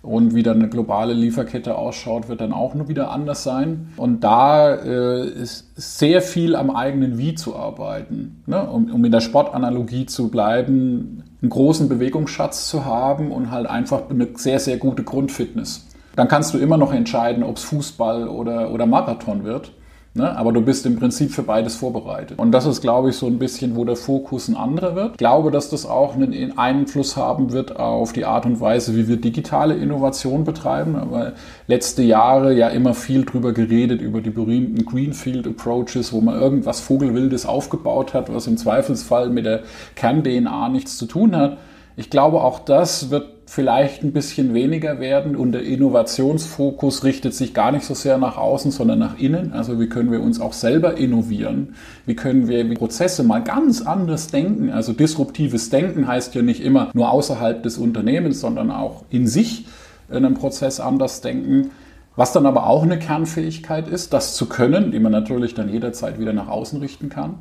Und 0.02 0.34
wie 0.34 0.42
dann 0.42 0.58
eine 0.58 0.68
globale 0.68 1.12
Lieferkette 1.12 1.76
ausschaut, 1.76 2.28
wird 2.28 2.40
dann 2.40 2.52
auch 2.52 2.74
nur 2.74 2.88
wieder 2.88 3.10
anders 3.10 3.42
sein. 3.42 3.92
Und 3.98 4.24
da 4.24 4.74
äh, 4.74 5.28
ist 5.28 5.72
sehr 5.76 6.22
viel 6.22 6.56
am 6.56 6.70
eigenen 6.70 7.18
Wie 7.18 7.34
zu 7.34 7.54
arbeiten. 7.54 8.42
Ne? 8.46 8.66
Um, 8.66 8.90
um 8.90 9.04
in 9.04 9.12
der 9.12 9.20
Sportanalogie 9.20 10.06
zu 10.06 10.30
bleiben, 10.30 11.24
einen 11.42 11.50
großen 11.50 11.88
Bewegungsschatz 11.88 12.66
zu 12.68 12.86
haben 12.86 13.30
und 13.30 13.50
halt 13.50 13.66
einfach 13.66 14.08
eine 14.08 14.28
sehr, 14.34 14.58
sehr 14.58 14.78
gute 14.78 15.04
Grundfitness. 15.04 15.86
Dann 16.16 16.28
kannst 16.28 16.54
du 16.54 16.58
immer 16.58 16.78
noch 16.78 16.92
entscheiden, 16.92 17.42
ob 17.42 17.58
es 17.58 17.64
Fußball 17.64 18.26
oder, 18.26 18.72
oder 18.72 18.86
Marathon 18.86 19.44
wird. 19.44 19.72
Ne? 20.12 20.36
Aber 20.36 20.52
du 20.52 20.60
bist 20.60 20.86
im 20.86 20.96
Prinzip 20.96 21.30
für 21.30 21.44
beides 21.44 21.76
vorbereitet. 21.76 22.36
Und 22.38 22.50
das 22.50 22.66
ist, 22.66 22.80
glaube 22.80 23.10
ich, 23.10 23.16
so 23.16 23.26
ein 23.26 23.38
bisschen, 23.38 23.76
wo 23.76 23.84
der 23.84 23.94
Fokus 23.94 24.48
ein 24.48 24.56
anderer 24.56 24.96
wird. 24.96 25.12
Ich 25.12 25.18
glaube, 25.18 25.52
dass 25.52 25.70
das 25.70 25.86
auch 25.86 26.16
einen 26.16 26.58
Einfluss 26.58 27.16
haben 27.16 27.52
wird 27.52 27.76
auf 27.76 28.12
die 28.12 28.24
Art 28.24 28.44
und 28.44 28.60
Weise, 28.60 28.96
wie 28.96 29.06
wir 29.06 29.18
digitale 29.18 29.74
Innovation 29.74 30.42
betreiben. 30.42 30.96
Aber 30.96 31.34
letzte 31.68 32.02
Jahre 32.02 32.52
ja 32.52 32.68
immer 32.68 32.94
viel 32.94 33.24
drüber 33.24 33.52
geredet, 33.52 34.00
über 34.00 34.20
die 34.20 34.30
berühmten 34.30 34.84
Greenfield 34.84 35.46
Approaches, 35.46 36.12
wo 36.12 36.20
man 36.20 36.40
irgendwas 36.40 36.80
Vogelwildes 36.80 37.46
aufgebaut 37.46 38.12
hat, 38.12 38.34
was 38.34 38.48
im 38.48 38.56
Zweifelsfall 38.56 39.30
mit 39.30 39.46
der 39.46 39.60
Kern-DNA 39.94 40.70
nichts 40.70 40.98
zu 40.98 41.06
tun 41.06 41.36
hat. 41.36 41.58
Ich 41.96 42.10
glaube, 42.10 42.42
auch 42.42 42.58
das 42.58 43.10
wird 43.10 43.39
vielleicht 43.50 44.04
ein 44.04 44.12
bisschen 44.12 44.54
weniger 44.54 45.00
werden 45.00 45.34
und 45.34 45.50
der 45.50 45.64
Innovationsfokus 45.64 47.02
richtet 47.02 47.34
sich 47.34 47.52
gar 47.52 47.72
nicht 47.72 47.84
so 47.84 47.94
sehr 47.94 48.16
nach 48.16 48.36
außen, 48.36 48.70
sondern 48.70 49.00
nach 49.00 49.18
innen. 49.18 49.52
Also 49.52 49.80
wie 49.80 49.88
können 49.88 50.12
wir 50.12 50.22
uns 50.22 50.40
auch 50.40 50.52
selber 50.52 50.98
innovieren? 50.98 51.74
Wie 52.06 52.14
können 52.14 52.46
wir 52.46 52.72
Prozesse 52.76 53.24
mal 53.24 53.42
ganz 53.42 53.82
anders 53.82 54.28
denken? 54.28 54.70
Also 54.70 54.92
disruptives 54.92 55.68
Denken 55.68 56.06
heißt 56.06 56.32
ja 56.36 56.42
nicht 56.42 56.62
immer 56.62 56.90
nur 56.94 57.10
außerhalb 57.10 57.60
des 57.64 57.76
Unternehmens, 57.76 58.40
sondern 58.40 58.70
auch 58.70 59.02
in 59.10 59.26
sich 59.26 59.66
einen 60.08 60.34
Prozess 60.34 60.78
anders 60.78 61.20
denken. 61.20 61.72
Was 62.14 62.32
dann 62.32 62.46
aber 62.46 62.68
auch 62.68 62.84
eine 62.84 63.00
Kernfähigkeit 63.00 63.88
ist, 63.88 64.12
das 64.12 64.36
zu 64.36 64.46
können, 64.46 64.92
die 64.92 65.00
man 65.00 65.10
natürlich 65.10 65.54
dann 65.54 65.68
jederzeit 65.68 66.20
wieder 66.20 66.32
nach 66.32 66.46
außen 66.46 66.78
richten 66.78 67.08
kann. 67.08 67.40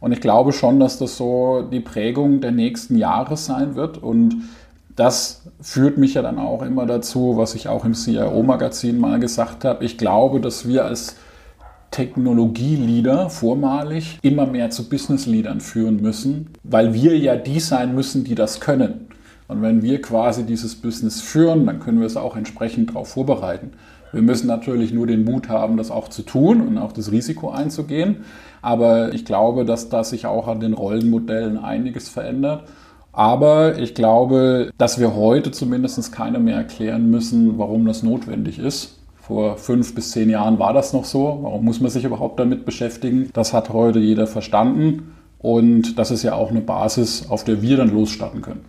Und 0.00 0.10
ich 0.10 0.20
glaube 0.20 0.52
schon, 0.52 0.80
dass 0.80 0.98
das 0.98 1.16
so 1.16 1.62
die 1.62 1.80
Prägung 1.80 2.40
der 2.40 2.50
nächsten 2.50 2.98
Jahre 2.98 3.36
sein 3.36 3.76
wird 3.76 3.96
und 3.96 4.42
das 4.96 5.42
führt 5.60 5.98
mich 5.98 6.14
ja 6.14 6.22
dann 6.22 6.38
auch 6.38 6.62
immer 6.62 6.86
dazu, 6.86 7.36
was 7.36 7.54
ich 7.54 7.68
auch 7.68 7.84
im 7.84 7.94
CIO-Magazin 7.94 8.98
mal 8.98 9.18
gesagt 9.18 9.64
habe. 9.64 9.84
Ich 9.84 9.98
glaube, 9.98 10.40
dass 10.40 10.68
wir 10.68 10.84
als 10.84 11.16
Technologieleader 11.90 13.30
vormalig 13.30 14.18
immer 14.22 14.46
mehr 14.46 14.70
zu 14.70 14.88
Business-Leadern 14.88 15.60
führen 15.60 16.02
müssen, 16.02 16.50
weil 16.62 16.92
wir 16.94 17.16
ja 17.18 17.36
die 17.36 17.60
sein 17.60 17.94
müssen, 17.94 18.24
die 18.24 18.34
das 18.34 18.60
können. 18.60 19.08
Und 19.46 19.62
wenn 19.62 19.82
wir 19.82 20.00
quasi 20.00 20.44
dieses 20.44 20.74
Business 20.74 21.20
führen, 21.20 21.66
dann 21.66 21.80
können 21.80 22.00
wir 22.00 22.06
es 22.06 22.16
auch 22.16 22.36
entsprechend 22.36 22.90
darauf 22.90 23.08
vorbereiten. 23.08 23.72
Wir 24.12 24.22
müssen 24.22 24.46
natürlich 24.46 24.92
nur 24.92 25.06
den 25.06 25.24
Mut 25.24 25.48
haben, 25.48 25.76
das 25.76 25.90
auch 25.90 26.08
zu 26.08 26.22
tun 26.22 26.60
und 26.60 26.78
auch 26.78 26.92
das 26.92 27.10
Risiko 27.10 27.50
einzugehen. 27.50 28.18
Aber 28.62 29.12
ich 29.12 29.24
glaube, 29.24 29.64
dass 29.64 29.88
da 29.88 30.04
sich 30.04 30.26
auch 30.26 30.48
an 30.48 30.60
den 30.60 30.72
Rollenmodellen 30.72 31.58
einiges 31.58 32.08
verändert. 32.08 32.64
Aber 33.14 33.78
ich 33.78 33.94
glaube, 33.94 34.70
dass 34.76 34.98
wir 34.98 35.14
heute 35.14 35.52
zumindest 35.52 36.12
keiner 36.12 36.40
mehr 36.40 36.56
erklären 36.56 37.10
müssen, 37.10 37.58
warum 37.58 37.86
das 37.86 38.02
notwendig 38.02 38.58
ist. 38.58 38.98
Vor 39.14 39.56
fünf 39.56 39.94
bis 39.94 40.10
zehn 40.10 40.28
Jahren 40.28 40.58
war 40.58 40.72
das 40.72 40.92
noch 40.92 41.04
so. 41.04 41.38
Warum 41.42 41.64
muss 41.64 41.80
man 41.80 41.90
sich 41.90 42.04
überhaupt 42.04 42.38
damit 42.38 42.66
beschäftigen? 42.66 43.30
Das 43.32 43.52
hat 43.52 43.70
heute 43.70 44.00
jeder 44.00 44.26
verstanden. 44.26 45.14
Und 45.38 45.98
das 45.98 46.10
ist 46.10 46.22
ja 46.22 46.34
auch 46.34 46.50
eine 46.50 46.60
Basis, 46.60 47.26
auf 47.28 47.44
der 47.44 47.62
wir 47.62 47.76
dann 47.76 47.94
losstarten 47.94 48.42
können. 48.42 48.64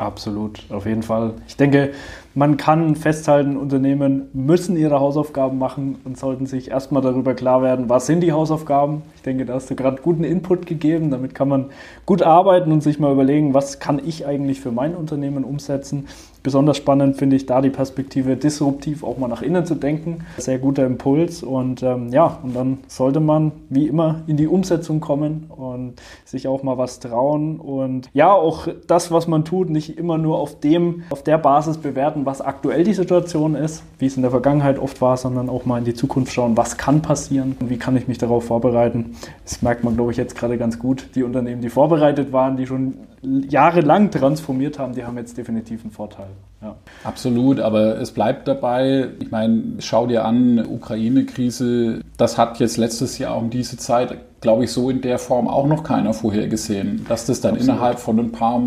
Absolut, 0.00 0.64
auf 0.70 0.86
jeden 0.86 1.02
Fall. 1.02 1.34
Ich 1.46 1.58
denke, 1.58 1.92
man 2.34 2.56
kann 2.56 2.96
festhalten, 2.96 3.58
Unternehmen 3.58 4.30
müssen 4.32 4.78
ihre 4.78 4.98
Hausaufgaben 4.98 5.58
machen 5.58 6.00
und 6.06 6.16
sollten 6.16 6.46
sich 6.46 6.70
erstmal 6.70 7.02
darüber 7.02 7.34
klar 7.34 7.60
werden, 7.60 7.90
was 7.90 8.06
sind 8.06 8.20
die 8.20 8.32
Hausaufgaben. 8.32 9.02
Ich 9.16 9.20
denke, 9.20 9.44
da 9.44 9.52
hast 9.52 9.68
du 9.68 9.74
gerade 9.74 10.00
guten 10.00 10.24
Input 10.24 10.64
gegeben. 10.64 11.10
Damit 11.10 11.34
kann 11.34 11.48
man 11.48 11.66
gut 12.06 12.22
arbeiten 12.22 12.72
und 12.72 12.82
sich 12.82 12.98
mal 12.98 13.12
überlegen, 13.12 13.52
was 13.52 13.78
kann 13.78 14.00
ich 14.02 14.26
eigentlich 14.26 14.62
für 14.62 14.72
mein 14.72 14.94
Unternehmen 14.94 15.44
umsetzen. 15.44 16.08
Besonders 16.42 16.78
spannend 16.78 17.16
finde 17.16 17.36
ich 17.36 17.46
da 17.46 17.60
die 17.60 17.70
Perspektive, 17.70 18.36
disruptiv 18.36 19.04
auch 19.04 19.18
mal 19.18 19.28
nach 19.28 19.42
innen 19.42 19.66
zu 19.66 19.74
denken. 19.74 20.24
Sehr 20.38 20.58
guter 20.58 20.86
Impuls 20.86 21.42
und 21.42 21.82
ähm, 21.82 22.08
ja, 22.10 22.38
und 22.42 22.56
dann 22.56 22.78
sollte 22.88 23.20
man 23.20 23.52
wie 23.68 23.86
immer 23.86 24.22
in 24.26 24.36
die 24.36 24.46
Umsetzung 24.46 25.00
kommen 25.00 25.44
und 25.48 25.94
sich 26.24 26.48
auch 26.48 26.62
mal 26.62 26.78
was 26.78 27.00
trauen 27.00 27.58
und 27.58 28.08
ja, 28.14 28.32
auch 28.32 28.68
das, 28.86 29.12
was 29.12 29.28
man 29.28 29.44
tut, 29.44 29.68
nicht 29.70 29.98
immer 29.98 30.16
nur 30.18 30.38
auf 30.38 30.60
dem, 30.60 31.02
auf 31.10 31.22
der 31.22 31.38
Basis 31.38 31.76
bewerten, 31.76 32.24
was 32.24 32.40
aktuell 32.40 32.84
die 32.84 32.94
Situation 32.94 33.54
ist, 33.54 33.82
wie 33.98 34.06
es 34.06 34.16
in 34.16 34.22
der 34.22 34.30
Vergangenheit 34.30 34.78
oft 34.78 35.00
war, 35.00 35.16
sondern 35.16 35.48
auch 35.48 35.66
mal 35.66 35.78
in 35.78 35.84
die 35.84 35.94
Zukunft 35.94 36.32
schauen, 36.32 36.56
was 36.56 36.78
kann 36.78 37.02
passieren 37.02 37.56
und 37.60 37.68
wie 37.68 37.76
kann 37.76 37.96
ich 37.96 38.08
mich 38.08 38.18
darauf 38.18 38.44
vorbereiten. 38.44 39.16
Das 39.44 39.62
merkt 39.62 39.84
man, 39.84 39.94
glaube 39.94 40.12
ich, 40.12 40.16
jetzt 40.16 40.36
gerade 40.36 40.56
ganz 40.56 40.78
gut. 40.78 41.10
Die 41.14 41.22
Unternehmen, 41.22 41.60
die 41.60 41.68
vorbereitet 41.68 42.32
waren, 42.32 42.56
die 42.56 42.66
schon 42.66 42.94
jahrelang 43.22 44.10
transformiert 44.10 44.78
haben, 44.78 44.94
die 44.94 45.04
haben 45.04 45.16
jetzt 45.18 45.36
definitiv 45.36 45.82
einen 45.82 45.90
Vorteil. 45.90 46.28
Ja. 46.62 46.76
Absolut, 47.04 47.60
aber 47.60 47.98
es 47.98 48.12
bleibt 48.12 48.48
dabei. 48.48 49.08
Ich 49.20 49.30
meine, 49.30 49.74
schau 49.78 50.06
dir 50.06 50.24
an, 50.24 50.64
Ukraine-Krise, 50.66 52.00
das 52.16 52.38
hat 52.38 52.60
jetzt 52.60 52.76
letztes 52.76 53.18
Jahr 53.18 53.36
um 53.36 53.50
diese 53.50 53.76
Zeit, 53.76 54.16
glaube 54.40 54.64
ich, 54.64 54.72
so 54.72 54.90
in 54.90 55.00
der 55.00 55.18
Form 55.18 55.48
auch 55.48 55.66
noch 55.66 55.84
keiner 55.84 56.12
vorhergesehen. 56.14 57.06
Dass 57.08 57.26
das 57.26 57.40
dann 57.40 57.54
Absolut. 57.54 57.74
innerhalb 57.74 57.98
von 57.98 58.18
ein 58.18 58.32
paar 58.32 58.60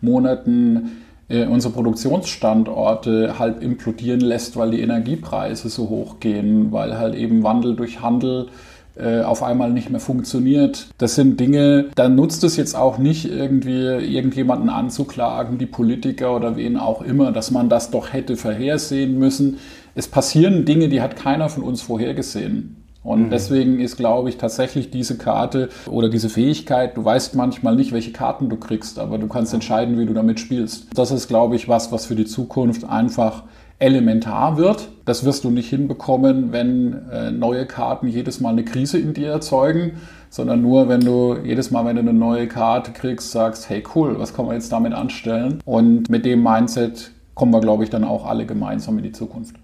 Monaten 0.00 1.02
äh, 1.28 1.46
unsere 1.46 1.72
Produktionsstandorte 1.72 3.38
halb 3.38 3.62
implodieren 3.62 4.20
lässt, 4.20 4.56
weil 4.56 4.70
die 4.70 4.80
Energiepreise 4.80 5.68
so 5.68 5.88
hoch 5.88 6.20
gehen, 6.20 6.72
weil 6.72 6.98
halt 6.98 7.14
eben 7.14 7.42
Wandel 7.42 7.76
durch 7.76 8.02
Handel 8.02 8.48
auf 8.96 9.42
einmal 9.42 9.72
nicht 9.72 9.90
mehr 9.90 10.00
funktioniert. 10.00 10.88
Das 10.98 11.16
sind 11.16 11.40
Dinge, 11.40 11.86
da 11.96 12.08
nutzt 12.08 12.44
es 12.44 12.56
jetzt 12.56 12.76
auch 12.76 12.98
nicht 12.98 13.28
irgendwie 13.28 13.82
irgendjemanden 13.82 14.70
anzuklagen, 14.70 15.58
die 15.58 15.66
Politiker 15.66 16.34
oder 16.36 16.56
wen 16.56 16.76
auch 16.76 17.02
immer, 17.02 17.32
dass 17.32 17.50
man 17.50 17.68
das 17.68 17.90
doch 17.90 18.12
hätte 18.12 18.36
vorhersehen 18.36 19.18
müssen. 19.18 19.58
Es 19.94 20.08
passieren 20.08 20.64
Dinge, 20.64 20.88
die 20.88 21.00
hat 21.00 21.16
keiner 21.16 21.48
von 21.48 21.62
uns 21.64 21.82
vorhergesehen. 21.82 22.76
Und 23.04 23.26
mhm. 23.26 23.30
deswegen 23.30 23.80
ist, 23.80 23.96
glaube 23.96 24.30
ich, 24.30 24.38
tatsächlich 24.38 24.90
diese 24.90 25.18
Karte 25.18 25.68
oder 25.86 26.08
diese 26.08 26.30
Fähigkeit, 26.30 26.96
du 26.96 27.04
weißt 27.04 27.34
manchmal 27.34 27.76
nicht, 27.76 27.92
welche 27.92 28.12
Karten 28.12 28.48
du 28.48 28.56
kriegst, 28.56 28.98
aber 28.98 29.18
du 29.18 29.28
kannst 29.28 29.52
entscheiden, 29.52 29.98
wie 29.98 30.06
du 30.06 30.14
damit 30.14 30.40
spielst. 30.40 30.86
Das 30.94 31.10
ist, 31.10 31.28
glaube 31.28 31.54
ich, 31.54 31.68
was, 31.68 31.92
was 31.92 32.06
für 32.06 32.14
die 32.14 32.24
Zukunft 32.24 32.84
einfach 32.84 33.44
elementar 33.84 34.56
wird. 34.56 34.88
Das 35.04 35.24
wirst 35.24 35.44
du 35.44 35.50
nicht 35.50 35.68
hinbekommen, 35.68 36.52
wenn 36.52 37.10
äh, 37.10 37.30
neue 37.30 37.66
Karten 37.66 38.08
jedes 38.08 38.40
Mal 38.40 38.50
eine 38.50 38.64
Krise 38.64 38.98
in 38.98 39.12
dir 39.12 39.28
erzeugen, 39.28 39.98
sondern 40.30 40.62
nur, 40.62 40.88
wenn 40.88 41.00
du 41.00 41.36
jedes 41.44 41.70
Mal, 41.70 41.84
wenn 41.84 41.96
du 41.96 42.02
eine 42.02 42.14
neue 42.14 42.48
Karte 42.48 42.92
kriegst, 42.92 43.30
sagst, 43.30 43.68
hey 43.68 43.84
cool, 43.94 44.18
was 44.18 44.32
kann 44.32 44.46
man 44.46 44.54
jetzt 44.54 44.72
damit 44.72 44.94
anstellen? 44.94 45.60
Und 45.66 46.08
mit 46.08 46.24
dem 46.24 46.42
Mindset 46.42 47.10
kommen 47.34 47.52
wir, 47.52 47.60
glaube 47.60 47.84
ich, 47.84 47.90
dann 47.90 48.04
auch 48.04 48.24
alle 48.24 48.46
gemeinsam 48.46 48.96
in 48.96 49.04
die 49.04 49.12
Zukunft. 49.12 49.54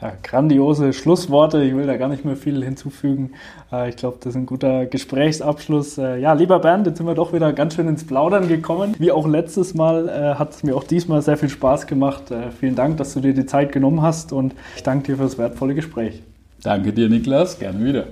Ja, 0.00 0.12
grandiose 0.22 0.92
Schlussworte. 0.92 1.62
Ich 1.62 1.74
will 1.74 1.86
da 1.86 1.96
gar 1.96 2.08
nicht 2.08 2.24
mehr 2.24 2.36
viel 2.36 2.62
hinzufügen. 2.62 3.32
Äh, 3.72 3.88
ich 3.88 3.96
glaube, 3.96 4.18
das 4.20 4.30
ist 4.30 4.36
ein 4.36 4.44
guter 4.44 4.84
Gesprächsabschluss. 4.84 5.96
Äh, 5.96 6.18
ja, 6.18 6.34
lieber 6.34 6.58
Bernd, 6.58 6.86
jetzt 6.86 6.98
sind 6.98 7.06
wir 7.06 7.14
doch 7.14 7.32
wieder 7.32 7.52
ganz 7.54 7.74
schön 7.74 7.88
ins 7.88 8.06
Plaudern 8.06 8.46
gekommen. 8.46 8.94
Wie 8.98 9.10
auch 9.10 9.26
letztes 9.26 9.74
Mal 9.74 10.08
äh, 10.08 10.34
hat 10.38 10.50
es 10.52 10.62
mir 10.62 10.76
auch 10.76 10.84
diesmal 10.84 11.22
sehr 11.22 11.38
viel 11.38 11.48
Spaß 11.48 11.86
gemacht. 11.86 12.24
Vielen 12.60 12.74
Dank, 12.74 12.98
dass 12.98 13.14
du 13.14 13.20
dir 13.20 13.32
die 13.32 13.46
Zeit 13.46 13.72
genommen 13.72 14.02
hast 14.02 14.32
und 14.32 14.54
ich 14.76 14.82
danke 14.82 15.12
dir 15.12 15.16
für 15.16 15.24
das 15.24 15.38
wertvolle 15.38 15.74
Gespräch. 15.74 16.22
Danke 16.62 16.92
dir, 16.92 17.08
Niklas. 17.08 17.58
Gerne 17.58 17.84
wieder. 17.84 18.06